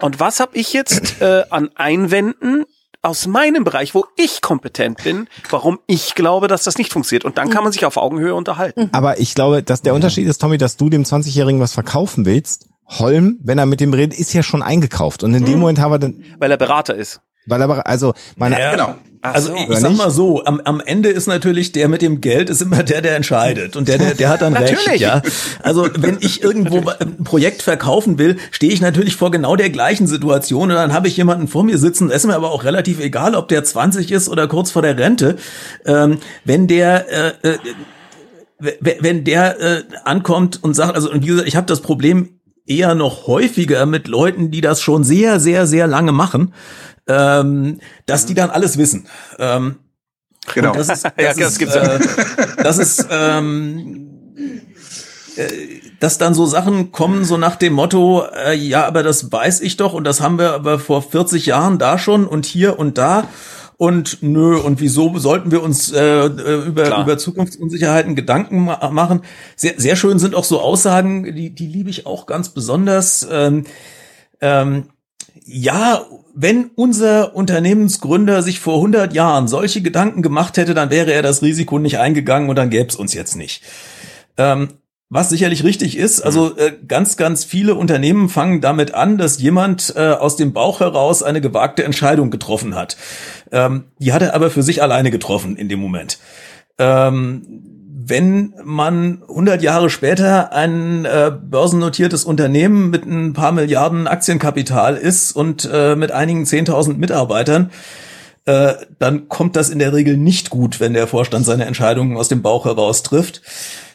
[0.00, 2.64] Und was habe ich jetzt äh, an Einwänden
[3.02, 7.24] aus meinem Bereich, wo ich kompetent bin, warum ich glaube, dass das nicht funktioniert?
[7.24, 8.88] Und dann kann man sich auf Augenhöhe unterhalten.
[8.92, 12.66] Aber ich glaube, dass der Unterschied ist, Tommy, dass du dem 20-Jährigen was verkaufen willst.
[12.98, 15.22] Holm, wenn er mit dem redet, ist ja schon eingekauft.
[15.24, 17.20] Und in dem Moment haben wir dann, Weil er Berater ist.
[17.46, 18.70] weil er, also, meine, Ja.
[18.72, 18.94] Genau.
[19.26, 19.56] Ach Also so.
[19.56, 22.60] ich, ich sag mal so, am, am Ende ist natürlich der mit dem Geld ist
[22.60, 25.00] immer der, der entscheidet und der, der, der hat dann recht, Natürlich.
[25.00, 25.22] ja.
[25.62, 30.06] Also wenn ich irgendwo ein Projekt verkaufen will, stehe ich natürlich vor genau der gleichen
[30.06, 33.34] Situation und dann habe ich jemanden vor mir sitzen, ist mir aber auch relativ egal,
[33.34, 35.36] ob der 20 ist oder kurz vor der Rente.
[35.86, 37.58] Ähm, wenn der äh, äh,
[39.00, 42.94] wenn der äh, ankommt und sagt, also und wie gesagt, ich habe das Problem eher
[42.94, 46.54] noch häufiger mit Leuten, die das schon sehr, sehr, sehr lange machen,
[47.06, 49.06] ähm, dass die dann alles wissen.
[49.38, 49.76] Ähm,
[50.52, 50.74] Genau.
[50.74, 51.98] das ist, das Ja, ist, das gibt's äh,
[52.62, 54.10] das ist, ähm,
[55.36, 55.46] äh,
[56.00, 59.76] dass dann so Sachen kommen, so nach dem Motto, äh, ja, aber das weiß ich
[59.78, 63.26] doch und das haben wir aber vor 40 Jahren da schon und hier und da
[63.76, 67.02] und nö, und wieso sollten wir uns äh, äh, über, Klar.
[67.02, 69.22] über Zukunftsunsicherheiten Gedanken ma machen?
[69.56, 73.26] Sehr, sehr schön sind auch so Aussagen, die, die liebe ich auch ganz besonders.
[73.30, 73.64] Ähm,
[74.40, 74.84] ähm,
[75.44, 81.22] ja, wenn unser Unternehmensgründer sich vor 100 Jahren solche Gedanken gemacht hätte, dann wäre er
[81.22, 83.62] das Risiko nicht eingegangen und dann gäbe es uns jetzt nicht.
[84.36, 84.68] Ähm,
[85.10, 89.94] was sicherlich richtig ist, also äh, ganz, ganz viele Unternehmen fangen damit an, dass jemand
[89.96, 92.96] äh, aus dem Bauch heraus eine gewagte Entscheidung getroffen hat.
[93.52, 96.18] Ähm, die hat er aber für sich alleine getroffen in dem Moment.
[96.78, 97.42] Ähm,
[98.06, 105.32] wenn man 100 Jahre später ein äh, börsennotiertes Unternehmen mit ein paar Milliarden Aktienkapital ist
[105.32, 107.70] und äh, mit einigen 10.000 Mitarbeitern,
[108.46, 112.28] äh, dann kommt das in der Regel nicht gut, wenn der Vorstand seine Entscheidungen aus
[112.28, 113.40] dem Bauch heraus trifft.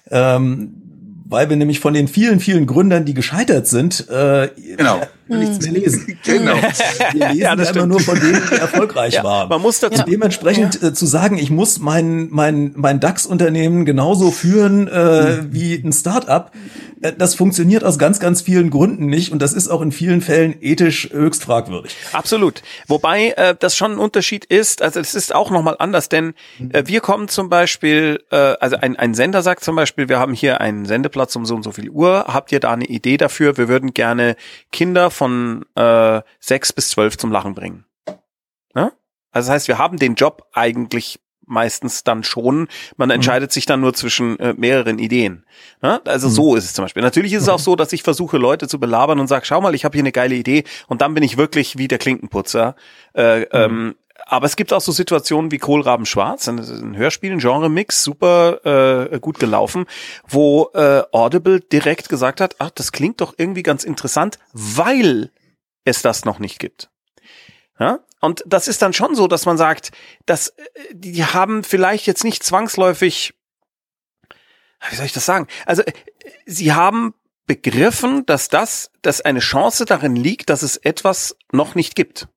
[0.10, 0.89] Ähm,
[1.30, 5.02] weil wir nämlich von den vielen, vielen Gründern, die gescheitert sind, äh, Genau.
[5.38, 6.18] Nichts mehr lesen.
[6.24, 6.56] Genau.
[7.14, 9.50] Wir lesen Ja, das ja, immer nur von denen, die erfolgreich Ja, waren.
[9.50, 14.32] man muss dazu Und dementsprechend äh, zu sagen, ich muss mein, mein, mein DAX-Unternehmen genauso
[14.32, 16.52] führen äh, wie ein Start-up,
[17.02, 20.22] äh, das funktioniert aus ganz, ganz vielen Gründen nicht und das ist auch in vielen
[20.22, 21.96] Fällen ethisch höchst fragwürdig.
[22.12, 22.62] Absolut.
[22.88, 26.34] Wobei äh, das schon ein Unterschied ist, also es ist auch nochmal anders, denn
[26.74, 30.34] äh, wir kommen zum Beispiel, äh, also ein, ein Sender sagt zum Beispiel, wir haben
[30.34, 33.58] hier einen Sendeplatz um so und so viel Uhr, habt ihr da eine Idee dafür?
[33.58, 34.36] Wir würden gerne
[34.72, 37.86] Kinder von äh, sechs bis zwölf zum Lachen bringen.
[38.74, 38.94] Ja?
[39.32, 42.70] Also das heißt, wir haben den Job eigentlich meistens dann schon.
[42.96, 45.46] Man entscheidet sich dann nur zwischen äh, mehreren Ideen.
[45.84, 46.00] Ja?
[46.06, 47.04] Also so ist es zum Beispiel.
[47.04, 49.76] Natürlich ist es auch so, dass ich versuche, Leute zu belabern und sage, schau mal,
[49.76, 52.76] ich habe hier eine geile Idee und dann bin ich wirklich wie der Klinkenputzer.
[53.14, 57.40] Äh, ähm, aber es gibt auch so Situationen wie Kohlraben Schwarz, ein, ein Hörspiel, ein
[57.40, 59.86] Genre-Mix, super äh, gut gelaufen,
[60.28, 65.32] wo äh, Audible direkt gesagt hat, ach, das klingt doch irgendwie ganz interessant, weil
[65.86, 66.90] es das noch nicht gibt.
[67.80, 68.00] Ja?
[68.22, 69.92] Und das ist dann schon so, dass man sagt,
[70.26, 73.34] dass äh, die haben vielleicht jetzt nicht zwangsläufig,
[74.90, 75.48] wie soll ich das sagen?
[75.66, 75.94] Also äh,
[76.46, 77.14] sie haben
[77.46, 82.28] begriffen, dass das, dass eine Chance darin liegt, dass es etwas noch nicht gibt.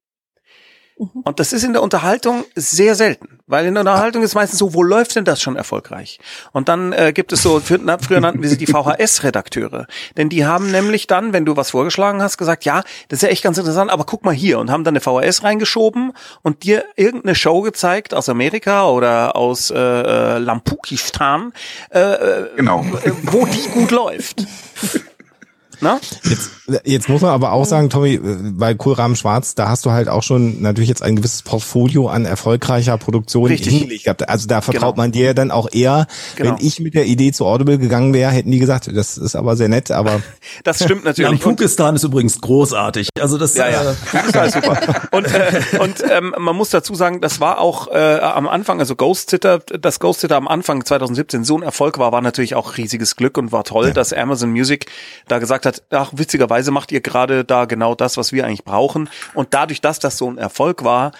[1.25, 4.75] Und das ist in der Unterhaltung sehr selten, weil in der Unterhaltung ist meistens so,
[4.75, 6.19] wo läuft denn das schon erfolgreich?
[6.53, 9.87] Und dann äh, gibt es so, früher, früher nannten wir sie die VHS-Redakteure.
[10.17, 13.29] Denn die haben nämlich dann, wenn du was vorgeschlagen hast, gesagt, ja, das ist ja
[13.29, 16.13] echt ganz interessant, aber guck mal hier und haben dann eine VHS reingeschoben
[16.43, 21.53] und dir irgendeine Show gezeigt aus Amerika oder aus äh, äh, Lampukistan,
[21.91, 22.85] äh, äh, Genau.
[23.25, 24.47] wo die gut läuft.
[25.83, 26.01] Na?
[26.23, 26.51] Jetzt,
[26.85, 28.21] jetzt muss man aber auch sagen, Tommy, äh,
[28.53, 32.25] bei Kohlrahmen Schwarz, da hast du halt auch schon natürlich jetzt ein gewisses Portfolio an
[32.25, 33.73] erfolgreicher Produktion Richtig.
[33.75, 34.29] hingelegt gehabt.
[34.29, 35.03] Also da vertraut Genau.
[35.03, 36.07] man dir dann auch eher.
[36.37, 36.51] Genau.
[36.57, 39.57] Wenn ich mit der Idee zu Audible gegangen wäre, hätten die gesagt, das ist aber
[39.57, 40.23] sehr nett, aber
[40.65, 41.29] Das stimmt natürlich.
[41.31, 43.09] Und- Lampukistan ist übrigens großartig.
[43.21, 43.83] Also das Ja, ja.
[43.91, 44.79] Äh, Total super.
[45.11, 48.95] Und, äh, und ähm, man muss dazu sagen, das war auch äh, am Anfang, also
[48.95, 52.77] Ghost Sitter, dass Ghost Sitter am Anfang 2017 so ein Erfolg war, war natürlich auch
[52.77, 54.87] riesiges Glück und war toll, dass Amazon Music
[55.27, 59.09] da gesagt hat, ach, witzigerweise macht ihr gerade da genau das, was wir eigentlich brauchen.
[59.35, 61.13] Und dadurch, dass das so ein Erfolg war,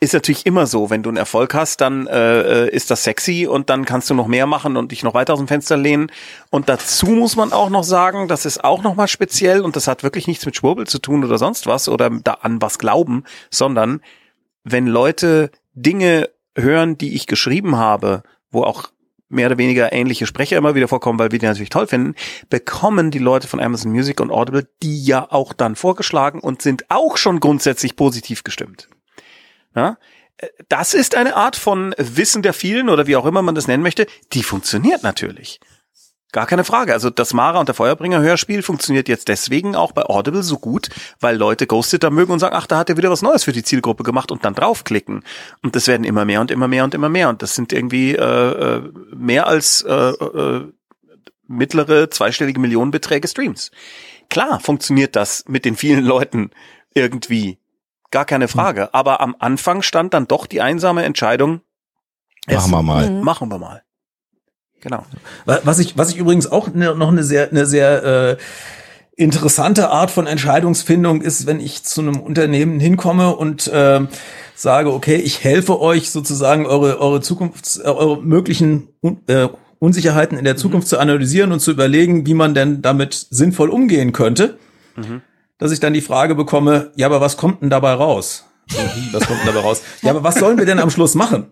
[0.00, 3.70] ist natürlich immer so, wenn du einen Erfolg hast, dann äh, ist das sexy und
[3.70, 6.10] dann kannst du noch mehr machen und dich noch weiter aus dem Fenster lehnen.
[6.50, 9.88] Und dazu muss man auch noch sagen, das ist auch noch mal speziell und das
[9.88, 13.24] hat wirklich nichts mit Schwurbel zu tun oder sonst was oder da an was glauben,
[13.50, 14.00] sondern
[14.62, 18.90] wenn Leute Dinge hören, die ich geschrieben habe, wo auch
[19.34, 22.14] mehr oder weniger ähnliche Sprecher immer wieder vorkommen, weil wir die natürlich toll finden,
[22.48, 26.90] bekommen die Leute von Amazon Music und Audible die ja auch dann vorgeschlagen und sind
[26.90, 28.88] auch schon grundsätzlich positiv gestimmt.
[29.74, 29.98] Ja?
[30.38, 33.68] Äh, Das ist eine Art von Wissen der vielen oder wie auch immer man das
[33.68, 35.60] nennen möchte, die funktioniert natürlich.
[36.34, 36.92] Gar keine Frage.
[36.92, 40.88] Also das Mara und der Feuerbringer Hörspiel funktioniert jetzt deswegen auch bei Audible so gut,
[41.20, 43.62] weil Leute Ghostsitter mögen und sagen, ach, da hat er wieder was Neues für die
[43.62, 45.22] Zielgruppe gemacht und dann draufklicken.
[45.62, 47.28] Und das werden immer mehr und immer mehr und immer mehr.
[47.28, 48.82] Und das sind irgendwie äh, äh,
[49.14, 50.72] mehr als äh, äh,
[51.46, 53.70] mittlere zweistellige Millionenbeträge Streams.
[54.28, 56.50] Klar funktioniert das mit den vielen Leuten
[56.94, 57.60] irgendwie.
[58.10, 58.92] Gar keine Frage.
[58.92, 61.60] Aber am Anfang stand dann doch die einsame Entscheidung,
[62.48, 63.10] machen wir mal.
[63.22, 63.84] machen wir mal.
[64.84, 65.04] Genau.
[65.46, 68.36] Wa- Was ich, was ich übrigens auch ne, noch eine sehr, eine sehr äh,
[69.16, 74.00] interessante Art von Entscheidungsfindung ist, wenn ich zu einem Unternehmen hinkomme und äh,
[74.54, 78.88] sage, okay, ich helfe euch sozusagen eure eure Zukunfts, äh, eure möglichen
[79.26, 79.48] äh,
[79.78, 84.12] Unsicherheiten in der Zukunft zu analysieren und zu überlegen, wie man denn damit sinnvoll umgehen
[84.12, 84.58] könnte,
[85.58, 88.44] dass ich dann die Frage bekomme, ja, aber was kommt denn dabei raus?
[88.68, 89.82] Wie, Was kommt denn dabei raus?
[90.02, 91.46] Ja, aber was sollen wir denn am Schluss machen?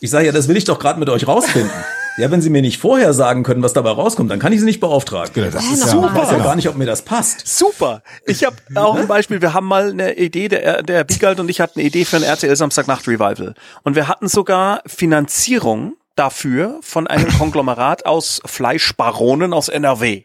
[0.00, 1.70] Ich sage ja, das will ich doch gerade mit euch rausfinden.
[2.18, 4.66] Ja, wenn Sie mir nicht vorher sagen können, was dabei rauskommt, dann kann ich Sie
[4.66, 5.30] nicht beauftragen.
[5.32, 6.44] Genau, das Ja, ist ja, Ich weiß ja genau.
[6.44, 7.46] gar nicht, ob mir das passt.
[7.46, 8.02] Super.
[8.26, 9.40] Ich habe auch ein Beispiel.
[9.40, 12.22] Wir haben mal eine Idee, der, der Biegald und ich hatten eine Idee für ein
[12.22, 13.54] RTL Samstagnacht Revival.
[13.82, 20.22] Und wir hatten sogar Finanzierung dafür von einem Konglomerat aus Fleischbaronen aus NRW,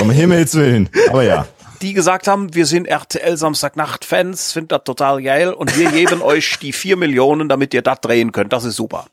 [0.00, 0.88] Um Himmels Willen.
[1.10, 1.46] Aber ja.
[1.84, 6.58] Die gesagt haben, wir sind RTL Samstagnacht-Fans, finden das total geil und wir geben euch
[6.58, 8.54] die vier Millionen, damit ihr das drehen könnt.
[8.54, 9.06] Das ist super.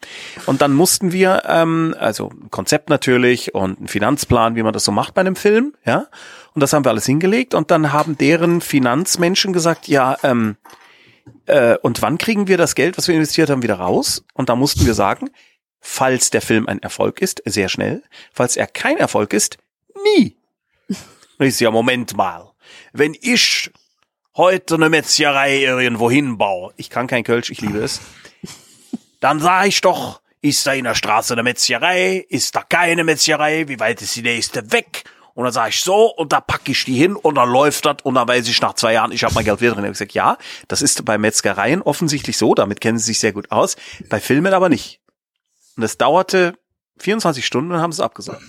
[0.46, 4.86] Und dann mussten wir, ähm, also ein Konzept natürlich und einen Finanzplan, wie man das
[4.86, 6.08] so macht bei einem Film, ja.
[6.54, 10.56] Und das haben wir alles hingelegt und dann haben deren Finanzmenschen gesagt, ja, ähm,
[11.48, 14.24] äh, und wann kriegen wir das Geld, was wir investiert haben, wieder raus?
[14.34, 15.30] Und da mussten wir sagen,
[15.82, 18.02] falls der Film ein Erfolg ist, sehr schnell.
[18.32, 19.58] Falls er kein Erfolg ist,
[20.16, 20.38] nie.
[21.38, 22.51] Und ich so, ja, Moment mal.
[22.94, 23.72] Wenn ich
[24.36, 28.02] heute eine Metzgerei irgendwo hinbaue, ich kann kein Kölsch, ich liebe es,
[29.20, 33.68] dann sage ich doch, ist da in der Straße eine Metzgerei, ist da keine Metzgerei,
[33.68, 35.04] wie weit ist die nächste weg?
[35.34, 37.98] Und dann sage ich so, und da packe ich die hin und dann läuft das
[38.04, 39.84] und dann weiß ich nach zwei Jahren, ich habe mein Geld wieder drin.
[39.84, 40.38] Ich hab gesagt, ja,
[40.68, 43.78] das ist bei Metzgereien offensichtlich so, damit kennen sie sich sehr gut aus,
[44.10, 45.00] bei Filmen aber nicht.
[45.78, 46.56] Und es dauerte
[46.98, 48.44] 24 Stunden und haben es abgesagt.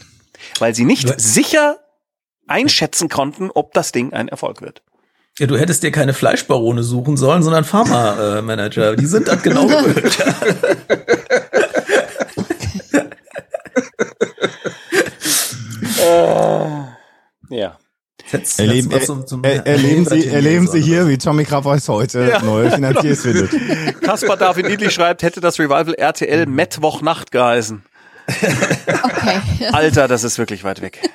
[0.59, 1.79] Weil sie nicht sicher
[2.53, 4.83] einschätzen konnten, ob das Ding ein Erfolg wird.
[5.39, 8.97] Ja, du hättest dir keine Fleischbarone suchen sollen, sondern Pharma-Manager.
[8.97, 10.19] Die sind das genau gewöhnt.
[17.51, 17.77] Ja.
[18.31, 22.29] Jetzt- Erleben, jetzt zum- zum- er, erleben Sie, erleben Sie hier, wie Tommy Krabbeis heute
[22.31, 22.43] Ja.
[22.43, 23.51] neue Finanziers findet.
[24.01, 27.83] Kaspar David Niedlich schreibt, hätte das Revival RTL Mittwochnacht geheißen.
[28.29, 29.41] Okay.
[29.73, 31.11] Alter, das ist wirklich weit weg.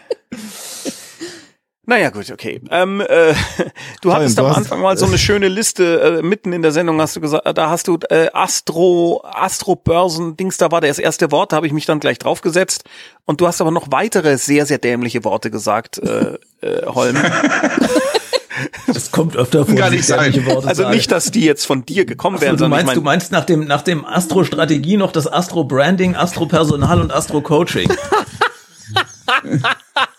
[1.89, 2.59] Naja, gut, okay.
[2.69, 3.33] Ähm, äh,
[4.01, 6.73] du hattest du am hast- Anfang mal so eine schöne Liste, äh, mitten in der
[6.73, 11.31] Sendung hast du gesagt, da hast du äh, Astro, Astro-Börsen, Dings, da war das erste
[11.31, 12.83] Wort, da habe ich mich dann gleich draufgesetzt.
[13.23, 17.15] Und du hast aber noch weitere sehr, sehr dämliche Worte gesagt, äh, äh, Holm.
[18.87, 19.75] Das kommt öfter vor.
[19.75, 20.33] Gar nicht sein.
[20.47, 20.95] Worte Also sage.
[20.95, 23.13] nicht, dass die jetzt von dir gekommen So, wären, du sondern meinst, ich du mein,
[23.13, 27.87] meinst nach dem, nach dem Astro-Strategie noch das Astro-Branding, Astro-Personal und Astro-Coaching.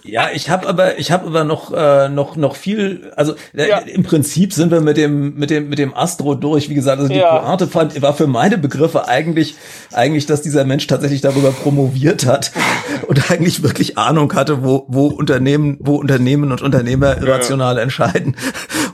[0.04, 3.78] Ja, ich habe aber ich habe aber noch äh, noch noch viel also äh, Ja.
[3.78, 6.68] im Prinzip sind wir mit dem mit dem mit dem Astro durch.
[6.70, 7.38] Wie gesagt, also die Ja.
[7.38, 9.56] Pointe fand war für meine Begriffe eigentlich
[9.92, 12.52] eigentlich, dass dieser Mensch tatsächlich darüber promoviert hat
[13.06, 18.36] und eigentlich wirklich Ahnung hatte, wo wo Unternehmen wo Unternehmen und Unternehmer irrational entscheiden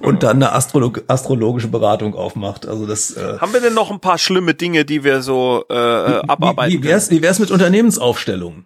[0.00, 2.66] und dann eine Astrolog astrologische Beratung aufmacht.
[2.66, 5.74] Also das äh, Haben wir denn noch ein paar schlimme Dinge, die wir so äh,
[5.74, 8.64] äh, abarbeiten wie, wie wär's wie wär's mit Unternehmensaufstellungen?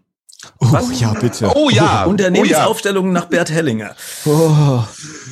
[0.61, 1.51] Oh, ja, bitte.
[1.57, 2.05] Oh ja.
[2.05, 3.97] Unternehmensaufstellungen nach Bert Hellinger.
[4.25, 4.85] Oh.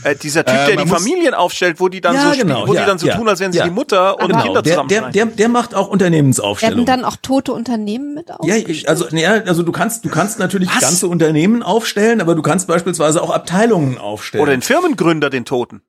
[0.03, 2.75] Äh, dieser Typ, Äh, der die Familien aufstellt, wo die dann Ja, so genau, wo
[2.75, 3.65] ja, die dann so ja, tun, als wären sie ja.
[3.65, 5.13] die Mutter und Aber- Kinder der, der, zusammen.
[5.13, 6.87] der, der macht auch Werden Unternehmensaufstellungen.
[6.87, 8.45] dann auch tote Unternehmen mit auf?
[8.47, 10.81] Ja, ich, also, ja, also du kannst, du kannst natürlich Was?
[10.81, 14.43] ganze Unternehmen aufstellen, aber du kannst beispielsweise auch Abteilungen aufstellen.
[14.43, 15.83] Oder den Firmengründer, den Toten.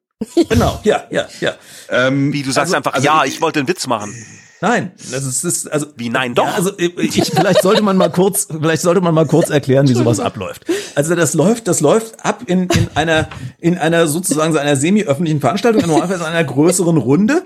[0.49, 1.53] genau, ja, ja, ja.
[1.89, 4.13] Ähm, Wie du sagst also- einfach, also ja, ich- ich wollte einen Witz machen.
[4.59, 6.45] Nein, das ist, das ist also Wie nein, doch.
[6.45, 9.93] Ja, also ich, vielleicht sollte man mal kurz, vielleicht sollte man mal kurz erklären, wie
[9.93, 10.65] sowas abläuft.
[10.95, 13.29] Also das läuft, das läuft ab in, in einer
[13.59, 17.43] in einer sozusagen so einer semi-öffentlichen Veranstaltung, normalerweise in einer größeren Runde.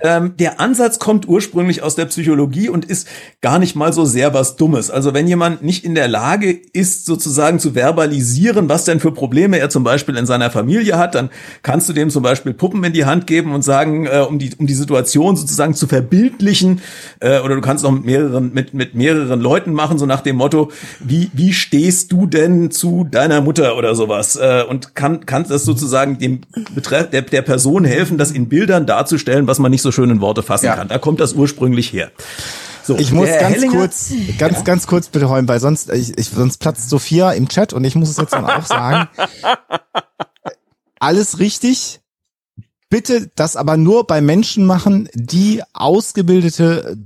[0.00, 3.08] Ähm, der Ansatz kommt ursprünglich aus der Psychologie und ist
[3.40, 4.90] gar nicht mal so sehr was Dummes.
[4.90, 9.58] Also wenn jemand nicht in der Lage ist, sozusagen zu verbalisieren, was denn für Probleme
[9.58, 11.30] er zum Beispiel in seiner Familie hat, dann
[11.62, 14.50] kannst du dem zum Beispiel Puppen in die Hand geben und sagen, äh, um die
[14.56, 16.80] um die Situation sozusagen zu verbildlichen,
[17.20, 20.36] äh, oder du kannst auch mit mehreren mit mit mehreren Leuten machen, so nach dem
[20.36, 20.70] Motto,
[21.00, 25.64] wie wie stehst du denn zu deiner Mutter oder sowas äh, und kann kann das
[25.64, 26.40] sozusagen dem
[26.74, 30.20] Betreff der der Person helfen, das in Bildern darzustellen, was man nicht so schön in
[30.20, 30.76] Worte fassen Ja.
[30.76, 30.88] kann.
[30.88, 32.10] Da kommt das ursprünglich her.
[32.82, 36.30] So, Ich muss ganz Hellinger- kurz, ganz, ganz kurz bitte heulen, weil sonst, ich, ich,
[36.30, 39.08] sonst platzt Sophia im Chat und ich muss es jetzt dann auch sagen.
[41.00, 42.00] Alles richtig.
[42.90, 46.96] Bitte das aber nur bei Menschen machen, die ausgebildete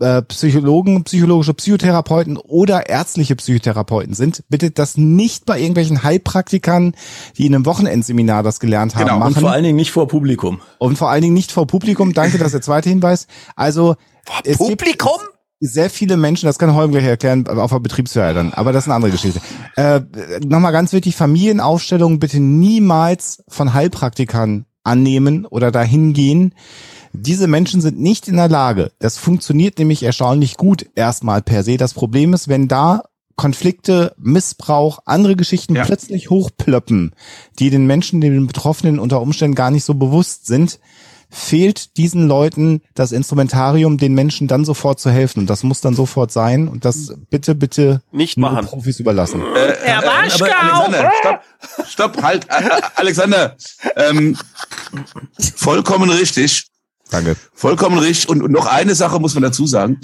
[0.00, 4.44] äh, äh, Psychologen, psychologische Psychotherapeuten oder ärztliche Psychotherapeuten sind.
[4.50, 6.94] Bitte das nicht bei irgendwelchen Heilpraktikern,
[7.38, 9.40] die in einem Wochenendseminar das gelernt haben, Genau, und und machen.
[9.40, 10.60] vor allen Dingen nicht vor Publikum.
[10.78, 12.12] Und vor allen Dingen nicht vor Publikum.
[12.12, 13.26] Danke, dass der zweite Hinweis.
[13.54, 13.96] Also
[14.44, 15.18] es gibt Publikum?
[15.60, 18.88] sehr viele Menschen, das kann Holm gleich erklären, auf der Betriebsfeier dann, aber das ist
[18.88, 19.40] eine andere Geschichte.
[19.76, 20.00] Äh,
[20.44, 26.54] Nochmal ganz wichtig, Familienaufstellungen bitte niemals von Heilpraktikern annehmen oder dahin gehen.
[27.12, 28.92] Diese Menschen sind nicht in der Lage.
[28.98, 31.76] Das funktioniert nämlich erstaunlich gut erstmal per se.
[31.76, 33.04] Das Problem ist, wenn da
[33.36, 35.84] Konflikte, Missbrauch, andere Geschichten Ja.
[35.84, 37.12] plötzlich hochplöppen,
[37.58, 40.78] die den Menschen, den Betroffenen unter Umständen gar nicht so bewusst sind,
[41.30, 45.40] fehlt diesen Leuten das Instrumentarium, den Menschen dann sofort zu helfen.
[45.40, 46.68] Und das muss dann sofort sein.
[46.68, 48.66] Und das bitte, bitte Nicht nur machen.
[48.66, 49.42] Profis überlassen.
[49.82, 50.46] Herr Waschkau!
[50.46, 51.40] Alexander, stopp,
[51.88, 53.56] stopp, halt, äh, äh, Alexander,
[53.96, 54.36] ähm,
[55.56, 56.66] vollkommen richtig,
[57.10, 57.36] Danke.
[57.54, 58.28] vollkommen richtig.
[58.28, 60.00] Und, und noch eine Sache muss man dazu sagen,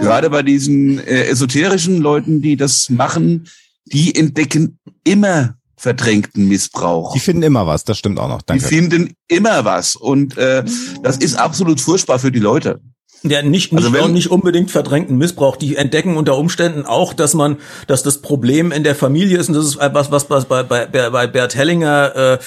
[0.00, 3.48] gerade bei diesen äh, esoterischen Leuten, die das machen,
[3.86, 7.12] die entdecken immer verdrängten Missbrauch.
[7.12, 8.40] Die finden immer was, das stimmt auch noch.
[8.40, 8.64] Die Danke.
[8.64, 10.64] finden immer was und äh,
[11.02, 12.80] das ist absolut furchtbar für die Leute.
[13.26, 15.56] Ja, nicht, nicht, Also wenn- nicht unbedingt verdrängten Missbrauch.
[15.56, 17.56] Die entdecken unter Umständen auch, dass man,
[17.86, 20.86] dass das Problem in der Familie ist, und das ist was, was was bei, bei,
[20.86, 22.38] bei Bert Hellinger äh, äh,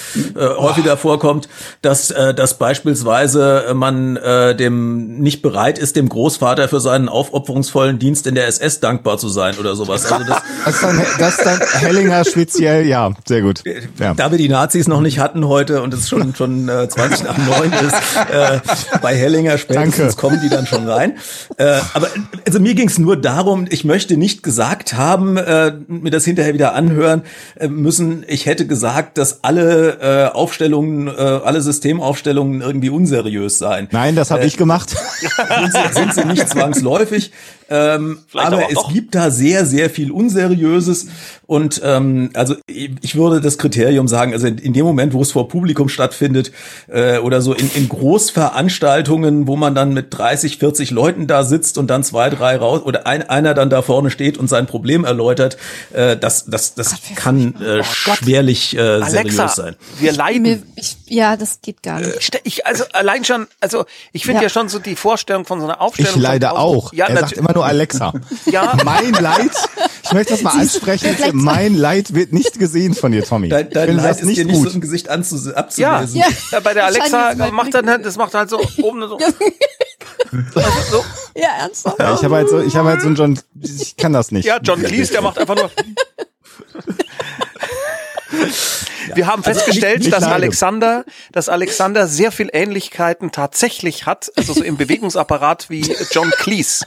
[0.58, 1.50] häufiger vorkommt,
[1.82, 7.98] dass, äh, dass beispielsweise man äh, dem nicht bereit ist, dem Großvater für seinen aufopferungsvollen
[7.98, 10.12] Dienst in der SS dankbar zu sein oder sowas.
[10.12, 13.64] Also das, Das dann, das dann Hellinger speziell, ja, sehr gut.
[14.00, 14.14] Ja.
[14.14, 17.38] Da wir die Nazis noch nicht hatten heute und es schon schon äh, 20 nach
[17.38, 17.96] 9 ist,
[18.32, 18.60] äh,
[19.02, 20.16] bei Hellinger spätestens Danke.
[20.16, 21.18] kommen die dann schon rein.
[21.58, 22.10] Äh, aber
[22.46, 26.54] also mir ging es nur darum, ich möchte nicht gesagt haben, äh, mir das hinterher
[26.54, 27.24] wieder anhören
[27.56, 33.88] äh, müssen, ich hätte gesagt, dass alle äh, Aufstellungen, äh, alle Systemaufstellungen irgendwie unseriös seien.
[33.92, 34.90] Nein, das habe ich gemacht.
[34.90, 37.32] Sind sie, sind sie nicht zwangsläufig.
[37.70, 38.94] Ähm, aber aber es doch.
[38.94, 41.08] gibt da sehr, sehr viel Unseriöses.
[41.48, 45.32] Und ähm, also ich würde das Kriterium sagen, also in, in dem Moment, wo es
[45.32, 46.52] vor Publikum stattfindet
[46.88, 51.78] äh, oder so in, in Großveranstaltungen, wo man dann mit 30, 40 Leuten da sitzt
[51.78, 55.06] und dann zwei, drei raus oder ein, einer dann da vorne steht und sein Problem
[55.06, 55.58] erläutert,
[55.94, 59.76] äh, das, das, das kann äh, schwerlich äh, seriös Alexa, sein.
[60.00, 60.42] wir leiden.
[60.42, 62.14] Mir, ich, ja, das geht gar nicht.
[62.20, 64.44] Ich, ste- ich, also allein schon, also ich finde ja.
[64.44, 64.50] Ja.
[64.50, 66.16] schon so die Vorstellung von so einer Aufstellung.
[66.16, 66.92] Ich leide auch.
[66.94, 67.40] Ja, er sagt natürlich.
[67.40, 68.14] immer nur Alexa.
[68.46, 68.78] Ja.
[68.84, 69.52] Mein Leid,
[70.08, 73.50] ich möchte das mal ansprechen, mein Leid wird nicht gesehen von dir, Tommy.
[73.50, 74.70] Dein, ich dein Leid das ist nicht dir nicht gut.
[74.70, 76.20] so im Gesicht anzu, Ja, abzulesen.
[76.20, 76.26] Ja.
[76.52, 79.18] ja, bei der Alexa mein macht dann, halt- das macht halt so oben so.
[80.56, 81.06] also so.
[81.36, 82.00] Ja, ernsthaft.
[82.00, 84.46] Ja, ich habe halt so, ich habe halt so einen John, ich kann das nicht.
[84.46, 85.70] Ja, John Cleese, der macht einfach nur.
[89.16, 90.34] Wir haben festgestellt, nicht dass leiden.
[90.34, 95.82] Alexander, dass Alexander sehr viel Ähnlichkeiten tatsächlich hat, also so im Bewegungsapparat wie
[96.12, 96.86] John Cleese.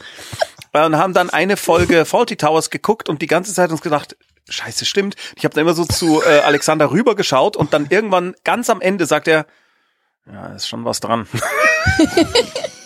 [0.72, 4.16] Äh, Und haben dann eine Folge Faulty Towers geguckt und die ganze Zeit uns gedacht,
[4.48, 5.14] Scheiße, stimmt.
[5.36, 8.80] Ich habe da immer so zu äh, Alexander rüber geschaut und dann irgendwann ganz am
[8.80, 9.46] Ende sagt er,
[10.26, 11.28] ja, ist schon was dran.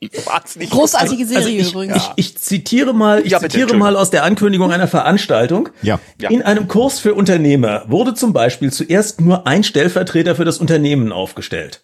[0.24, 1.96] Wahnsinnig Großartige Also, Serie ich, übrigens.
[1.96, 5.70] ich, ich zitiere mal, ich Ja, bitte, zitiere mal aus der Ankündigung einer Veranstaltung.
[5.82, 5.98] Ja.
[6.28, 11.12] In einem Kurs für Unternehmer wurde zum Beispiel zuerst nur ein Stellvertreter für das Unternehmen
[11.12, 11.82] aufgestellt.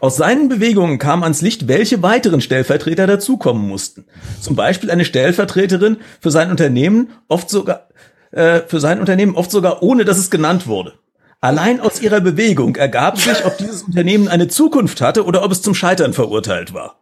[0.00, 4.04] Aus seinen Bewegungen kam ans Licht, welche weiteren Stellvertreter dazukommen mussten.
[4.40, 7.88] Zum Beispiel eine Stellvertreterin für sein Unternehmen, oft sogar
[8.30, 10.94] äh, für sein Unternehmen, oft sogar ohne, dass es genannt wurde.
[11.40, 15.62] Allein aus ihrer Bewegung ergab sich, ob dieses Unternehmen eine Zukunft hatte oder ob es
[15.62, 16.96] zum Scheitern verurteilt war.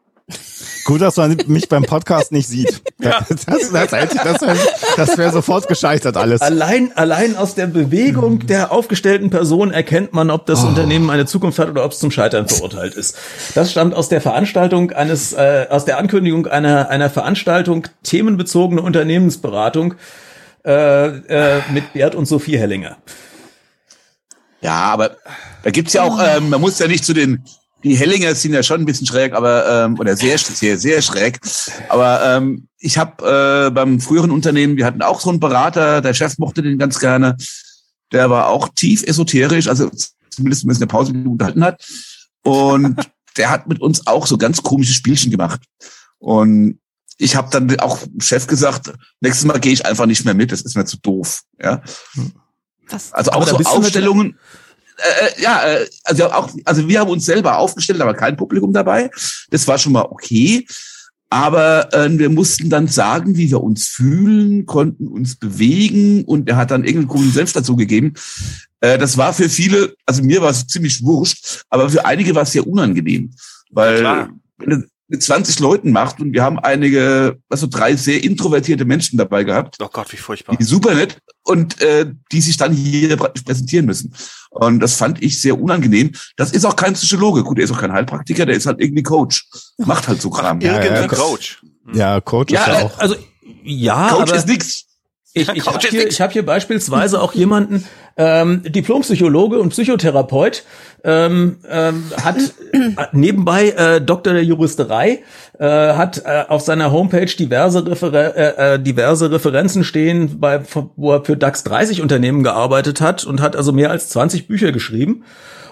[0.86, 2.80] Gut, dass man mich beim Podcast nicht sieht.
[2.98, 4.56] Das, das, das, das wäre
[4.96, 6.40] das wär sofort gescheitert alles.
[6.40, 11.58] Allein, allein aus der Bewegung der aufgestellten Person erkennt man, ob das Unternehmen eine Zukunft
[11.58, 13.16] hat oder ob es zum Scheitern verurteilt ist.
[13.54, 19.94] Das stammt aus der Veranstaltung eines, äh, aus der Ankündigung einer, einer Veranstaltung themenbezogene Unternehmensberatung
[20.64, 22.96] äh, äh, mit Bert und Sophie Hellinger.
[24.62, 25.16] Ja, aber
[25.62, 27.44] da gibt's ja auch, ähm, man muss ja nicht zu den,
[27.84, 31.38] die Hellinger sind ja schon ein bisschen schräg, aber ähm, oder sehr, sehr, sehr schräg.
[31.88, 36.14] Aber ähm, ich habe äh, beim früheren Unternehmen, wir hatten auch so einen Berater, der
[36.14, 37.36] Chef mochte den ganz gerne.
[38.12, 39.90] Der war auch tief esoterisch, also
[40.30, 41.84] zumindest wenn man es in der Pause mit ihm unterhalten hat.
[42.42, 42.96] Und
[43.36, 45.60] der hat mit uns auch so ganz komische Spielchen gemacht.
[46.18, 46.78] Und
[47.18, 50.52] ich habe dann auch dem Chef gesagt, nächstes Mal gehe ich einfach nicht mehr mit,
[50.52, 51.42] das ist mir zu doof.
[51.60, 51.82] Ja.
[52.88, 53.12] Was?
[53.12, 54.30] Also Aber auch so mit- Aufstellungen.
[54.32, 54.34] Äh,
[54.96, 59.10] äh, ja, äh, also auch, also wir haben uns selber aufgestellt, aber kein Publikum dabei.
[59.50, 60.66] Das war schon mal okay.
[61.28, 66.56] Aber äh, wir mussten dann sagen, wie wir uns fühlen, konnten uns bewegen und er
[66.56, 68.14] hat dann irgendeinen coolen Senf dazu gegeben.
[68.80, 72.42] Äh, das war für viele, also mir war es ziemlich wurscht, aber für einige war
[72.42, 73.32] es sehr unangenehm,
[73.70, 74.30] weil Klar.
[75.08, 79.76] Mit 20 Leuten macht und wir haben einige, also drei sehr introvertierte Menschen dabei gehabt,
[79.80, 80.56] Oh Gott, wie furchtbar.
[80.56, 84.14] die super nett und äh, die sich dann hier präsentieren müssen.
[84.50, 86.12] Und das fand ich sehr unangenehm.
[86.36, 87.44] Das ist auch kein Psychologe.
[87.44, 89.46] Gut, der ist auch kein Heilpraktiker, der ist halt irgendwie Coach.
[89.78, 90.60] Macht halt so Kram.
[90.60, 91.62] Ja, Irgendwie ja, Coach.
[91.92, 92.98] Ja, Coach Ja, ist ja äh, auch.
[92.98, 93.16] Also
[93.62, 94.85] ja, Coach aber ist nix.
[95.36, 97.84] Ich, ich habe hier, ich hab hier beispielsweise auch jemanden,
[98.16, 100.64] ähm, Diplompsychologe und Psychotherapeut,
[101.04, 102.36] ähm, ähm, hat
[102.96, 105.22] hat nebenbei äh, Doktor der Juristerei,
[105.58, 110.62] äh, hat äh, auf seiner Homepage diverse, Refer äh, äh, diverse Referenzen stehen, bei,
[110.96, 114.72] wo er für DAX 30 Unternehmen gearbeitet hat und hat also mehr als 20 Bücher
[114.72, 115.24] geschrieben.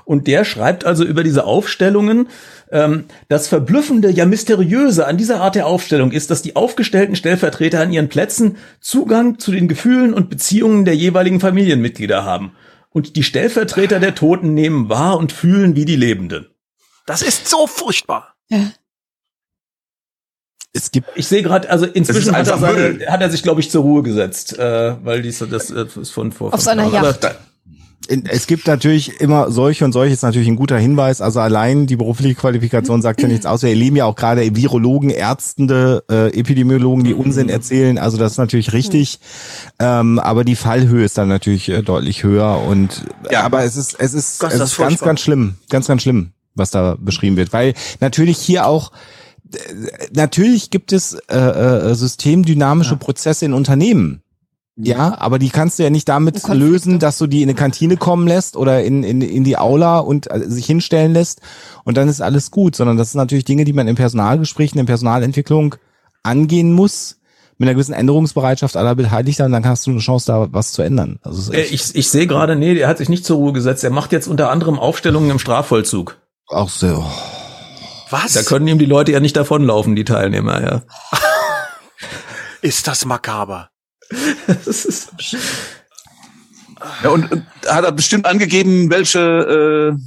[0.04, 2.28] Und der schreibt also über diese Aufstellungen,
[2.70, 7.80] ähm, das Verblüffende, ja mysteriöse an dieser Art der Aufstellung ist, dass die aufgestellten Stellvertreter
[7.80, 12.52] an ihren Plätzen Zugang zu den Gefühlen und Beziehungen der jeweiligen Familienmitglieder haben.
[12.90, 16.46] Und die Stellvertreter der Toten nehmen wahr und fühlen wie die Lebenden.
[17.06, 18.34] Das ist so furchtbar.
[20.72, 23.70] Es gibt Ich sehe gerade, also inzwischen hat er, seine, hat er sich, glaube ich,
[23.70, 26.52] zur Ruhe gesetzt, äh, weil dies, das äh, ist von vor.
[26.52, 27.36] Auf seiner Aber- Yacht.
[28.08, 31.20] Es gibt natürlich immer solche und solche ist natürlich ein guter Hinweis.
[31.20, 33.62] Also allein die berufliche Qualifikation sagt ja nichts aus.
[33.62, 37.98] Wir erleben ja auch gerade Virologen, Ärztende, äh, Epidemiologen, die Unsinn erzählen.
[37.98, 39.20] Also das ist natürlich richtig.
[39.78, 42.62] Ähm, aber die Fallhöhe ist dann natürlich äh, deutlich höher.
[42.66, 43.42] Und Ja.
[43.42, 46.70] aber es ist es ist, Gott, es ist ganz ganz schlimm, ganz ganz schlimm, was
[46.70, 48.92] da beschrieben wird, weil natürlich hier auch
[49.52, 49.58] äh,
[50.12, 54.23] natürlich gibt es äh, äh, systemdynamische Prozesse in Unternehmen.
[54.76, 56.58] Ja, aber die kannst du ja nicht damit Konflikte.
[56.58, 60.00] lösen, dass du die in eine Kantine kommen lässt oder in, in, in die Aula
[60.00, 61.40] und äh, sich hinstellen lässt
[61.84, 64.86] und dann ist alles gut, sondern das sind natürlich Dinge, die man in Personalgesprächen, in
[64.86, 65.76] Personalentwicklung
[66.24, 67.18] angehen muss,
[67.56, 70.82] mit einer gewissen Änderungsbereitschaft aller Beteiligten und dann hast du eine Chance, da was zu
[70.82, 71.20] ändern.
[71.22, 73.84] Also Äh, Ich, ich sehe gerade, nee, er hat sich nicht zur Ruhe gesetzt.
[73.84, 76.18] Er macht jetzt unter anderem Aufstellungen im Strafvollzug.
[76.48, 77.04] auch so.
[77.06, 77.10] oh.
[78.10, 78.32] Was?
[78.32, 80.82] Da können ihm die Leute ja nicht davonlaufen, die Teilnehmer, ja.
[82.62, 83.70] ist das makaber.
[84.46, 85.12] Das ist,
[87.02, 90.00] ja, und, und hat er bestimmt angegeben, welche äh,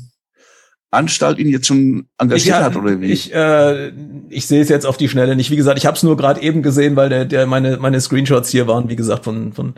[0.92, 3.12] Anstalt ihn jetzt schon engagiert ich, hat oder wie?
[3.12, 3.92] ich, äh,
[4.30, 5.52] ich sehe es jetzt auf die Schnelle nicht.
[5.52, 8.50] Wie gesagt, ich habe es nur gerade eben gesehen, weil der, der meine, meine Screenshots
[8.50, 9.76] hier waren, wie gesagt, von, von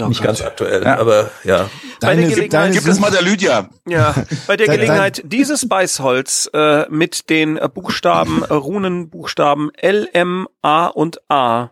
[0.00, 0.28] Oh nicht Gott.
[0.28, 0.82] ganz aktuell.
[0.84, 0.98] Ja.
[0.98, 1.68] Aber ja.
[2.00, 3.68] Bei der Deine, Gelegenheit- deine Gib das mal der Lydia.
[3.86, 4.14] Ja,
[4.46, 11.20] bei der Gelegenheit dieses Beißholz äh, mit den Buchstaben, äh, Runenbuchstaben L, M, A und
[11.30, 11.70] A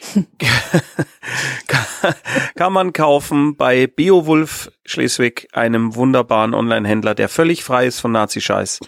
[2.56, 8.80] kann man kaufen bei Beowulf Schleswig, einem wunderbaren Online-Händler, der völlig frei ist von Nazi-Scheiß.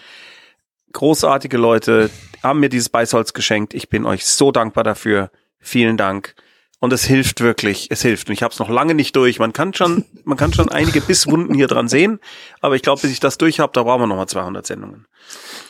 [0.92, 2.10] Großartige Leute
[2.42, 3.74] haben mir dieses Beißholz geschenkt.
[3.74, 5.30] Ich bin euch so dankbar dafür.
[5.58, 6.34] Vielen Dank.
[6.82, 8.28] Und es hilft wirklich, es hilft.
[8.28, 9.38] Und ich habe es noch lange nicht durch.
[9.38, 12.18] Man kann schon, man kann schon einige Bisswunden hier dran sehen,
[12.60, 15.06] aber ich glaube, bis ich das durch habe, da brauchen wir noch mal 200 Sendungen.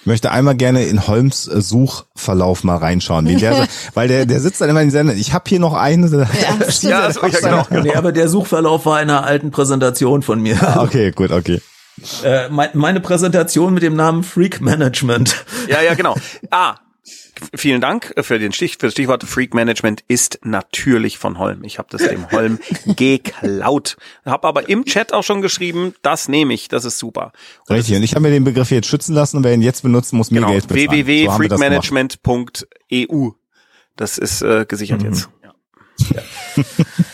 [0.01, 4.41] Ich möchte einmal gerne in Holmes äh, Suchverlauf mal reinschauen, wie der, weil der, der
[4.41, 5.19] sitzt dann immer in den Sendern.
[5.19, 6.07] Ich habe hier noch eine.
[6.09, 6.21] Ja.
[6.25, 7.67] Ja, das, ja genau.
[7.83, 10.57] Nee, aber der Suchverlauf war in einer alten Präsentation von mir.
[10.63, 11.61] Ah, Okay, gut, okay.
[12.25, 15.45] Äh, mein, meine Präsentation mit dem Namen Freak Management.
[15.69, 16.17] Ja, ja, genau.
[16.51, 16.77] Ah,
[17.55, 21.65] vielen Dank für den Stich, für das Stichwort Freak Management ist natürlich von Holm.
[21.65, 22.59] Ich habe das dem Holm
[22.97, 23.97] geklaut.
[24.25, 27.33] Habe aber im Chat auch schon geschrieben, das nehme ich, das ist super.
[27.69, 27.97] Und Richtig.
[27.97, 30.31] Und ich habe mir den Begriff jetzt schützen lassen und wer ihn jetzt benutzt, muss
[30.31, 30.87] mir Genau, Geld bezahlen.
[30.87, 33.31] So das www.freakmanagement.eu.
[33.97, 35.29] Das ist äh, gesichert jetzt.
[35.43, 35.55] Ja.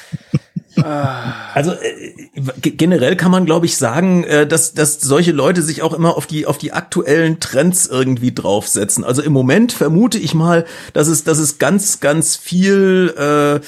[1.55, 5.93] Also äh, generell kann man, glaube ich, sagen, äh, dass, dass solche Leute sich auch
[5.93, 9.05] immer auf die auf die aktuellen Trends irgendwie draufsetzen.
[9.05, 13.61] Also im Moment vermute ich mal, dass es dass es ganz ganz viel äh,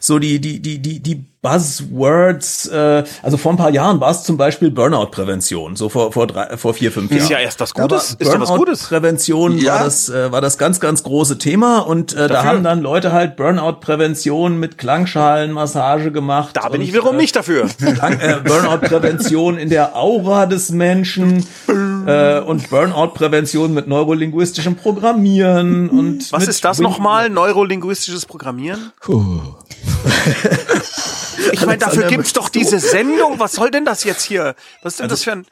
[0.00, 2.66] so die die die die die Buzzwords.
[2.66, 6.56] Äh, also vor ein paar Jahren war es zum Beispiel Burnout-Prävention, so vor vor drei,
[6.56, 7.22] vor vier fünf Jahren.
[7.22, 8.16] Ist ja erst was Da Gutes.
[8.20, 8.80] war Ist was Gutes.
[8.80, 9.74] Burnout-Prävention Ja.
[9.74, 13.12] war das äh, war das ganz ganz große Thema und äh, da haben dann Leute
[13.12, 16.50] halt Burnout-Prävention mit Klangschalenmassage gemacht.
[16.56, 17.68] Da bin und, ich wiederum äh, nicht dafür.
[17.80, 21.46] Äh, Burnout-Prävention in der Aura des Menschen
[22.06, 27.30] äh, und Burnout-Prävention mit neurolinguistischem Programmieren und Was ist das nochmal?
[27.30, 28.92] Neurolinguistisches Programmieren?
[29.00, 29.40] Puh.
[31.52, 33.38] Ich meine, dafür gibt's doch diese Sendung.
[33.38, 34.54] Was soll denn das jetzt hier?
[34.82, 35.46] Was ist denn das für ein...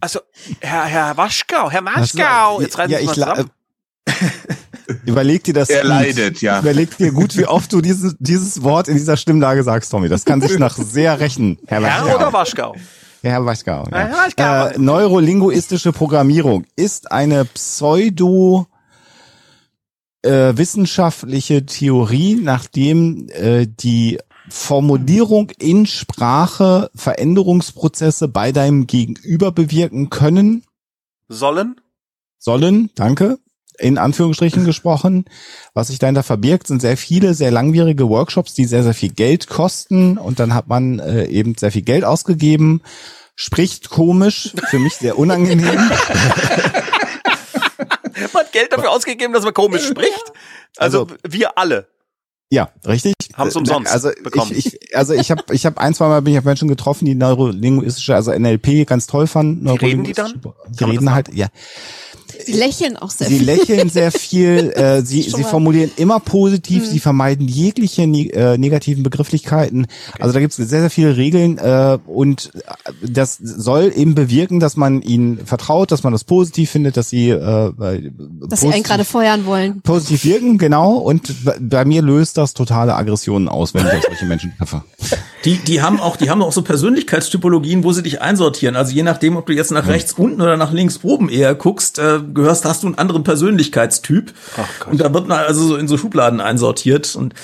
[0.00, 0.20] Also,
[0.60, 3.44] Herr, Herr Waschkau, Herr Waschkau, jetzt reißen ja, Sie ich mal.
[5.06, 5.70] Überleg dir das.
[5.70, 5.90] Er gut.
[5.90, 6.58] leidet, ja.
[6.58, 10.08] Überleg dir gut, wie oft du dieses, dieses Wort in dieser Stimmlage sagst, Tommy.
[10.08, 11.58] Das kann sich nach sehr rächen.
[11.66, 12.16] Herr, Herr Waschkau.
[12.16, 12.76] oder Waschkau?
[13.22, 13.86] Herr Waschkau.
[13.90, 13.98] Ja.
[13.98, 14.66] Herr Waschkau.
[14.66, 18.66] Äh, neurolinguistische Programmierung ist eine pseudo
[20.22, 24.18] äh, wissenschaftliche Theorie, nachdem äh, die
[24.48, 30.64] Formulierung in Sprache Veränderungsprozesse bei deinem Gegenüber bewirken können
[31.28, 31.80] Sollen?
[32.38, 33.38] sollen, danke,
[33.78, 35.24] in Anführungsstrichen gesprochen.
[35.74, 39.48] Was sich dahinter verbirgt, sind sehr viele, sehr langwierige Workshops, die sehr, sehr viel Geld
[39.48, 42.82] kosten und dann hat man äh, eben sehr viel Geld ausgegeben,
[43.34, 45.78] spricht komisch, für mich sehr unangenehm.
[48.52, 50.32] Geld dafür ausgegeben, dass man komisch spricht.
[50.76, 51.88] Also, Also- wir alle.
[52.50, 53.14] Ja, richtig.
[53.34, 54.52] Haben's Äh, umsonst Also bekommen.
[54.54, 57.06] ich, ich, also ich habe, ich habe ein, zwei Mal bin ich auf Menschen getroffen,
[57.06, 59.64] die neurolinguistische, also NLP ganz toll fanden.
[59.66, 60.42] Wie reden die dann?
[60.68, 61.46] Die Kann reden halt, ja,
[62.46, 63.46] Sie lächeln auch sehr Sie viel.
[63.46, 69.02] lächeln sehr viel, äh, sie, sie formulieren immer positiv, sie vermeiden jegliche ne äh, negativen
[69.02, 69.86] Begrifflichkeiten.
[70.18, 72.50] Also da gibt es sehr, sehr viele Regeln äh, und
[73.02, 77.30] das soll eben bewirken, dass man ihnen vertraut, dass man das positiv findet, dass sie,
[77.30, 77.36] äh,
[77.68, 78.10] äh,
[78.48, 79.80] Dass sie einen gerade feuern wollen.
[79.82, 80.94] positiv wirken, genau.
[80.96, 84.82] Und bei- bei mir löst das totale Aggressionen aus, wenn ich auf solche Menschen treffe.
[85.44, 88.76] Die, die haben auch, die haben auch so Persönlichkeitstypologien, wo sie dich einsortieren.
[88.76, 91.98] Also je nachdem, ob du jetzt nach rechts unten oder nach links oben eher guckst,
[91.98, 94.32] äh, gehörst, hast du einen anderen Persönlichkeitstyp.
[94.90, 97.34] und da wird man also so in so Schubladen einsortiert und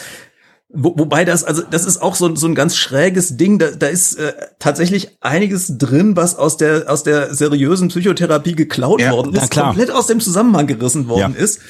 [0.70, 3.58] wo, wobei das, also das ist auch so, so ein ganz schräges Ding.
[3.58, 9.00] Da, da ist äh, tatsächlich einiges drin, was aus der aus der seriösen Psychotherapie geklaut
[9.00, 9.68] Ja, worden ist, klar.
[9.68, 11.42] komplett aus dem Zusammenhang gerissen worden Ja.
[11.42, 11.60] ist.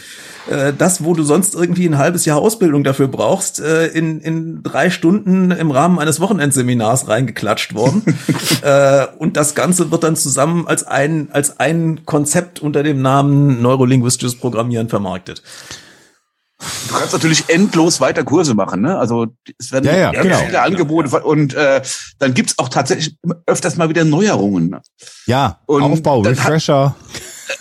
[0.49, 4.63] Äh, Das, wo du sonst irgendwie ein halbes Jahr Ausbildung dafür brauchst, äh, in, in
[4.63, 8.03] drei Stunden im Rahmen eines Wochenendseminars reingeklatscht worden.
[8.63, 13.61] äh, und das Ganze wird dann zusammen als ein, als ein Konzept unter dem Namen
[13.63, 15.43] neurolinguistisches Programmieren vermarktet.
[16.89, 18.99] Du kannst natürlich endlos weiter Kurse machen, ne?
[18.99, 19.27] Also
[19.61, 20.39] es werden Ja, ja, ganz genau.
[20.39, 21.83] viele Angebote und äh,
[22.19, 23.17] dann gibt's auch tatsächlich
[23.47, 24.71] öfters mal wieder Neuerungen.
[24.71, 24.81] Ne?
[25.27, 26.97] Ja, Und Aufbau, dann hat- Refresher.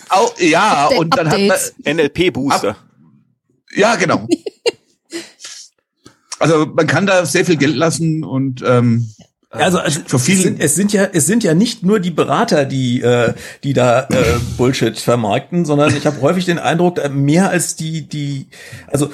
[0.08, 1.74] Au, ja, Update- und dann hat man, Updates.
[1.84, 2.76] NLP-Booster.
[3.74, 4.26] ja genau.
[6.40, 9.08] Also man kann da sehr viel Geld lassen und ähm,
[9.50, 12.12] Also, also Für es, viele- sind, es sind ja es sind ja nicht nur die
[12.12, 13.34] Berater, die äh,
[13.64, 18.02] die da äh, Bullshit vermarkten, sondern ich habe häufig den Eindruck, äh, mehr als die
[18.08, 18.46] die
[18.86, 19.10] also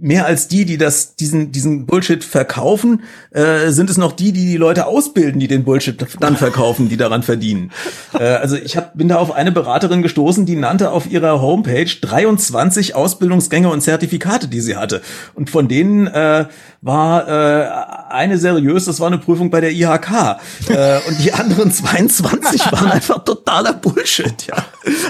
[0.00, 4.46] mehr als die, die das diesen diesen Bullshit verkaufen, äh, sind es noch die, die
[4.46, 7.70] die Leute ausbilden, die den Bullshit dann verkaufen, die daran verdienen.
[8.18, 11.90] Äh, also ich hab, bin da auf eine Beraterin gestoßen, die nannte auf ihrer Homepage
[12.00, 15.02] 23 Ausbildungsgänge und Zertifikate, die sie hatte.
[15.34, 16.46] Und von denen äh,
[16.80, 17.68] war äh,
[18.10, 20.38] eine seriös, das war eine Prüfung bei der IHK.
[20.68, 24.56] Äh, und die anderen 22 waren einfach totaler Bullshit, ja.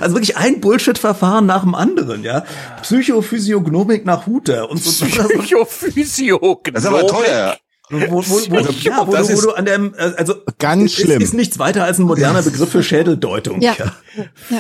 [0.01, 2.45] Also wirklich ein Bullshit-Verfahren nach dem anderen, ja.
[2.83, 5.05] Psychophysiognomik nach Huter und so.
[5.07, 6.61] Psychophysio.
[6.73, 7.57] das ist aber teuer.
[7.91, 10.35] Wo, wo, wo, Also, ja, wo, das du, wo ist- du an dem, äh, also
[10.59, 11.23] Ganz es schlimm.
[11.23, 13.63] Ist, ist nichts weiter als ein moderner Begriff für Schädeldeutung.
[13.63, 13.75] Ja.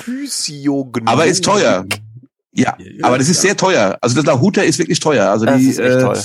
[0.03, 1.11] Physiognomik.
[1.12, 1.85] Aber ist teuer.
[2.53, 3.99] Ja, aber das ist sehr teuer.
[4.01, 5.28] Also das Lahuta ist wirklich teuer.
[5.31, 6.19] Also Das die, ist echt äh, toll.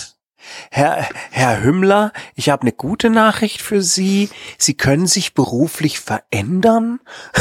[0.72, 4.30] Herr, Herr Hümmler, ich habe eine gute Nachricht für Sie.
[4.57, 6.99] Sie können sich beruflich verändern.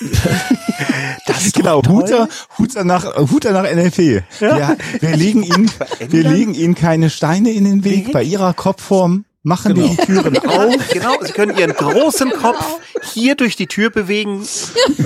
[1.26, 2.28] Das ist genau, Huter,
[2.58, 4.22] Huter nach, Huter nach NLP.
[4.40, 4.76] Ja.
[5.00, 5.70] Wir, wir legen Ihnen,
[6.08, 8.10] wir legen Ihnen keine Steine in den Weg.
[8.12, 9.88] Bei Ihrer Kopfform machen genau.
[9.88, 10.88] die Türen auf.
[10.92, 12.40] Genau, Sie können Ihren großen Genau.
[12.42, 12.64] Kopf
[13.12, 14.46] hier durch die Tür bewegen.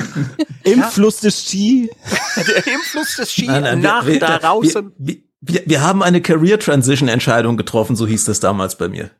[0.64, 1.90] Im Fluss des Ski.
[2.36, 4.92] Im Fluss des Ski, Nein, nein, wir- nach wir, da draußen.
[4.96, 9.10] Wir, wir, wir haben eine Career Transition Entscheidung getroffen, so hieß das damals bei mir.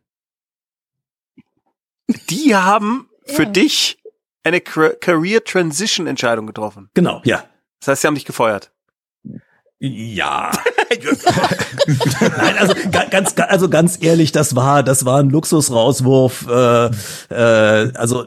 [2.31, 3.49] Die haben für Ja.
[3.51, 3.99] dich
[4.45, 6.91] eine Car- Career Transition Entscheidung getroffen.
[6.95, 7.45] Genau, ja.
[7.81, 8.71] Das heißt, sie haben dich gefeuert.
[9.81, 10.51] Ja.
[12.39, 16.47] Nein, also ga- ganz, ga- also ganz ehrlich, das war, das war ein Luxusrauswurf.
[16.49, 16.87] Äh,
[17.31, 18.27] äh, also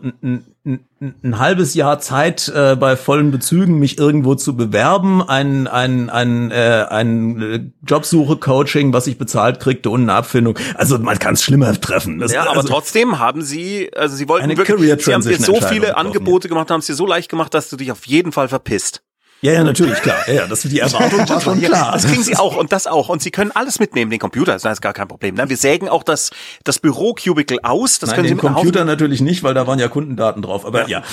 [0.68, 6.52] ein, halbes Jahr Zeit äh, bei vollen Bezügen, mich irgendwo zu bewerben, ein, ein, ein,
[6.52, 10.60] äh, ein äh, Jobsuche-Coaching, was ich bezahlt kriegte und eine Abfindung.
[10.76, 12.20] Also man kann es schlimmer treffen.
[12.20, 15.38] Das, Ja, aber also, trotzdem haben sie, also sie wollten Eine wirklich, sie haben dir
[15.38, 18.32] so viele Angebote gemacht, haben es dir so leicht gemacht, dass du dich auf jeden
[18.32, 19.04] Fall verpisst.
[19.42, 20.18] Ja, ja, natürlich, klar.
[20.28, 21.92] Ja, ja, das die Erwartung war schon klar.
[21.94, 23.10] Das kriegen sie auch und das auch.
[23.10, 24.10] Und sie können alles mitnehmen.
[24.10, 25.36] Den Computer das ist gar kein Problem.
[25.36, 25.48] Ne?
[25.48, 26.32] Wir sägen auch das,
[26.64, 28.00] das Büro-Cubicle aus.
[28.00, 29.88] Das Nein, können sie den mit nach Hause- Computer natürlich nicht, weil da waren ja
[29.90, 30.66] Kundendaten drauf.
[30.66, 31.04] Aber ja,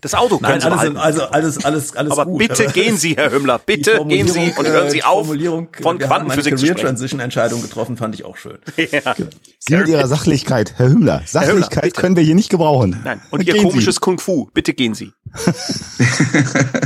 [0.00, 0.96] Das Auto können nein, sie alles, behalten.
[0.98, 2.38] also alles, alles, alles Aber gut.
[2.38, 5.98] bitte gehen Sie, Herr Hümmler, bitte gehen Sie und hören Sie äh, auf, Formulierung, von
[5.98, 6.84] wir haben eine Quantenphysik zu sprechen.
[6.86, 8.58] Transition Entscheidung getroffen, fand ich auch schön.
[9.58, 11.22] Sie mit Ihrer Sachlichkeit, Herr Hümmler.
[11.26, 12.00] Sachlichkeit bitte.
[12.00, 13.00] können wir hier nicht gebrauchen.
[13.02, 13.20] Nein.
[13.30, 13.68] Und Ihr Gehen Sie.
[13.68, 15.12] komisches Kung Fu, bitte gehen Sie.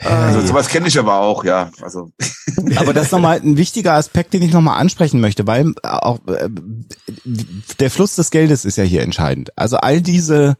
[0.00, 1.70] Also sowas kenne ich aber auch, ja.
[1.82, 2.12] Also
[2.76, 6.48] Aber das ist nochmal ein wichtiger Aspekt, den ich nochmal ansprechen möchte, weil auch äh,
[7.80, 9.56] der Fluss des Geldes ist ja hier entscheidend.
[9.56, 10.56] Also all diese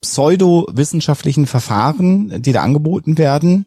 [0.00, 3.66] pseudowissenschaftlichen Verfahren, die da angeboten werden,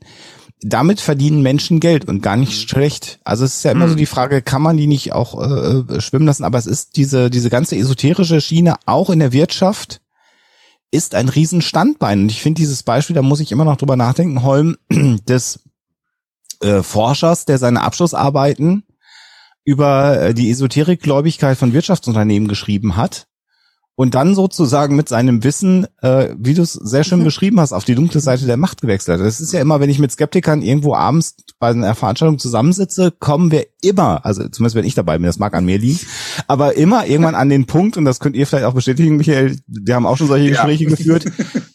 [0.62, 3.20] damit verdienen Menschen Geld und gar nicht schlecht.
[3.24, 6.26] Also es ist ja immer so die Frage, kann man die nicht auch äh, schwimmen
[6.26, 6.44] lassen?
[6.44, 10.02] Aber es ist diese diese ganze esoterische Schiene auch in der Wirtschaft
[10.92, 12.22] ist ein Riesenstandbein.
[12.22, 15.60] Und ich finde dieses Beispiel, da muss ich immer noch drüber nachdenken, Holm, des
[16.62, 18.84] äh, Forschers, der seine Abschlussarbeiten
[19.64, 23.28] über äh, die Esoterikgläubigkeit von Wirtschaftsunternehmen geschrieben hat
[24.00, 27.84] und dann sozusagen mit seinem Wissen, äh, wie du es sehr schön beschrieben hast, auf
[27.84, 29.26] die dunkle Seite der Macht gewechselt hat.
[29.26, 33.52] Das ist ja immer, wenn ich mit Skeptikern irgendwo abends bei einer Veranstaltung zusammensitze, kommen
[33.52, 36.00] wir immer, also zumindest wenn ich dabei bin, das mag an mir liegen,
[36.48, 39.96] aber immer irgendwann an den Punkt, und das könnt ihr vielleicht auch bestätigen, Michael, wir
[39.96, 40.52] haben auch schon solche Ja.
[40.52, 41.26] Gespräche geführt.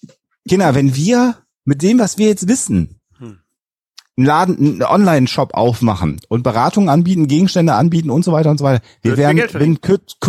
[0.48, 3.00] Kinder, wenn wir mit dem, was wir jetzt wissen.
[4.16, 8.64] Einen Laden, einen Online-Shop aufmachen und Beratungen anbieten, Gegenstände anbieten und so weiter und so
[8.64, 8.82] weiter.
[9.00, 9.78] Wir Würden werden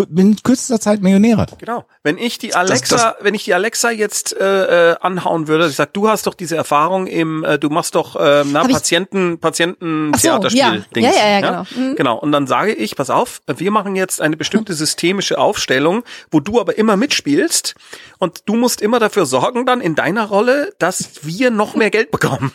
[0.09, 1.47] binnen kürzester Zeit Millionäre.
[1.57, 1.83] Genau.
[2.01, 5.93] Wenn ich die Alexa, wenn ich die Alexa jetzt äh, äh, anhauen würde, ich sag,
[5.93, 9.39] du hast doch diese Erfahrung im, äh, du machst doch äh, na, Hab ich- Patienten,
[9.39, 10.85] Patienten Ach so, Theaterspiel ja.
[10.95, 11.07] Dings.
[11.15, 11.89] Ja, ja, ja, genau.
[11.89, 11.95] Mhm.
[11.95, 12.17] Genau.
[12.19, 16.61] Und dann sage ich, pass auf, wir machen jetzt eine bestimmte systemische Aufstellung, wo du
[16.61, 17.75] aber immer mitspielst
[18.17, 22.11] und du musst immer dafür sorgen, dann in deiner Rolle, dass wir noch mehr Geld
[22.11, 22.53] bekommen.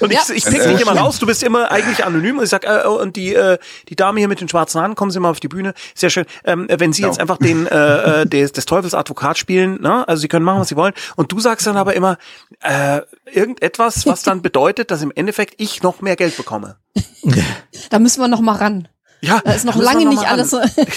[0.00, 0.34] Und ich, Ja.
[0.34, 1.04] ich pick Äh, dich immer schlimm.
[1.04, 3.58] raus, du bist immer eigentlich anonym und ich sag, äh, und die, äh,
[3.88, 5.74] die Dame hier mit den schwarzen Haaren, kommen Sie mal auf die Bühne.
[5.94, 6.24] Sehr schön.
[6.44, 10.06] Ähm, wenn Sie jetzt einfach den äh, äh, des, des Teufels Advokat spielen, ne?
[10.06, 10.94] also Sie können machen, was Sie wollen.
[11.16, 12.16] Und du sagst dann aber immer
[12.60, 13.00] äh,
[13.32, 16.76] irgendetwas, was dann bedeutet, dass im Endeffekt ich noch mehr Geld bekomme.
[17.90, 18.88] Da müssen wir noch mal ran.
[19.24, 20.60] Ja, Da ist noch lange nicht alles so.
[20.62, 20.96] Sitzt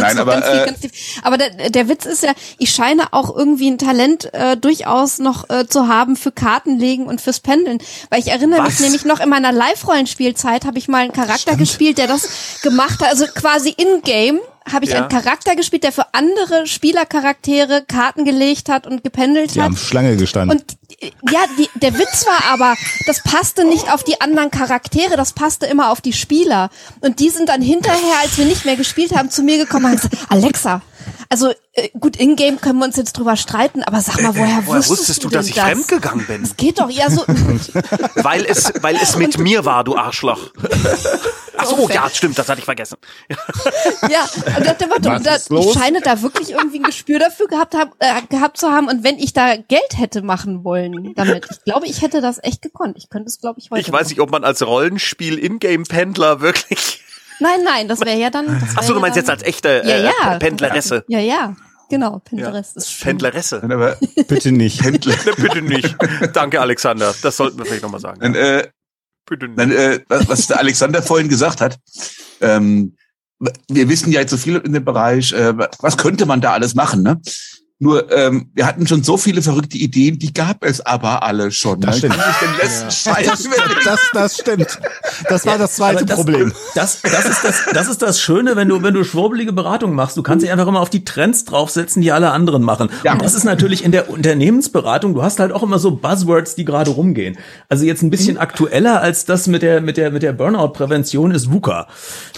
[0.00, 0.92] Nein, noch aber, ganz äh, ganz tief.
[1.22, 5.48] Aber der, der Witz ist ja, ich scheine auch irgendwie ein Talent äh, durchaus noch
[5.50, 7.78] äh, zu haben für Kartenlegen und fürs Pendeln.
[8.10, 8.68] Weil ich erinnere Was?
[8.70, 13.00] mich nämlich noch in meiner Live-Rollenspielzeit habe ich mal einen Charakter gespielt, der das gemacht
[13.00, 13.08] hat.
[13.10, 14.40] Also quasi in-game
[14.70, 14.98] habe ich Ja.
[14.98, 19.66] einen Charakter gespielt, der für andere Spielercharaktere Karten gelegt hat und gependelt Die hat.
[19.66, 20.58] haben Schlange gestanden.
[20.58, 22.74] Und ja, die, der Witz war aber,
[23.06, 26.70] das passte nicht auf die anderen Charaktere, das passte immer auf die Spieler.
[27.00, 29.90] Und die sind dann hinterher, als wir nicht mehr gespielt haben, zu mir gekommen und
[29.92, 30.82] haben gesagt, Alexa,
[31.28, 34.78] also äh, gut, in-game können wir uns jetzt drüber streiten, aber sag mal, woher, Woher
[34.78, 35.64] wusstest, wusstest du, denn dass ich das?
[35.64, 36.42] fremdgegangen bin?
[36.42, 37.24] Das geht doch, ja so.
[38.16, 40.50] Weil es, weil es mit mir war, du Arschloch.
[41.60, 42.98] Ach so, ja, stimmt, das hatte ich vergessen.
[44.10, 45.66] Ja, und da, da, Was da, ist los?
[45.66, 48.88] ich scheine da wirklich irgendwie ein Gespür dafür gehabt, hab, äh, gehabt zu haben.
[48.88, 52.62] Und wenn ich da Geld hätte machen wollen damit, ich glaube, ich hätte das echt
[52.62, 52.96] gekonnt.
[52.96, 53.80] Ich könnte es, glaube ich, heute.
[53.80, 57.02] Ich weiß nicht, ob man als Rollenspiel-Ingame-Pendler wirklich.
[57.40, 58.46] Nein, nein, das wäre ja dann.
[58.46, 60.38] Das wär Ach so, du ja meinst dann, jetzt als echte Ja, äh, ja.
[60.38, 61.04] Pendleresse.
[61.08, 61.56] Ja, ja,
[61.90, 62.20] genau.
[62.32, 63.04] Ist schön.
[63.10, 63.58] Pendleresse.
[63.62, 63.96] Nein, aber
[64.26, 64.80] Bitte nicht.
[64.80, 65.14] Pendler.
[65.26, 65.96] Ne, bitte nicht.
[66.32, 67.14] Danke, Alexander.
[67.22, 68.20] Das sollten wir vielleicht nochmal sagen.
[68.20, 68.68] Nein, äh,
[69.26, 69.56] Bitte nicht.
[69.56, 71.78] nein, äh, was was der Alexander vorhin gesagt hat,
[72.40, 72.96] ähm,
[73.68, 76.74] wir wissen ja jetzt so viel in dem Bereich, äh, was könnte man da alles
[76.74, 77.20] machen, ne?
[77.80, 81.80] Nur ähm, wir hatten schon so viele verrückte Ideen, die gab es aber alle schon.
[81.80, 82.16] Das stimmt.
[82.60, 83.48] letzten Scheiß Das,
[83.84, 84.78] das, das stimmt.
[85.28, 86.52] Das war das zweite das, Problem.
[86.74, 90.16] Das, das, ist das, das ist das Schöne, wenn du, wenn du schwurbelige Beratung machst.
[90.16, 92.90] Du kannst dich einfach immer auf die Trends draufsetzen, die alle anderen machen.
[93.04, 93.12] Ja.
[93.12, 96.64] Und das ist natürlich in der Unternehmensberatung, du hast halt auch immer so Buzzwords, die
[96.64, 97.38] gerade rumgehen.
[97.68, 101.52] Also jetzt ein bisschen aktueller als das mit der, mit der, mit der Burnout-Prävention ist
[101.52, 101.86] VUCA.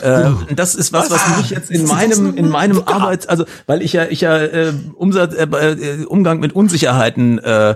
[0.03, 3.95] Äh, das ist was, was mich jetzt in meinem, in meinem Arbeit, also, weil ich
[3.95, 7.75] ja, ich ja, äh, Umsatz, äh, äh, Umgang mit Unsicherheiten, äh,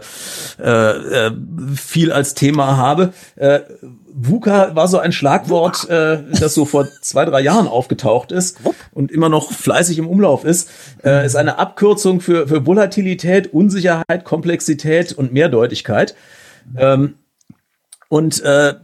[0.59, 1.33] äh, äh,
[1.77, 3.13] viel als Thema habe.
[3.37, 3.61] Äh,
[4.17, 8.59] VUCA war so ein Schlagwort, äh, das so vor zwei, drei Jahren aufgetaucht ist
[8.93, 10.71] und immer noch fleißig im Umlauf ist.
[11.03, 16.15] Äh, ist eine Abkürzung für, für Volatilität, Unsicherheit, Komplexität und Mehrdeutigkeit.
[16.77, 17.15] Ähm,
[18.09, 18.75] und äh,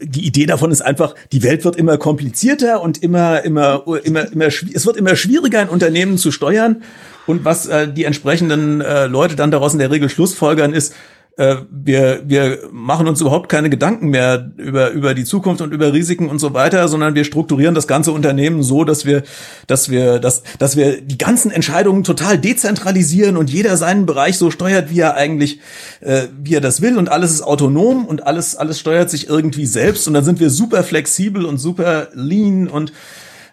[0.00, 4.46] die Idee davon ist einfach, die Welt wird immer komplizierter und immer, immer, immer, immer,
[4.46, 6.82] es wird immer schwieriger, ein Unternehmen zu steuern.
[7.26, 10.94] Und was äh, die entsprechenden äh, Leute dann daraus in der Regel schlussfolgern ist,
[11.38, 15.92] äh, wir, wir machen uns überhaupt keine Gedanken mehr über, über die Zukunft und über
[15.92, 19.22] Risiken und so weiter, sondern wir strukturieren das ganze Unternehmen so, dass wir,
[19.66, 24.50] dass wir, dass, dass wir die ganzen Entscheidungen total dezentralisieren und jeder seinen Bereich so
[24.50, 25.60] steuert, wie er eigentlich,
[26.00, 29.66] äh, wie er das will und alles ist autonom und alles, alles steuert sich irgendwie
[29.66, 32.94] selbst und dann sind wir super flexibel und super lean und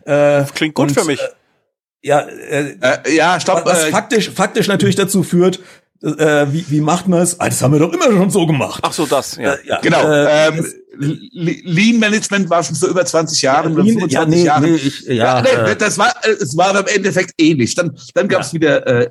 [0.06, 1.20] äh, Klingt gut und, für mich.
[1.20, 1.28] Äh,
[2.04, 3.66] ja, äh, Äh, ja, stopp.
[3.66, 5.60] was Äh, faktisch, faktisch natürlich dazu führt,
[6.04, 7.40] äh, wie, wie macht man es?
[7.40, 8.80] Ah, das haben wir doch immer schon so gemacht.
[8.84, 9.54] Ach so, das, ja.
[9.54, 10.06] Äh, ja, genau.
[10.12, 10.66] Äh, ähm,
[10.96, 14.62] Le- Lean Management war schon so über 20 Jahre, über Lean- 25 ja, nee, Jahre.
[14.68, 17.74] nee, ich- ja, ja, nee, äh, das war, äh, es war im Endeffekt ähnlich.
[17.76, 19.10] Dann, dann gab es wieder äh,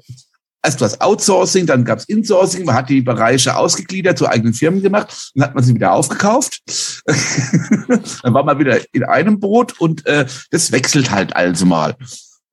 [0.65, 4.81] erst das Outsourcing, dann gab es Insourcing, man hat die Bereiche ausgegliedert, zu eigenen Firmen
[4.83, 6.61] gemacht, dann hat man sie wieder aufgekauft.
[8.23, 11.97] dann war man wieder in einem Boot und äh, das wechselt halt also mal.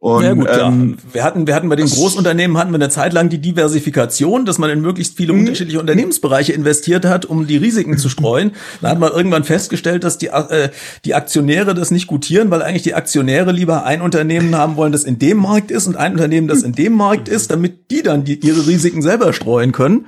[0.02, 1.14] Und ja gut, ähm, ja.
[1.14, 4.58] Wir hatten, wir hatten bei den Großunternehmen hatten wir eine Zeit lang die Diversifikation, dass
[4.58, 5.42] man in möglichst viele Mhm.
[5.42, 8.52] unterschiedliche Unternehmensbereiche investiert hat, um die Risiken zu streuen.
[8.82, 10.70] Dann hat man irgendwann festgestellt, dass die, äh,
[11.04, 15.04] die Aktionäre das nicht gutieren, weil eigentlich die Aktionäre lieber ein Unternehmen haben wollen, das
[15.04, 18.24] in dem Markt ist und ein Unternehmen, das in dem Markt ist, damit die dann
[18.24, 20.06] die, ihre Risiken selber streuen können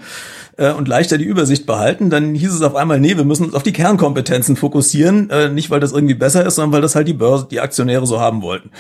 [0.58, 2.10] äh, und leichter die Übersicht behalten.
[2.10, 5.70] Dann hieß es auf einmal, nee, wir müssen uns auf die Kernkompetenzen fokussieren, äh, nicht
[5.70, 8.42] weil das irgendwie besser ist, sondern weil das halt die Börse, die Aktionäre so haben
[8.42, 8.72] wollten.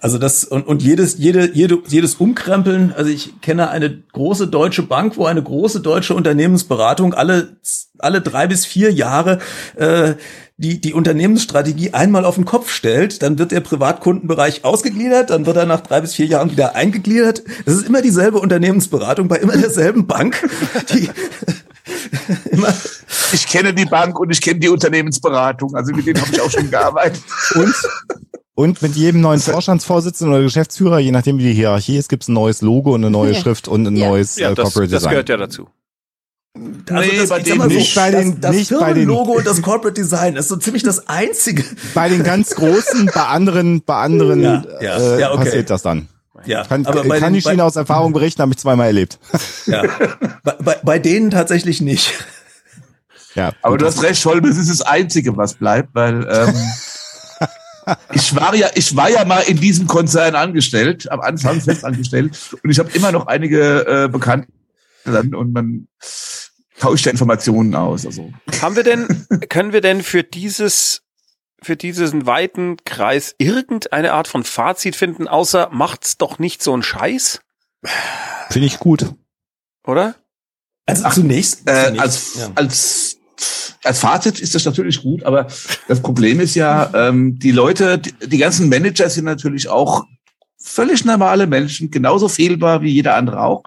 [0.00, 2.92] Also das und, und jedes jede, jede jedes Umkrempeln.
[2.96, 7.56] Also ich kenne eine große deutsche Bank, wo eine große deutsche Unternehmensberatung alle
[7.98, 9.38] alle drei bis vier Jahre
[9.76, 10.14] äh,
[10.56, 15.56] die, die Unternehmensstrategie einmal auf den Kopf stellt, dann wird der Privatkundenbereich ausgegliedert, dann wird
[15.56, 17.42] er nach drei bis vier Jahren wieder eingegliedert.
[17.64, 20.48] Es ist immer dieselbe Unternehmensberatung bei immer derselben Bank,
[20.92, 21.08] die
[22.50, 22.72] immer
[23.32, 25.74] ich kenne die Bank und ich kenne die Unternehmensberatung.
[25.74, 27.22] Also mit denen habe ich auch schon gearbeitet.
[27.54, 27.74] Und,
[28.54, 32.34] und mit jedem neuen Vorstandsvorsitzenden oder Geschäftsführer, je nachdem wie die Hierarchie ist, gibt's ein
[32.34, 33.40] neues Logo und eine neue Ja.
[33.40, 34.08] Schrift und ein Ja.
[34.10, 35.10] neues Ja, äh, das, Corporate das Design.
[35.10, 35.68] gehört ja dazu.
[36.54, 37.94] Also Nee, das, bei mal so, nicht.
[37.94, 40.82] Bei den- das, das nicht bei den- Firmenlogo und das Corporate Design ist so ziemlich
[40.82, 41.64] das einzige.
[41.94, 45.44] Bei den ganz großen, bei anderen, bei anderen Ja, ja, äh, ja, okay.
[45.44, 46.08] passiert das dann.
[46.44, 48.88] Ja, Kann, aber bei, kann den, ich Ihnen bei, aus Erfahrung berichten, habe ich zweimal
[48.88, 49.18] erlebt.
[49.66, 49.82] ja,
[50.42, 52.12] bei, bei, bei denen tatsächlich nicht.
[53.36, 56.54] ja, Aber du hast recht, Holmes ist das Einzige, was bleibt, weil ähm,
[58.12, 62.36] ich war ja, ich war ja mal in diesem Konzern angestellt, am Anfang fest angestellt,
[62.62, 64.48] und ich habe immer noch einige äh, Bekannte
[65.04, 65.86] und man
[66.82, 68.04] tauscht ja Informationen aus.
[68.04, 71.02] Also Haben wir denn, können wir denn für dieses,
[71.62, 76.82] für diesen weiten Kreis irgendeine Art von Fazit finden, außer macht's doch nicht so ein
[76.82, 77.40] Scheiß,
[78.50, 79.14] finde ich gut.
[79.86, 80.16] oder?
[80.86, 82.50] Also zunächst, äh, zunächst als ja.
[82.56, 83.18] als
[83.84, 85.48] als Fazit ist das natürlich gut, aber
[85.88, 90.04] das Problem ist ja, ähm, die Leute, die, die ganzen Manager sind natürlich auch
[90.58, 93.64] völlig normale Menschen, genauso fehlbar wie jeder andere auch.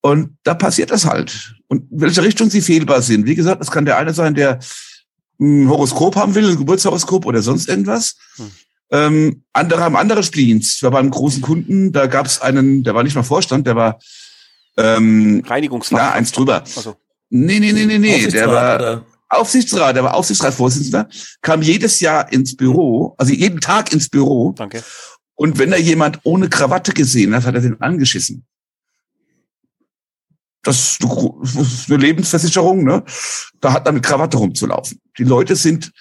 [0.00, 1.55] Und da passiert das halt.
[1.68, 3.26] Und in welche Richtung sie fehlbar sind.
[3.26, 4.58] Wie gesagt, das kann der eine sein, der
[5.40, 8.16] ein Horoskop haben will, ein Geburtshoroskop oder sonst irgendwas.
[8.36, 8.50] Hm.
[8.90, 10.74] Ähm, andere haben andere Spleens.
[10.76, 13.74] Ich war beim großen Kunden, da gab es einen, der war nicht mal Vorstand, der
[13.76, 13.98] war
[14.76, 15.98] ähm, Reinigungsfach.
[15.98, 16.62] ja, eins drüber.
[16.76, 16.96] Also,
[17.28, 18.26] Nee, nee, nee, nee, nee.
[18.28, 21.08] Der war oder- Aufsichtsrat, der war Aufsichtsratsvorsitzender,
[21.42, 24.52] kam jedes Jahr ins Büro, also jeden Tag ins Büro.
[24.56, 24.84] danke.
[25.34, 28.46] Und wenn er jemand ohne Krawatte gesehen hat, hat er den angeschissen.
[30.66, 33.04] Das ist eine Lebensversicherung, ne?
[33.60, 35.00] Da hat er mit Krawatte rumzulaufen.
[35.16, 35.92] Die Leute sind,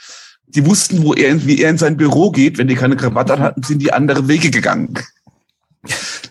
[0.48, 2.58] die wussten, wo er, wie er in sein Büro geht.
[2.58, 4.98] Wenn die keine Krawatte hatten, sind die andere Wege gegangen.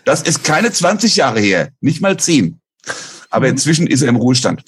[0.03, 2.59] Das ist keine 20 Jahre her, nicht mal 10.
[3.29, 4.63] Aber inzwischen ist er im Ruhestand.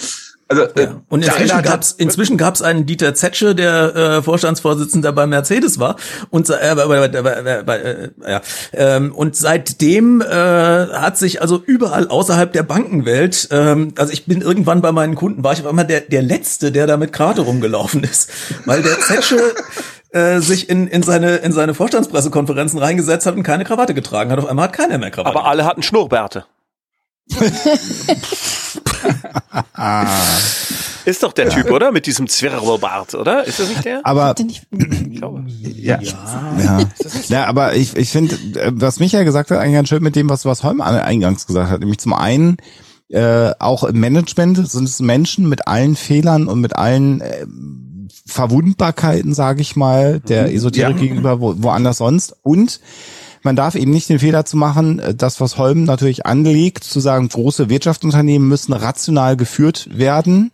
[0.50, 1.02] Also, äh, Ja.
[1.10, 5.98] Und inzwischen hat- gab's inzwischen gab's einen Dieter Zetsche, der äh, Vorstandsvorsitzender bei Mercedes war
[6.30, 8.42] und äh, bei, bei, bei, bei, bei, äh, ja,
[8.74, 14.42] ähm, und seitdem äh, hat sich also überall außerhalb der Bankenwelt, ähm, also ich bin
[14.42, 17.42] irgendwann bei meinen Kunden war ich auf einmal der der letzte, der da mit Karte
[17.42, 18.30] rumgelaufen ist,
[18.66, 19.38] weil der Zetsche
[20.12, 24.40] äh, sich in, in seine in seine Vorstandspressekonferenzen reingesetzt hat und keine Krawatte getragen hat.
[24.40, 25.36] Auf einmal hat keiner mehr Krawatte.
[25.36, 26.46] Aber alle hatten Schnurrbärte.
[31.06, 31.92] Ist doch der Typ, oder?
[31.92, 33.46] Mit diesem Zwirbelbart, oder?
[33.46, 34.02] Ist das nicht der?
[34.06, 34.62] Aber ich-
[35.16, 35.46] glaube.
[35.48, 36.00] ja.
[36.02, 36.80] Ja.
[37.28, 40.30] ja, aber ich, ich finde, äh, was Michael gesagt hat, eigentlich ganz schön mit dem,
[40.30, 41.80] was, was Holm eingangs gesagt hat.
[41.80, 42.58] Nämlich zum einen,
[43.10, 47.46] äh, auch im Management sind es Menschen mit allen Fehlern und mit allen äh,
[48.26, 51.02] Verwundbarkeiten, sage ich mal, der Esoterik Ja.
[51.02, 52.36] gegenüber wo, woanders sonst.
[52.44, 52.82] Und
[53.48, 57.00] man darf eben nicht den Fehler zu machen, äh, das, was Holm natürlich anlegt, zu
[57.00, 60.52] sagen, große Wirtschaftsunternehmen müssen rational geführt werden.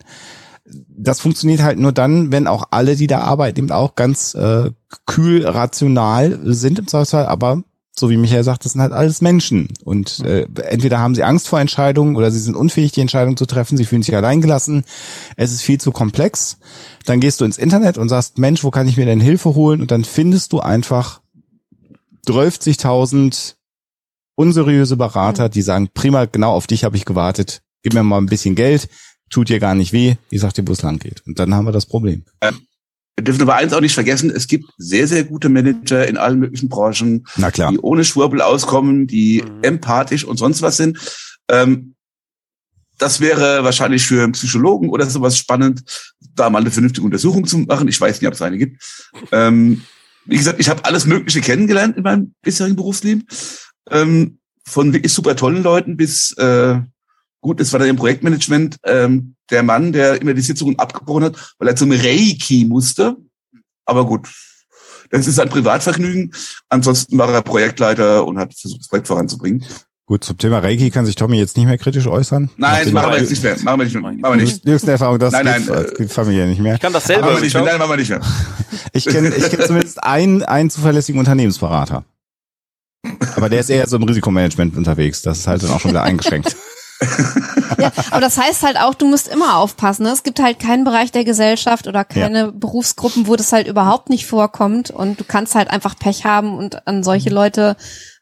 [0.88, 4.70] Das funktioniert halt nur dann, wenn auch alle, die da arbeiten, eben auch ganz äh,
[5.08, 7.64] kühl, rational sind im Zweifelsfall, aber
[7.96, 9.70] so wie Michael sagt, das sind halt alles Menschen.
[9.84, 13.48] Und äh, entweder haben sie Angst vor Entscheidungen oder sie sind unfähig, die Entscheidung zu
[13.48, 14.84] treffen, sie fühlen sich alleingelassen,
[15.36, 16.58] es ist viel zu komplex.
[17.06, 19.82] Dann gehst du ins Internet und sagst, Mensch, wo kann ich mir denn Hilfe holen?
[19.82, 21.23] Und dann findest du einfach
[22.28, 23.56] 30.000
[24.36, 28.26] unseriöse Berater, die sagen, prima, genau auf dich habe ich gewartet, gib mir mal ein
[28.26, 28.90] bisschen Geld,
[29.30, 31.22] tut dir gar nicht weh, ich sag dir, wo es lang geht.
[31.28, 32.24] Und dann haben wir das Problem.
[33.16, 36.40] Wir dürfen aber eins auch nicht vergessen, es gibt sehr, sehr gute Manager in allen
[36.40, 37.72] möglichen Branchen, Na klar.
[37.72, 39.60] die ohne Schwurbel auskommen, die Mhm.
[39.62, 40.98] empathisch und sonst was sind.
[41.48, 41.94] Ähm,
[42.98, 45.84] das wäre wahrscheinlich für einen Psychologen oder sowas spannend,
[46.36, 47.88] da mal eine vernünftige Untersuchung zu machen.
[47.88, 48.82] Ich weiß nicht, ob es eine gibt.
[49.32, 49.84] Ähm,
[50.26, 53.28] wie gesagt, ich habe alles Mögliche kennengelernt in meinem bisherigen Berufsleben.
[53.90, 56.80] Ähm, von wirklich super tollen Leuten bis äh,
[57.44, 61.56] gut, es war dann im Projektmanagement ähm, der Mann, der immer die Sitzungen abgebrochen hat,
[61.60, 63.18] weil er zum Reiki musste.
[63.86, 64.30] Aber gut,
[65.12, 66.34] das ist ein Privatvergnügen.
[66.70, 69.64] Ansonsten war er Projektleiter und hat versucht, das Projekt voranzubringen.
[70.06, 72.50] Gut, zum Thema Reiki kann sich Tommy jetzt nicht mehr kritisch äußern.
[72.58, 73.56] Nein, machen wir jetzt nicht mehr.
[73.64, 74.02] Machen wir nicht mehr.
[74.02, 74.54] Machen wir nicht.
[74.56, 76.76] hast jüngste Erfahrung, das Nein, nein, das geht Familie nicht mehr.
[76.76, 77.36] Ich kann das Machen selber.
[77.36, 77.64] wir nicht mehr.
[77.64, 78.22] Nein, machen wir nicht mehr.
[78.96, 82.04] Ich kenne ich kenn zumindest einen, einen zuverlässigen Unternehmensberater.
[83.36, 85.22] Aber der ist eher so im Risikomanagement unterwegs.
[85.24, 86.56] Das ist halt dann auch schon wieder eingeschränkt.
[87.80, 90.04] Ja, aber das heißt halt auch, du musst immer aufpassen.
[90.04, 90.12] Ne?
[90.12, 94.26] Es gibt halt keinen Bereich der Gesellschaft oder keine Berufsgruppen, wo das halt überhaupt nicht
[94.26, 97.76] vorkommt und du kannst halt einfach Pech haben und an solche Leute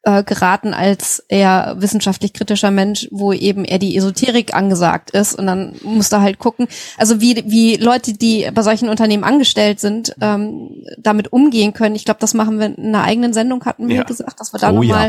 [0.03, 5.45] äh, geraten als eher wissenschaftlich kritischer Mensch, wo eben eher die Esoterik angesagt ist und
[5.47, 6.67] dann musst du halt gucken,
[6.97, 11.95] also wie wie Leute, die bei solchen Unternehmen angestellt sind, ähm, damit umgehen können.
[11.95, 14.03] Ich glaube, das machen wir in einer eigenen Sendung, hatten wir Ja.
[14.03, 14.89] gesagt, dass wir da Oh ja.
[14.89, 15.07] nochmal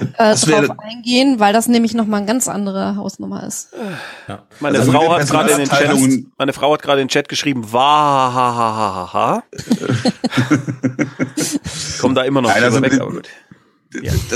[0.00, 3.68] äh, Das drauf eingehen, weil das nämlich nochmal eine ganz andere Hausnummer ist.
[4.60, 7.28] Meine Also Frau hat gerade in den Chat, meine Frau hat gerade in den Chat
[7.28, 9.42] geschrieben, wahahaha.
[12.00, 13.28] Komm da immer noch Nein, also weg, aber gut.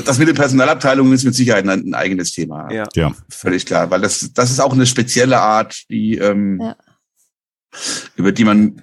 [0.05, 2.71] Das mit den Personalabteilungen ist mit Sicherheit ein, ein eigenes Thema.
[2.73, 2.85] Ja.
[2.95, 3.13] Ja.
[3.29, 6.77] Völlig klar, weil das, das ist auch eine spezielle Art, die, ähm, Ja.
[8.17, 8.83] über die man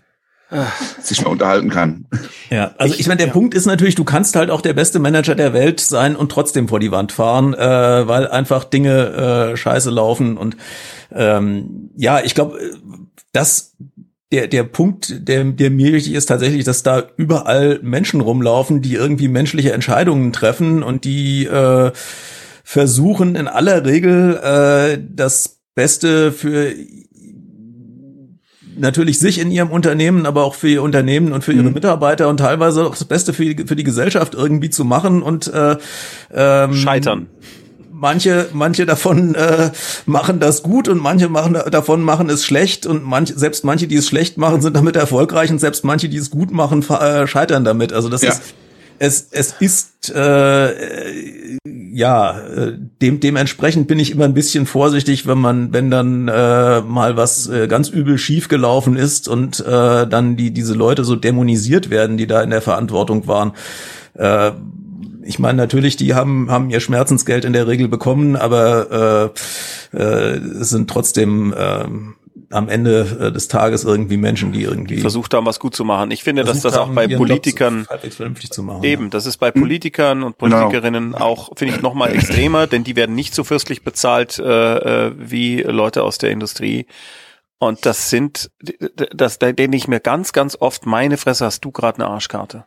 [1.01, 2.05] sich mal unterhalten kann.
[2.51, 5.33] Ja, also ich, meine, der Punkt ist natürlich, du kannst halt auch der beste Manager
[5.33, 9.89] der Welt sein und trotzdem vor die Wand fahren, äh, weil einfach Dinge äh, scheiße
[9.89, 10.55] laufen und
[11.11, 12.59] ähm, ja, ich glaube,
[13.31, 13.75] das
[14.34, 18.95] der der Punkt, der der mir wichtig ist tatsächlich, dass da überall Menschen rumlaufen, die
[18.95, 21.91] irgendwie menschliche Entscheidungen treffen und die äh,
[22.64, 26.73] versuchen in aller Regel äh, das Beste für
[28.76, 31.73] natürlich sich in ihrem Unternehmen, aber auch für ihr Unternehmen und für ihre Mhm.
[31.73, 35.47] Mitarbeiter und teilweise auch das Beste für die, für die Gesellschaft irgendwie zu machen und
[35.53, 35.77] äh,
[36.34, 37.27] ähm, Scheitern.
[38.03, 39.71] Manche, manche davon äh,
[40.05, 43.95] machen das gut und manche machen davon machen es schlecht und manche, selbst manche, die
[43.95, 47.63] es schlecht machen, sind damit erfolgreich und selbst manche, die es gut machen, äh, scheitern
[47.63, 47.93] damit.
[47.93, 48.31] Also das Ja.
[48.31, 48.41] ist
[48.99, 51.57] es, es ist äh, äh,
[51.93, 56.81] ja äh, dem dementsprechend bin ich immer ein bisschen vorsichtig, wenn man wenn dann äh,
[56.81, 61.15] mal was äh, ganz übel schief gelaufen ist und äh, dann die diese Leute so
[61.15, 63.53] dämonisiert werden, die da in der Verantwortung waren.
[64.15, 64.51] Äh,
[65.25, 69.31] ich meine natürlich, die haben haben ihr Schmerzensgeld in der Regel bekommen, aber
[69.93, 71.85] äh, äh, es sind trotzdem äh,
[72.49, 76.11] am Ende äh, des Tages irgendwie Menschen, die irgendwie Versucht da was gut zu machen.
[76.11, 78.83] Ich finde, dass das auch haben, bei Politikern so halbwegs vernünftig zu machen.
[78.83, 80.67] Eben, das ist bei Politikern und Genau.
[80.67, 85.07] Politikerinnen auch, finde ich, noch mal extremer, denn die werden nicht so fürstlich bezahlt äh,
[85.07, 86.85] äh, wie Leute aus der Industrie.
[87.59, 88.51] Und das sind,
[89.13, 92.65] das, da denke ich mir ganz, ganz oft, meine Fresse, hast du gerade eine Arschkarte.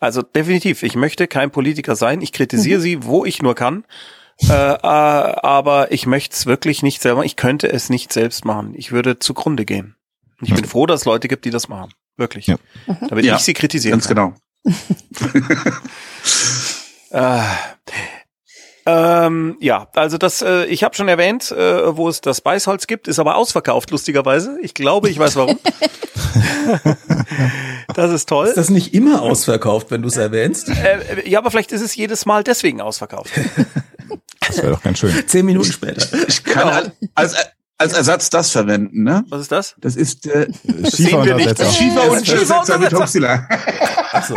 [0.00, 2.22] Also definitiv, ich möchte kein Politiker sein.
[2.22, 3.84] Ich kritisiere sie, wo ich nur kann.
[4.48, 7.24] Äh, äh, aber ich möchte es wirklich nicht selber.
[7.24, 8.72] Ich könnte es nicht selbst machen.
[8.74, 9.96] Ich würde zugrunde gehen.
[10.40, 11.92] Und ich bin froh, dass es Leute gibt, die das machen.
[12.16, 12.46] Wirklich.
[12.46, 12.56] Ja.
[13.08, 14.34] Damit Ja, ich sie kritisieren Ganz kann.
[14.64, 14.64] genau.
[17.12, 17.40] Äh,
[18.86, 23.08] ähm, ja, also das, äh, ich habe schon erwähnt, äh, wo es das Beißholz gibt,
[23.08, 24.58] ist aber ausverkauft, lustigerweise.
[24.62, 25.58] Ich glaube, ich weiß warum.
[28.00, 28.46] das ist toll.
[28.48, 30.68] Ist das nicht immer ausverkauft, wenn du es erwähnst?
[30.68, 33.30] Äh, ja, aber vielleicht ist es jedes Mal deswegen ausverkauft.
[34.48, 35.12] Das wäre doch ganz schön.
[35.28, 36.04] Zehn Minuten später.
[36.26, 37.36] Ich kann al- als,
[37.78, 39.22] als Ersatz das verwenden, ne?
[39.28, 39.76] Was ist das?
[39.80, 40.48] Das ist äh.
[40.92, 41.66] Schieferuntersetzer.
[41.70, 42.98] Schiefer und Schiefersetzer mit Schieferuntersetzer.
[42.98, 43.48] Huxilla.
[44.10, 44.36] Achso,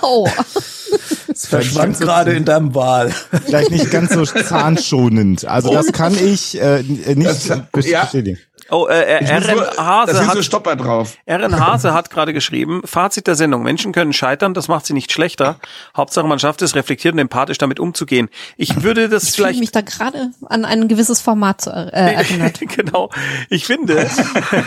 [0.00, 0.26] Au.
[1.28, 3.12] es verschwand gerade in deinem Wahl.
[3.44, 5.44] Vielleicht nicht ganz so zahnschonend.
[5.44, 8.08] Also das kann ich äh, nicht Das- ja.
[8.70, 11.16] Oh, äh, Ich muss RN nur- Da Hase so hat, Stopper drauf.
[11.28, 15.12] RN Hase hat gerade geschrieben, Fazit der Sendung, Menschen können scheitern, das macht sie nicht
[15.12, 15.58] schlechter.
[15.96, 18.28] Hauptsache man schafft es, reflektiert und empathisch damit umzugehen.
[18.56, 22.60] Ich würde das Ich vielleicht mich da gerade an ein gewisses Format zu, äh, erinnert.
[22.76, 23.10] genau.
[23.48, 24.08] Ich finde,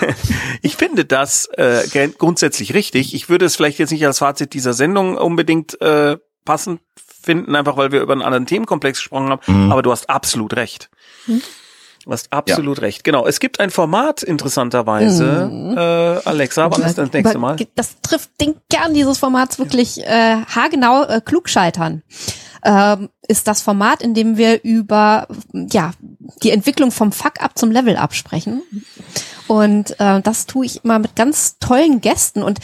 [0.62, 3.14] ich finde das äh, grundsätzlich richtig.
[3.14, 6.82] Ich würde es vielleicht jetzt nicht als Fazit dieser Sendung unbedingt äh, passend
[7.22, 9.72] finden, einfach weil wir über einen anderen Themenkomplex gesprochen haben.
[9.72, 10.90] Aber du hast absolut recht.
[12.04, 13.04] Du hast absolut recht.
[13.04, 13.26] Genau.
[13.26, 16.22] Es gibt ein Format interessanterweise.
[16.26, 17.56] Äh, Alexa, wann ist das nächste Mal?
[17.76, 22.04] Das trifft den Kern dieses Formats wirklich äh, haargenau äh, klugscheitern.
[22.66, 25.92] Ähm, ist das Format, in dem wir über ja
[26.42, 28.64] die Entwicklung vom Fuck-up zum Level-up sprechen.
[29.48, 32.60] Und äh, das tue ich immer mit ganz tollen Gästen und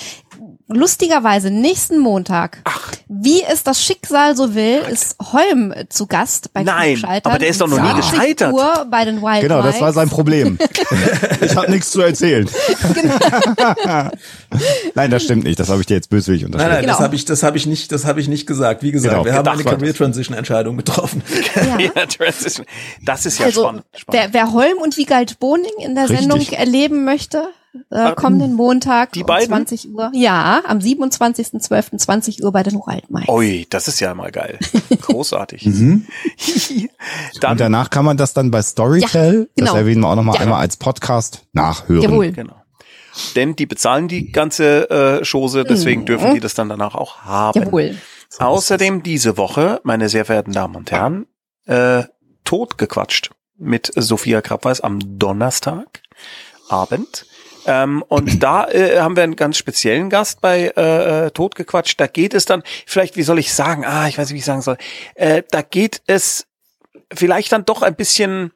[0.69, 2.61] lustigerweise nächsten Montag,
[3.07, 7.59] wie es das Schicksal so will, ist Holm zu Gast bei Nein, aber der ist
[7.59, 8.53] doch noch nie 20 gescheitert.
[8.53, 10.57] Uhr bei den Wild Genau, das war sein Problem.
[11.41, 12.47] ich habe nichts zu erzählen.
[14.95, 15.59] Nein, das stimmt nicht.
[15.59, 16.73] Das habe ich dir jetzt böswillig Nein, unterstellt.
[16.73, 17.05] nein, das Genau.
[17.05, 18.83] habe ich, das habe ich nicht, das habe ich nicht gesagt.
[18.83, 21.23] Wie gesagt, Genau, wir haben eine Career Transition Entscheidung getroffen.
[21.55, 21.79] Ja.
[21.79, 22.65] Ja, Transition.
[23.03, 23.83] Das ist ja also, spannend.
[23.95, 24.33] spannend.
[24.33, 26.19] Wer, wer Holm und Wiegald Boning in der Richtig.
[26.19, 27.49] Sendung erleben möchte,
[27.91, 29.47] äh, kommenden Montag die um beiden?
[29.49, 30.11] 20 Uhr.
[30.13, 31.97] Ja, am 27.12.
[31.97, 33.29] 20 Uhr bei den Mikes.
[33.29, 34.57] Ui, das ist ja mal geil.
[35.01, 35.63] Großartig.
[37.41, 39.71] Dann, Und danach kann man das dann bei Storytel, Ja, genau.
[39.71, 40.41] das erwähnen wir auch nochmal Ja.
[40.41, 42.01] einmal als Podcast, nachhören.
[42.03, 42.31] Jawohl.
[42.31, 42.55] Genau.
[43.35, 47.59] Denn die bezahlen die ganze äh, Chose, deswegen dürfen die das dann danach auch haben.
[47.59, 47.65] Mhm.
[47.65, 47.97] Jawohl.
[48.37, 51.25] Außerdem diese Woche, meine sehr verehrten Damen und Herren,
[51.65, 52.03] äh,
[52.43, 56.01] totgequatscht mit Sophia Krabweis am Donnerstag
[56.69, 57.25] Abend.
[57.69, 61.99] Ähm, und da äh, haben wir einen ganz speziellen Gast bei äh, äh, Totgequatscht.
[61.99, 64.45] Da geht es dann, vielleicht, wie soll ich sagen, ah, ich weiß nicht, wie ich
[64.45, 64.77] sagen soll,
[65.15, 66.47] äh, da geht es
[67.13, 68.51] vielleicht dann doch ein bisschen,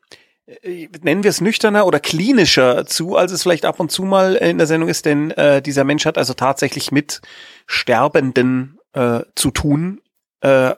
[0.48, 4.36] äh, nennen wir es nüchterner oder klinischer zu, als es vielleicht ab und zu mal
[4.36, 7.22] in der Sendung ist, denn äh, dieser Mensch hat also tatsächlich mit
[7.68, 10.02] Sterbenden äh, zu tun
[10.42, 10.74] äh,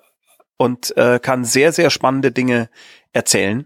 [0.57, 2.70] und äh, kann sehr, sehr spannende Dinge
[3.14, 3.66] erzählen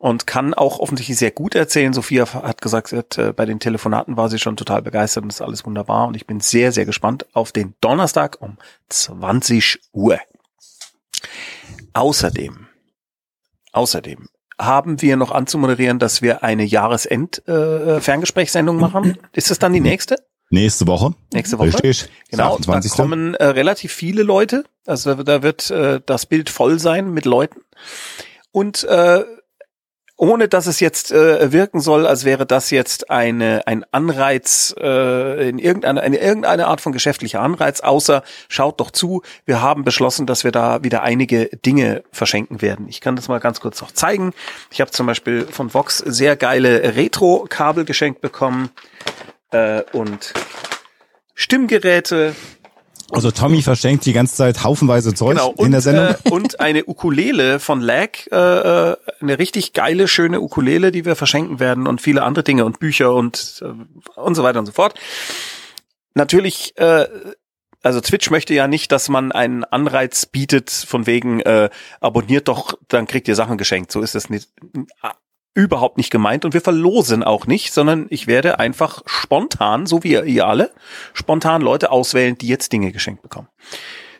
[0.00, 1.92] und kann auch offensichtlich sehr gut erzählen.
[1.92, 5.42] Sophia hat gesagt, hat, äh, bei den Telefonaten war sie schon total begeistert und ist
[5.42, 8.56] alles wunderbar und ich bin sehr, sehr gespannt auf den Donnerstag um
[8.88, 10.18] 20 Uhr.
[11.92, 12.68] Außerdem,
[13.72, 19.18] außerdem haben wir noch anzumoderieren, dass wir eine Jahresend-Ferngesprächssendung machen.
[19.32, 20.16] Ist das dann die nächste?
[20.48, 21.12] Nächste Woche.
[21.34, 21.66] Nächste Woche?
[21.68, 22.08] Richtig.
[22.30, 22.92] Genau, da 28.
[22.92, 24.64] kommen äh, relativ viele Leute.
[24.86, 27.60] Also da, da wird äh, das Bild voll sein mit Leuten.
[28.50, 29.24] Und äh,
[30.20, 35.48] ohne dass es jetzt äh, wirken soll, als wäre das jetzt eine ein Anreiz äh,
[35.48, 40.26] in irgendeiner eine, irgendeine Art von geschäftlicher Anreiz, außer schaut doch zu, wir haben beschlossen,
[40.26, 42.86] dass wir da wieder einige Dinge verschenken werden.
[42.86, 44.34] Ich kann das mal ganz kurz noch zeigen.
[44.70, 48.68] Ich habe zum Beispiel von Vox sehr geile Retro-Kabel geschenkt bekommen
[49.52, 50.34] äh, und
[51.34, 52.34] Stimmgeräte,
[53.12, 56.06] Also Tommy verschenkt die ganze Zeit haufenweise Zeug genau, in und, der Sendung.
[56.06, 61.16] Äh, und eine Ukulele von Lag, äh, äh, eine richtig geile, schöne Ukulele, die wir
[61.16, 64.72] verschenken werden und viele andere Dinge und Bücher und äh, und so weiter und so
[64.72, 64.94] fort.
[66.14, 67.06] Natürlich, äh,
[67.82, 71.70] also Twitch möchte ja nicht, dass man einen Anreiz bietet von wegen äh,
[72.00, 73.90] abonniert doch, dann kriegt ihr Sachen geschenkt.
[73.92, 74.48] So ist es nicht
[75.54, 80.14] überhaupt nicht gemeint und wir verlosen auch nicht, sondern ich werde einfach spontan, so wie
[80.16, 80.70] ihr alle,
[81.12, 83.48] spontan Leute auswählen, die jetzt Dinge geschenkt bekommen.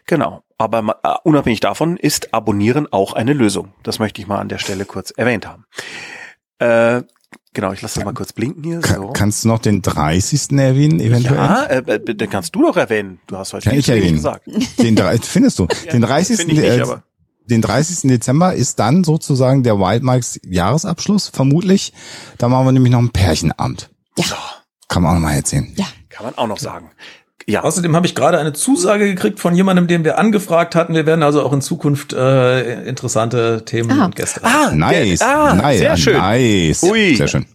[0.06, 0.42] Genau.
[0.58, 3.72] Aber äh, unabhängig davon ist Abonnieren auch eine Lösung.
[3.84, 5.64] Das möchte ich mal an der Stelle kurz erwähnt haben.
[6.58, 7.02] Äh,
[7.54, 8.82] genau, ich lasse das mal kurz blinken hier.
[8.82, 9.10] So.
[9.14, 10.58] Kannst du noch den 30.
[10.58, 11.36] erwähnen, eventuell?
[11.36, 13.20] Ja, äh, äh, den kannst du doch erwähnen.
[13.28, 14.16] Du hast heute Kann ich erwähnen.
[14.16, 14.46] gesagt.
[14.78, 15.66] Den, drei- findest du?
[15.92, 16.36] den 30.
[16.38, 17.02] Finde ich nicht, äh, aber
[17.50, 18.08] den 30.
[18.08, 21.92] Dezember ist dann sozusagen der Wild Mikes Jahresabschluss, vermutlich.
[22.38, 23.90] Da machen wir nämlich noch ein Pärchenabend.
[24.18, 24.24] Ja.
[24.24, 24.34] so,
[24.88, 25.72] Kann man auch noch mal erzählen.
[25.76, 25.86] Ja.
[26.08, 26.90] kann man auch noch sagen.
[27.46, 30.94] Ja, Außerdem habe ich gerade eine Zusage gekriegt von jemandem, den wir angefragt hatten.
[30.94, 34.04] Wir werden also auch in Zukunft äh, interessante Themen Ah.
[34.04, 34.82] und Gäste haben.
[34.82, 35.20] ah, Nice.
[35.22, 35.78] Ah, nice.
[35.78, 36.16] sehr schön.
[36.18, 36.82] Nice.
[36.84, 37.16] Ui.
[37.16, 37.46] Sehr schön.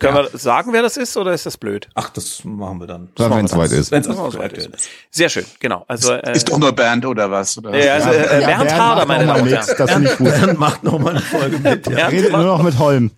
[0.00, 1.88] Können wir sagen, wer das ist oder ist das blöd?
[1.94, 3.08] Ach, das machen wir dann.
[3.18, 3.92] Ja, wenn's soweit ist.
[3.92, 4.70] Wenn es Wenn es soweit ist.
[5.10, 5.84] Sehr schön, genau.
[5.86, 7.56] Also äh, Ist doch nur Bernd oder was?
[7.58, 7.76] Oder?
[7.82, 9.48] ja, also, äh, Ja, Bernd Bernd macht meine Damen und.
[9.48, 9.74] Herren.
[9.78, 10.26] Das finde ich gut.
[10.28, 11.86] Bernd macht noch mal eine Folge mit.
[11.86, 12.08] Ja.
[12.08, 13.12] Redet nur noch mit Holm.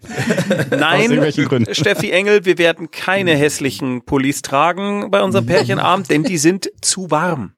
[0.70, 1.32] Nein.
[1.72, 7.10] Steffi Engel, wir werden keine hässlichen Pullis tragen bei unserem Pärchenabend, denn die sind zu
[7.10, 7.54] warm.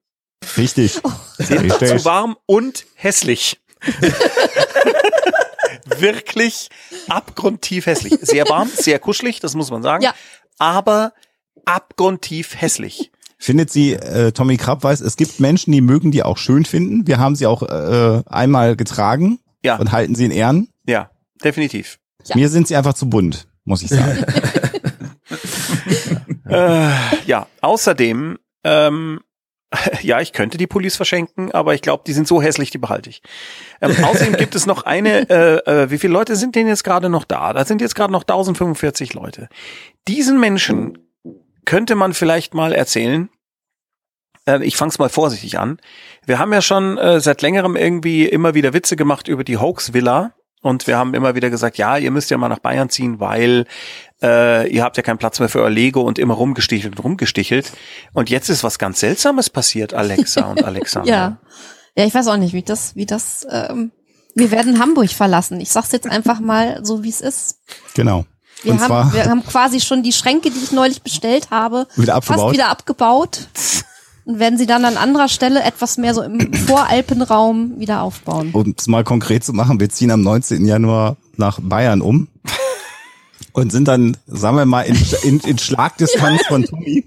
[0.57, 1.01] Richtig.
[1.39, 1.89] Sind Richtig.
[1.89, 3.61] zu warm und hässlich.
[5.99, 6.69] Wirklich
[7.09, 8.19] abgrundtief hässlich.
[8.23, 10.03] Sehr warm, sehr kuschelig, das muss man sagen.
[10.03, 10.15] Ja.
[10.59, 11.13] Aber
[11.65, 13.11] abgrundtief hässlich.
[13.39, 17.07] Findet sie, äh, Tommy Krapp weiß, es gibt Menschen, die mögen die auch schön finden.
[17.07, 19.77] Wir haben sie auch äh, einmal getragen Ja.
[19.77, 20.69] und halten sie in Ehren.
[20.87, 21.11] Ja,
[21.43, 21.99] definitiv.
[22.27, 22.37] Ja.
[22.37, 24.25] Mir sind sie einfach zu bunt, muss ich sagen.
[26.49, 26.91] Äh,
[27.27, 29.21] ja, außerdem, ähm,
[30.03, 33.11] ja, ich könnte die Pullis verschenken, aber ich glaube, die sind so hässlich, die behalte
[33.11, 33.23] ich.
[33.81, 37.09] Ähm, außerdem gibt es noch eine, äh, äh, wie viele Leute sind denn jetzt gerade
[37.09, 37.53] noch da?
[37.53, 39.49] Da sind jetzt gerade noch 1045 Leute.
[40.09, 40.99] Diesen Menschen
[41.65, 43.29] könnte man vielleicht mal erzählen,
[44.47, 45.79] äh, ich fange es mal vorsichtig an.
[46.27, 49.93] Wir haben ja schon äh, seit längerem irgendwie immer wieder Witze gemacht über die Hoax
[49.93, 50.35] Villa.
[50.63, 53.67] Und wir haben immer wieder gesagt, ja, ihr müsst ja mal nach Bayern ziehen, weil
[54.23, 57.73] äh, ihr habt ja keinen Platz mehr für euer Lego und immer rumgestichelt und rumgestichelt.
[58.13, 61.11] Und jetzt ist was ganz Seltsames passiert, Alexa und Alexander.
[61.11, 61.39] Ja.
[61.97, 63.91] Ja, ich weiß auch nicht, wie das, wie das, ähm,
[64.35, 65.61] wir werden Hamburg verlassen.
[65.61, 67.59] Ich sag's jetzt einfach mal so, wie es ist.
[67.95, 68.25] genau.
[68.63, 71.87] Wir und haben, zwar wir haben quasi schon die Schränke, die ich neulich bestellt habe,
[71.97, 73.49] wieder fast wieder abgebaut.
[74.25, 78.51] Und werden sie dann an anderer Stelle etwas mehr so im Voralpenraum wieder aufbauen.
[78.53, 80.65] Um es mal konkret zu machen, wir ziehen am 19.
[80.65, 82.29] Januar nach Bayern um
[83.53, 87.05] und sind dann, sagen wir mal, in, in, in Schlagdistanz von Tommy.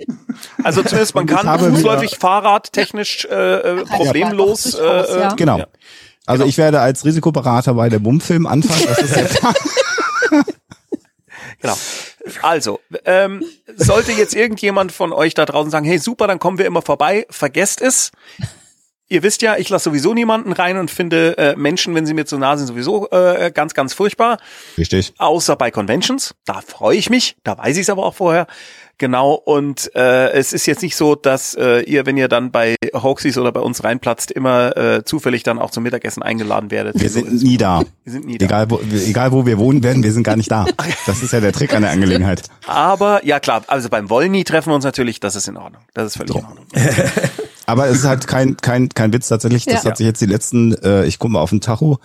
[0.64, 4.74] Also zumindest man kann fußläufig Fahrrad technisch äh, äh, problemlos.
[4.74, 5.34] Ja, durchaus, äh, ja.
[5.36, 5.64] Genau.
[6.26, 8.84] Also ich werde als Risikoberater bei der Bummfilm anfangen.
[8.88, 9.54] Das ist der Plan.
[11.64, 11.78] Genau.
[12.42, 13.44] Also, ähm,
[13.76, 17.26] sollte jetzt irgendjemand von euch da draußen sagen, hey super, dann kommen wir immer vorbei,
[17.30, 18.12] vergesst es.
[19.10, 22.26] Ihr wisst ja, ich lasse sowieso niemanden rein und finde äh, Menschen, wenn sie mir
[22.26, 24.38] zu nah sind, sowieso äh, ganz, ganz furchtbar.
[24.78, 25.14] Richtig.
[25.18, 26.34] Außer bei Conventions.
[26.46, 27.36] Da freue ich mich.
[27.44, 28.48] Da weiß ich es aber auch vorher.
[28.98, 29.34] Genau.
[29.34, 33.38] Und äh, es ist jetzt nicht so, dass äh, ihr, wenn ihr dann bei Hoaxies
[33.38, 37.00] oder bei uns reinplatzt, immer äh, zufällig dann auch zum Mittagessen eingeladen werdet.
[37.00, 37.84] Wir sind nie da.
[38.06, 38.46] Wir sind nie da.
[38.46, 40.66] Egal wo, egal wo wir wohnen werden, wir sind gar nicht da.
[41.06, 42.44] Das ist ja der Trick an der Angelegenheit.
[42.66, 45.82] Aber ja klar, also beim Wollny treffen wir uns natürlich, das ist in Ordnung.
[45.94, 46.66] Das ist völlig in Ordnung.
[47.66, 49.66] Aber es ist halt kein, kein, kein Witz tatsächlich.
[49.66, 49.90] Das Ja.
[49.92, 52.00] hat sich jetzt die letzten, äh, ich gucke mal auf den Tacho,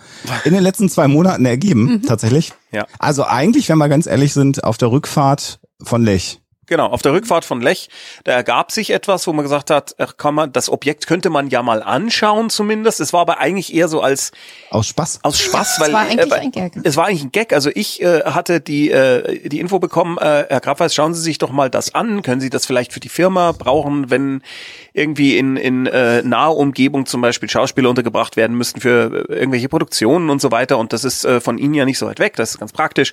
[0.45, 2.53] in den letzten zwei Monaten ergeben, tatsächlich.
[2.71, 2.85] Ja.
[2.97, 6.39] Also eigentlich, wenn wir ganz ehrlich sind, auf der Rückfahrt von Lech.
[6.69, 7.89] Genau, auf der Rückfahrt von Lech,
[8.23, 11.49] da ergab sich etwas, wo man gesagt hat, ach, kann man, das Objekt könnte man
[11.49, 12.99] ja mal anschauen zumindest.
[12.99, 14.31] Es war aber eigentlich eher so als
[14.69, 15.19] Aus Spaß.
[15.23, 16.73] aus Spaß, weil war eigentlich äh, ein Gag.
[16.83, 17.53] Es war eigentlich ein Gag.
[17.53, 21.39] Also ich äh, hatte die äh, die Info bekommen, äh, Herr Grafweis, schauen Sie sich
[21.39, 22.21] doch mal das an.
[22.21, 24.43] Können Sie das vielleicht für die Firma brauchen, wenn
[24.93, 29.69] irgendwie in in äh, naher Umgebung zum Beispiel Schauspieler untergebracht werden müssten für äh, irgendwelche
[29.69, 30.77] Produktionen und so weiter.
[30.77, 32.35] Und das ist äh, von Ihnen ja nicht so weit weg.
[32.35, 33.11] Das ist ganz praktisch.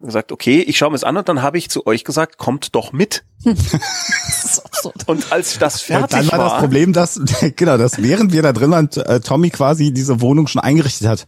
[0.00, 2.36] Und gesagt, okay, ich schaue mir es an und dann habe ich zu euch gesagt,
[2.36, 3.24] kommt doch mit.
[5.06, 7.20] Und als das fertig Und dann war das Problem, dass,
[7.56, 11.26] genau, dass während wir da drin waren, äh, Tommy quasi diese Wohnung schon eingerichtet hat.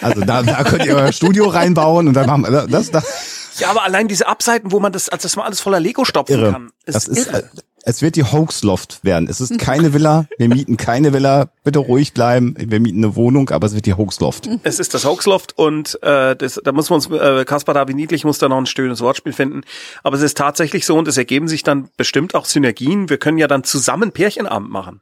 [0.00, 3.70] Also da, da könnt ihr euer Studio reinbauen und dann machen wir das, das ja,
[3.70, 6.52] aber allein diese Abseiten, wo man das, also das mal alles voller Lego stopfen irre.
[6.52, 7.42] kann, Das ist, irre.
[7.42, 9.26] äh, es wird die Hoaxloft werden.
[9.28, 10.26] Es ist keine Villa.
[10.36, 11.48] Wir mieten keine Villa.
[11.64, 12.54] Bitte ruhig bleiben.
[12.58, 14.48] Wir mieten eine Wohnung, aber es wird die Hoaxloft.
[14.64, 18.24] Es ist das Hoaxloft und äh, das, da muss man uns, äh, Kaspar David Niedlich
[18.24, 19.62] muss da noch ein stöhnes Wortspiel finden.
[20.02, 23.08] Aber es ist tatsächlich so und es ergeben sich dann bestimmt auch Synergien.
[23.08, 25.00] Wir können ja dann zusammen Pärchenabend machen.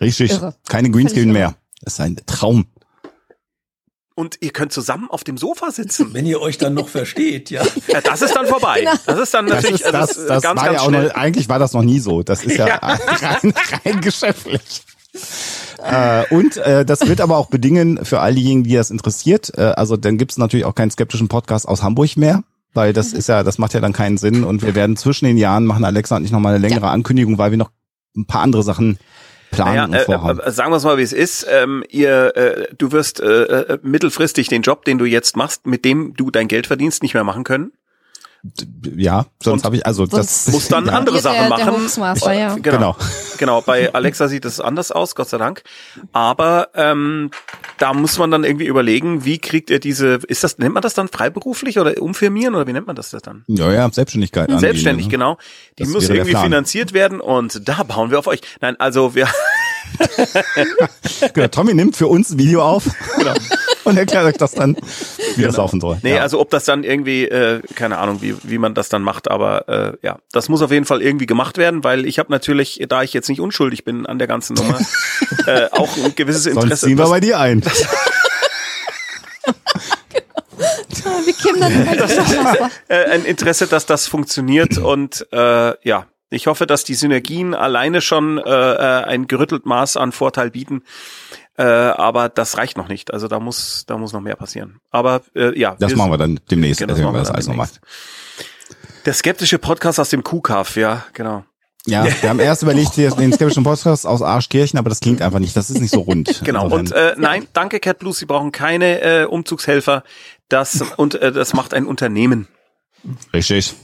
[0.00, 0.30] Richtig.
[0.30, 0.54] Irre.
[0.68, 1.56] Keine Greenscreen mehr.
[1.82, 2.66] Das ist ein Traum.
[4.16, 6.12] Und ihr könnt zusammen auf dem Sofa sitzen.
[6.12, 7.62] Wenn ihr euch dann noch versteht, ja.
[7.88, 8.84] Ja, das ist dann vorbei.
[9.06, 11.04] Das ist dann Das natürlich ist, das, also, das ganz, war ganz ja auch schnell.
[11.08, 12.22] noch, eigentlich war das noch nie so.
[12.22, 12.78] Das ist ja, Ja.
[12.78, 13.54] rein,
[13.84, 14.82] rein geschäftlich.
[15.82, 19.52] äh, und äh, das wird aber auch bedingen für all diejenigen, die das interessiert.
[19.56, 22.42] Äh, also dann gibt's natürlich auch keinen skeptischen Podcast aus Hamburg mehr,
[22.74, 24.44] weil das ist ja, das macht ja dann keinen Sinn.
[24.44, 27.38] Und wir werden zwischen den Jahren machen Alexa und ich noch mal eine längere Ankündigung,
[27.38, 27.70] weil wir noch
[28.16, 28.98] ein paar andere Sachen
[29.50, 30.40] planen Naja, und äh, vorhaben.
[30.40, 31.46] äh, sagen wir es mal, wie es ist.
[31.50, 35.84] Ähm, ihr, äh, du wirst äh, äh, mittelfristig den Job, den du jetzt machst, mit
[35.84, 37.72] dem du dein Geld verdienst, nicht mehr machen können.
[38.96, 41.72] Ja, sonst habe ich also sonst das Muss dann ja, andere der- Sachen der machen.
[41.82, 42.54] Hoaxmaster, ja.
[42.54, 42.76] Genau.
[42.76, 42.96] Genau.
[43.38, 45.62] Genau, bei Alexa sieht es anders aus, Gott sei Dank.
[46.12, 47.30] Aber ähm,
[47.78, 50.94] da muss man dann irgendwie überlegen, wie kriegt ihr diese, ist das, nennt man das
[50.94, 53.44] dann freiberuflich oder umfirmieren oder wie nennt man das dann?
[53.46, 54.44] Ja, ja, Selbstständigkeit.
[54.48, 55.10] angehen, Selbstständig, ne?
[55.10, 55.38] genau.
[55.78, 58.40] Die Das muss der irgendwie finanziert werden und da bauen wir auf euch.
[58.60, 59.26] Nein, also wir,
[61.34, 62.84] Genau, Tommy nimmt für uns ein Video auf
[63.84, 64.76] und erklärt euch das dann,
[65.36, 65.96] wie das laufen soll.
[65.96, 66.08] Genau.
[66.08, 66.22] nee, ja.
[66.22, 69.68] also ob das dann irgendwie, äh, keine Ahnung, wie, wie man das dann macht, aber
[69.68, 73.02] äh, ja, das muss auf jeden Fall irgendwie gemacht werden, weil ich habe natürlich, da
[73.02, 74.78] ich jetzt nicht unschuldig bin an der ganzen Nummer,
[75.46, 76.86] äh, auch ein gewisses Sonst Interesse.
[76.86, 77.62] ziehen wir bei dir ein.
[81.60, 82.70] Dann immer gesagt hat.
[82.88, 88.00] äh, ein Interesse, dass das funktioniert und äh, ja, ich hoffe, dass die Synergien alleine
[88.00, 90.84] schon äh, äh, ein gerüttelt Maß an Vorteil bieten.
[91.60, 93.12] Äh, aber das reicht noch nicht.
[93.12, 94.78] Also da muss, da muss noch mehr passieren.
[94.90, 96.80] Aber äh, ja, Das machen wir dann demnächst.
[96.80, 97.68] Genau, machen wir das alles nochmal.
[99.04, 101.44] Der skeptische Podcast aus dem Kuhkaff, ja, genau.
[101.86, 105.38] Ja, wir haben erst überlegt, hier den skeptischen Podcast aus Arschkirchen, aber das klingt einfach
[105.38, 105.56] nicht.
[105.56, 106.40] Das ist nicht so rund.
[106.44, 106.68] Genau.
[106.68, 110.04] Und äh, nein, danke Cat Blues, Sie brauchen keine äh, Umzugshelfer.
[110.48, 112.48] Das und äh, das macht ein Unternehmen.
[113.32, 113.74] Richtig.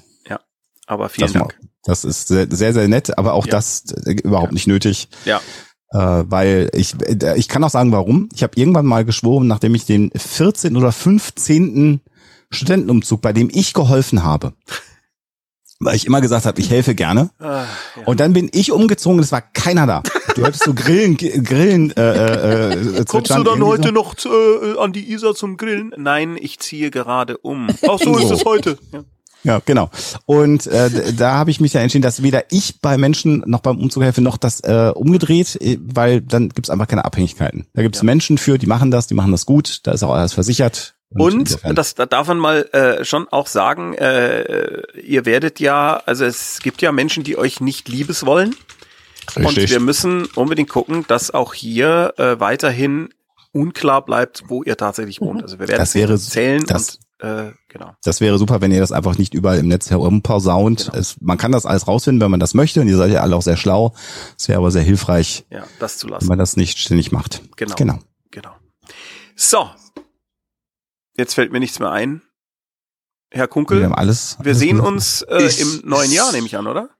[0.88, 1.58] Aber vielen Das, Dank.
[1.84, 3.50] das ist sehr, sehr, nett, aber auch Ja.
[3.50, 5.08] das äh, überhaupt nicht nötig.
[5.24, 5.40] Ja.
[5.90, 8.28] Äh, weil ich, äh, ich kann auch sagen, warum.
[8.34, 10.76] Ich habe irgendwann mal geschworen, nachdem ich den 14.
[10.76, 12.00] oder 15.
[12.50, 14.52] Studentenumzug, bei dem ich geholfen habe,
[15.80, 17.30] weil ich immer gesagt habe, ich helfe gerne.
[17.38, 17.64] Ah,
[17.96, 18.02] ja.
[18.06, 20.02] Und dann bin ich umgezogen, es war keiner da.
[20.34, 24.92] Du hörtest so Grillen, Grillen, äh, äh, Kommst du dann heute noch zu, äh, an
[24.92, 25.92] die Isar zum Grillen?
[25.96, 27.68] Nein, ich ziehe gerade um.
[27.88, 28.34] Ach so ist So.
[28.34, 28.78] es heute.
[28.92, 29.04] Ja.
[29.44, 29.90] Ja, genau.
[30.24, 33.78] Und äh, da habe ich mich ja entschieden, dass weder ich bei Menschen noch beim
[33.78, 37.66] Umzug helfe, noch das äh, umgedreht, äh, weil dann gibt's einfach keine Abhängigkeiten.
[37.74, 38.04] Da gibt's Ja.
[38.04, 40.94] Menschen für, die machen das, die machen das gut, da ist auch alles versichert.
[41.10, 46.02] Und insofern- das da darf man mal äh, schon auch sagen, äh, ihr werdet ja,
[46.04, 48.56] also es gibt ja Menschen, die euch nicht liebes wollen.
[49.36, 49.70] Und Richtig.
[49.70, 53.10] wir müssen unbedingt gucken, dass auch hier äh, weiterhin
[53.52, 55.42] unklar bleibt, wo ihr tatsächlich wohnt.
[55.42, 57.92] Also wir werden Das wäre- zählen das- und äh, genau.
[58.04, 60.86] Das wäre super, wenn ihr das einfach nicht überall im Netz herumposaunt.
[60.86, 60.98] Genau.
[60.98, 62.80] Es, man kann das alles rausfinden, wenn man das möchte.
[62.80, 63.94] Und ihr seid ja alle auch sehr schlau.
[64.38, 66.26] Es wäre aber sehr hilfreich, Ja, das zu wenn lassen.
[66.28, 67.42] man das nicht ständig macht.
[67.56, 67.74] Genau.
[67.76, 67.98] Genau.
[68.30, 68.50] Genau.
[69.34, 69.68] So.
[71.16, 72.22] Jetzt fällt mir nichts mehr ein.
[73.30, 74.36] Herr Kunkel, Wir haben alles.
[74.40, 76.90] wir alles sehen uns äh, Ich- im neuen Jahr, nehme ich an, oder?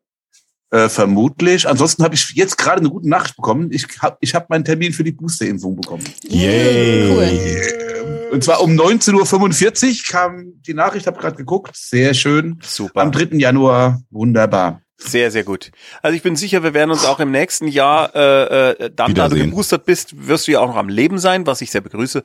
[0.70, 1.68] Äh, vermutlich.
[1.68, 3.70] Ansonsten habe ich jetzt gerade eine gute Nachricht bekommen.
[3.70, 6.02] Ich habe ich hab meinen Termin für die Boosterimpfung bekommen.
[6.28, 7.12] Yay.
[7.12, 7.95] Cool.
[8.30, 11.70] Und zwar um 19.45 Uhr kam die Nachricht, habe gerade geguckt.
[11.74, 12.58] Sehr schön.
[12.62, 13.00] Super.
[13.02, 13.36] Am 3.
[13.38, 14.00] Januar.
[14.10, 14.82] Wunderbar.
[14.98, 15.72] Sehr, sehr gut.
[16.00, 19.28] Also ich bin sicher, wir werden uns auch im nächsten Jahr, äh, äh, dann, da
[19.28, 22.22] du geboostert bist, wirst du ja auch noch am Leben sein, was ich sehr begrüße,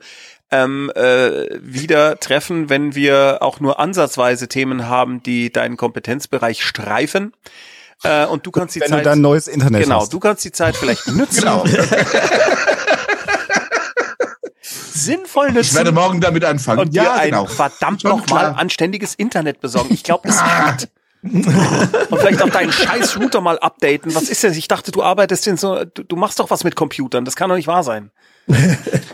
[0.50, 7.34] ähm, äh, wieder treffen, wenn wir auch nur ansatzweise Themen haben, die deinen Kompetenzbereich streifen.
[8.04, 10.12] Äh, und du kannst die Wenn Zeit, du dann neues Internet genau, hast.
[10.12, 11.64] du kannst die Zeit vielleicht nutzen, Genau.
[15.04, 16.80] sinnvoll Ich nutzen werde morgen damit anfangen.
[16.80, 17.46] und dir ein genau.
[17.46, 19.92] verdammt nochmal anständiges Internet besorgen.
[19.92, 20.40] Ich glaube, das
[20.78, 20.88] geht.
[21.24, 24.12] Und vielleicht auch deinen scheiß Router mal updaten.
[24.14, 24.56] Was ist das?
[24.56, 27.24] Ich dachte, du arbeitest in so, du, du machst doch was mit Computern.
[27.24, 28.10] Das kann doch nicht wahr sein.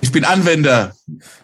[0.01, 0.95] Ich bin Anwender.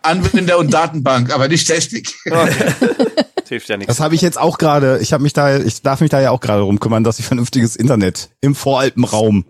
[0.00, 2.14] Anwender und Datenbank, aber nicht Technik.
[2.24, 3.88] Das hilft ja nichts.
[3.88, 6.30] Das habe ich jetzt auch gerade, ich habe mich da, ich darf mich da ja
[6.30, 9.44] auch gerade drum kümmern, dass ich vernünftiges Internet im Voralpenraum.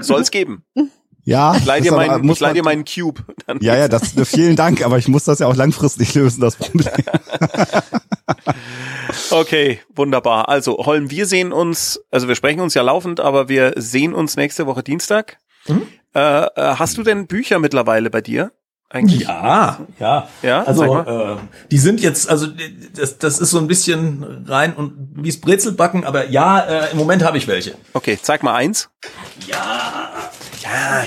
[0.00, 0.64] Soll's geben.
[1.26, 3.22] Ja, Ich leih dir, aber- meinen, muss ich leih man- dir meinen Cube.
[3.46, 6.56] Dann Ja, ja, das, vielen Dank, aber ich muss das ja auch langfristig lösen, das
[6.56, 6.92] Problem.
[9.30, 10.48] Okay, wunderbar.
[10.48, 14.36] Also, Holm, wir sehen uns, also wir sprechen uns ja laufend, aber wir sehen uns
[14.36, 15.38] nächste Woche Dienstag.
[15.68, 15.78] Äh,
[16.14, 18.52] äh, hast du denn Bücher mittlerweile bei dir?
[18.90, 19.22] Eigentlich?
[19.22, 20.28] Ja, ja.
[20.42, 21.36] Ja, also äh,
[21.70, 22.46] die sind jetzt, also
[22.94, 27.24] das, das ist so ein bisschen rein und wie's Brezelbacken, aber ja, äh, im Moment
[27.24, 27.74] habe ich welche.
[27.92, 28.90] Okay, zeig mal eins.
[29.46, 30.10] Ja.
[30.64, 31.04] Ja.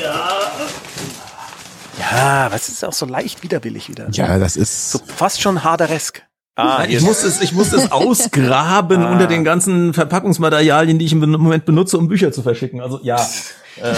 [2.00, 4.08] Ja, was ist auch so leicht widerwillig wieder?
[4.12, 6.24] Ja, das ist, So fast schon harderesk.
[6.56, 9.12] Ah, Nein, ich muss es, ich muss es ausgraben Ah.
[9.12, 12.82] unter den ganzen Verpackungsmaterialien, die ich im Moment benutze, um Bücher zu verschicken.
[12.82, 13.18] Also ja.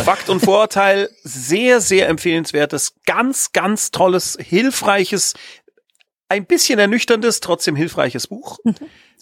[0.03, 5.36] Fakt und Vorurteil, sehr, sehr empfehlenswertes, ganz, ganz tolles, hilfreiches,
[6.30, 8.60] ein bisschen ernüchterndes, trotzdem hilfreiches Buch.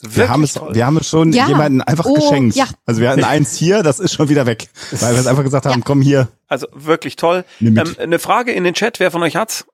[0.03, 0.75] wir haben es, toll.
[0.75, 1.47] wir haben es schon Ja.
[1.47, 2.55] jemanden einfach Oh, geschenkt.
[2.55, 2.67] ja.
[2.85, 4.69] Also wir hatten eins hier, das ist schon wieder weg.
[4.91, 6.27] Weil wir es einfach gesagt haben, komm hier.
[6.47, 7.45] Also wirklich toll.
[7.61, 9.65] Ähm, eine Frage in den Chat, wer von euch hat's?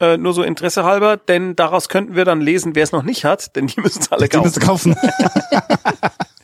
[0.00, 3.24] Äh, nur so Interesse halber, denn daraus könnten wir dann lesen, wer es noch nicht
[3.24, 4.94] hat, denn die müssen es alle Die müsst kaufen.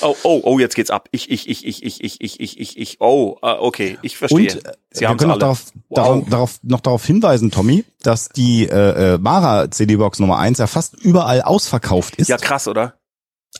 [0.00, 1.08] Oh, oh, oh, jetzt geht's ab.
[1.12, 3.00] Ich, ich, ich, ich, ich, ich, ich, ich, ich, ich.
[3.00, 4.38] Oh, äh, okay, ich verstehe.
[4.52, 5.40] Und äh, Sie wir haben können noch alle.
[5.40, 5.96] darauf, Wow.
[5.96, 10.66] darauf, darauf, noch darauf hinweisen, Tommy, dass die äh, äh, Mara CD-Box Nummer eins ja
[10.66, 12.28] fast überall ausverkauft ist.
[12.28, 12.94] Ja, krass, oder?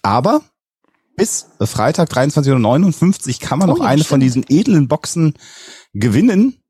[0.02, 0.42] Aber
[1.16, 4.22] bis Freitag 23.59 Uhr kann man Oh noch eine von stimmt.
[4.22, 5.34] diesen edlen Boxen
[5.92, 6.61] gewinnen.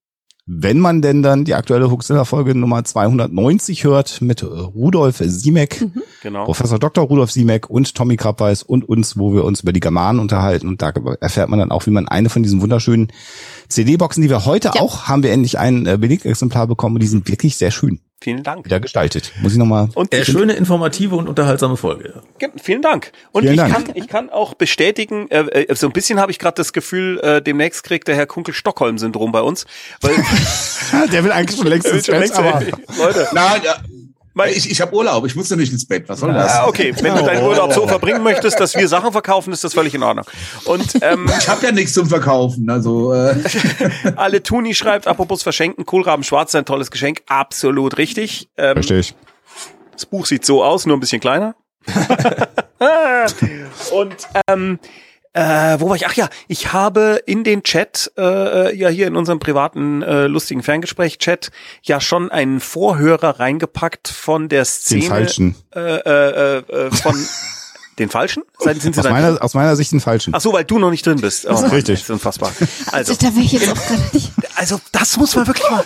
[0.46, 5.86] Wenn man denn dann die aktuelle Huxilla-Folge Nummer 290 hört mit Rudolf Siemek,
[6.22, 6.44] Genau.
[6.44, 7.04] Professor Dr.
[7.04, 10.68] Rudolf Siemek und Tommy Krabbeis und uns, wo wir uns über die Germanen unterhalten.
[10.68, 13.08] Und da erfährt man dann auch, wie man eine von diesen wunderschönen
[13.68, 14.80] CD-Boxen, die wir heute Ja.
[14.80, 18.42] auch, haben wir endlich ein äh, Belegexemplar bekommen und die sind wirklich sehr schön Vielen
[18.44, 18.64] Dank.
[18.64, 19.32] wieder gestaltet.
[19.42, 19.88] Muss ich nochmal.
[19.94, 22.14] Und Äh, schöne, informative und unterhaltsame Folge.
[22.14, 22.22] ja.
[22.38, 23.10] Ge- Vielen Dank.
[23.32, 23.72] Und Vielen ich, Dank.
[23.86, 27.18] Kann, ich kann auch bestätigen, äh, äh, so ein bisschen habe ich gerade das Gefühl,
[27.20, 29.66] äh, demnächst kriegt der Herr Kunkel Stockholm-Syndrom bei uns.
[30.00, 30.14] Weil,
[31.12, 32.60] Der will eigentlich schon längst ins Bett, aber
[32.98, 33.76] Leute, Nein, ja,
[34.50, 36.08] ich, ich habe Urlaub, ich muss ja nicht ins Bett.
[36.08, 36.52] Was soll das?
[36.52, 39.74] ah, okay, wenn du deinen Urlaub so verbringen möchtest, dass wir Sachen verkaufen, ist das
[39.74, 40.24] völlig in Ordnung.
[40.64, 42.68] Und ähm, Ich habe ja nichts zum Verkaufen.
[42.70, 43.34] Also äh,
[44.16, 48.48] alle Tuni schreibt, apropos verschenken, Kohlraben Schwarz, ein tolles Geschenk, absolut richtig.
[48.56, 49.14] Ähm, verstehe ich.
[49.92, 51.54] Das Buch sieht so aus, nur ein bisschen kleiner.
[53.92, 54.16] Und
[54.48, 54.78] ähm,
[55.34, 56.06] äh, wo war ich?
[56.06, 60.62] Ach ja, ich habe in den Chat, äh, ja hier in unserem privaten äh, lustigen
[60.62, 61.50] Ferngespräch-Chat,
[61.82, 65.00] ja schon einen Vorhörer reingepackt von der Szene.
[65.00, 65.56] Den falschen.
[65.74, 67.14] Äh, äh, äh, von
[67.98, 68.42] den falschen?
[68.58, 70.34] Sind sie Aus meiner, aus meiner Sicht den falschen.
[70.34, 71.46] Ach so, weil du noch nicht drin bist.
[71.48, 72.00] Oh, Mann, Richtig.
[72.00, 72.52] Das ist unfassbar.
[72.90, 74.32] Also, da wäre ich jetzt auch gerade nicht.
[74.56, 75.84] also das muss man wirklich mal.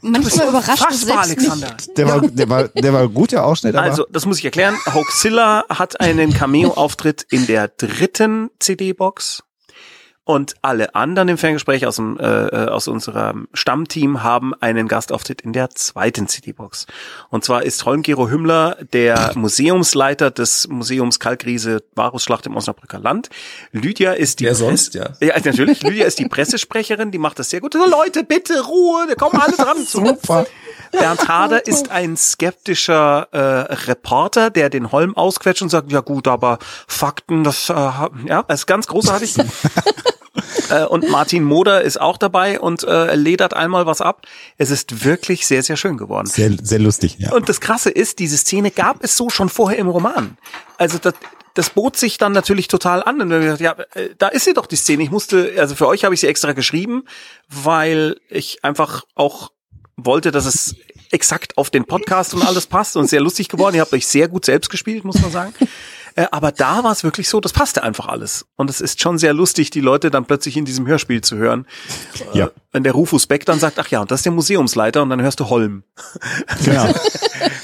[0.00, 1.74] Manchmal überrascht es selbst Alexander.
[1.74, 1.98] nicht.
[1.98, 4.76] Der war, der war, der war gut, der Ausschnitt, aber Also, das muss ich erklären.
[4.92, 9.42] Hoaxilla hat einen Cameo-Auftritt in der dritten CD-Box.
[10.28, 15.40] Und alle anderen im Ferngespräch aus, dem, äh, äh, aus unserem Stammteam haben einen Gastauftritt
[15.40, 16.86] in der zweiten CD-Box.
[17.30, 23.30] Und zwar ist Holm-Gero Hümmler der Museumsleiter des Museums Kalkriese Varusschlacht im Osnabrücker Land.
[23.72, 25.14] Lydia ist die Wer sonst, ja.
[25.20, 25.82] ja, natürlich.
[25.82, 27.72] Lydia ist die Pressesprecherin, die macht das sehr gut.
[27.72, 29.78] So, Leute, bitte Ruhe, da kommen alle dran.
[29.86, 30.44] Super.
[30.92, 33.38] Bernd Hader ist ein skeptischer äh,
[33.86, 38.66] Reporter, der den Holm ausquetscht und sagt, ja gut, aber Fakten, das äh, ja, ist
[38.66, 39.36] ganz großartig.
[40.70, 44.26] Äh, und Martin Moder ist auch dabei und äh, ledert einmal was ab.
[44.56, 46.26] Es ist wirklich sehr, sehr schön geworden.
[46.26, 47.16] sehr, sehr lustig.
[47.18, 47.32] Ja.
[47.32, 50.36] Und das Krasse ist, diese Szene gab es so schon vorher im Roman.
[50.76, 51.14] Also das,
[51.54, 53.20] das bot sich dann natürlich total an.
[53.20, 55.02] Und gesagt, ja, äh, da ist sie doch die Szene.
[55.02, 57.04] Ich musste, also für euch habe ich sie extra geschrieben,
[57.48, 59.50] weil ich einfach auch
[59.96, 60.76] wollte, dass es
[61.10, 63.74] exakt auf den Podcast und alles passt und sehr lustig geworden.
[63.74, 65.54] Ihr habt euch sehr gut selbst gespielt, muss man sagen.
[66.18, 68.44] Äh, Aber da war es wirklich so, das passte einfach alles.
[68.56, 71.66] Und es ist schon sehr lustig, die Leute dann plötzlich in diesem Hörspiel zu hören.
[72.34, 72.46] Ja.
[72.46, 75.10] Äh, Wenn der Rufus Beck dann sagt, ach ja, und das ist der Museumsleiter und
[75.10, 75.84] dann hörst du Holm.
[76.64, 76.92] Genau.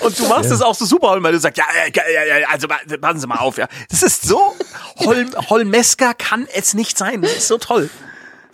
[0.00, 1.64] Und du machst es auch so super, Holm, weil du sagst, ja,
[1.94, 3.66] ja, ja, ja, also passen Sie mal auf, ja.
[3.88, 4.54] Das ist so,
[4.98, 7.22] Holm, Holmesker kann es nicht sein.
[7.22, 7.88] Das ist so toll.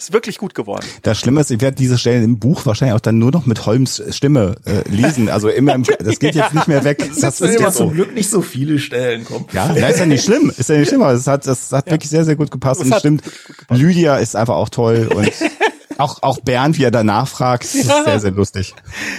[0.01, 0.87] Ist wirklich gut geworden.
[1.03, 3.67] Das Schlimme ist, ich werde diese Stellen im Buch wahrscheinlich auch dann nur noch mit
[3.67, 5.29] Holmes Stimme äh, lesen.
[5.29, 7.07] Also immer im, das geht jetzt nicht mehr weg.
[7.21, 7.93] Das ist ja zum.
[7.93, 9.45] Glück nicht so viele Stellen kommen.
[9.53, 10.51] Ja, ja, ist ja nicht schlimm.
[10.57, 12.81] Ist ja nicht schlimm, aber es hat, es hat wirklich sehr, sehr gut gepasst.
[12.81, 13.25] Es Und stimmt,
[13.69, 15.31] Lydia ist einfach auch toll und
[15.99, 18.75] auch, auch Bernd, wie er danach fragt, ist sehr, sehr lustig.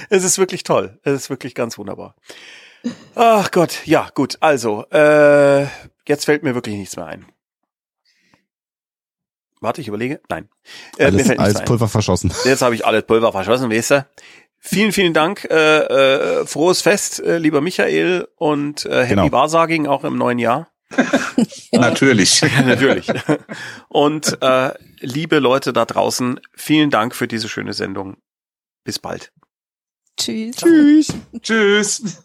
[0.09, 0.97] Es ist wirklich toll.
[1.03, 2.15] Es ist wirklich ganz wunderbar.
[3.13, 4.37] Ach Gott, ja, gut.
[4.39, 5.67] Also, äh,
[6.07, 7.27] jetzt fällt mir wirklich nichts mehr ein.
[9.61, 10.19] Warte, ich überlege.
[10.27, 10.49] Nein.
[10.97, 11.63] Äh, Alles, alles.
[11.63, 12.33] Pulver verschossen.
[12.45, 14.07] Jetzt habe ich alles Pulver verschossen, weißt du?
[14.57, 15.45] Vielen, vielen Dank.
[15.45, 19.31] Äh, äh, frohes Fest, äh, lieber Michael, und äh, Happy Genau.
[19.31, 20.67] Wahrsaging auch im neuen Jahr.
[21.71, 22.41] natürlich.
[22.65, 23.07] Natürlich.
[23.87, 28.17] Und äh, liebe Leute da draußen, vielen Dank für diese schöne Sendung.
[28.83, 29.31] Bis bald.
[30.19, 30.57] Tschüss.
[30.57, 31.13] Tschüss.
[31.41, 32.23] Tschüss.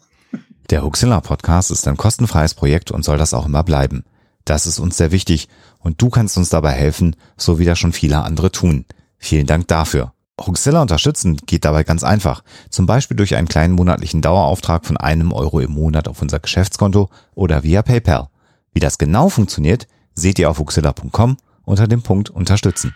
[0.69, 4.03] Der Huxilla Podcast ist ein kostenfreies Projekt und soll das auch immer bleiben.
[4.47, 5.49] Das ist uns sehr wichtig
[5.79, 8.85] und du kannst uns dabei helfen, so wie das schon viele andere tun.
[9.17, 10.13] Vielen Dank dafür.
[10.39, 12.43] Huxilla unterstützen geht dabei ganz einfach.
[12.69, 17.09] Zum Beispiel durch einen kleinen monatlichen Dauerauftrag von einem Euro im Monat auf unser Geschäftskonto
[17.35, 18.29] oder via PayPal.
[18.71, 22.95] Wie das genau funktioniert, seht ihr auf huxilla.com unter dem Punkt Unterstützen.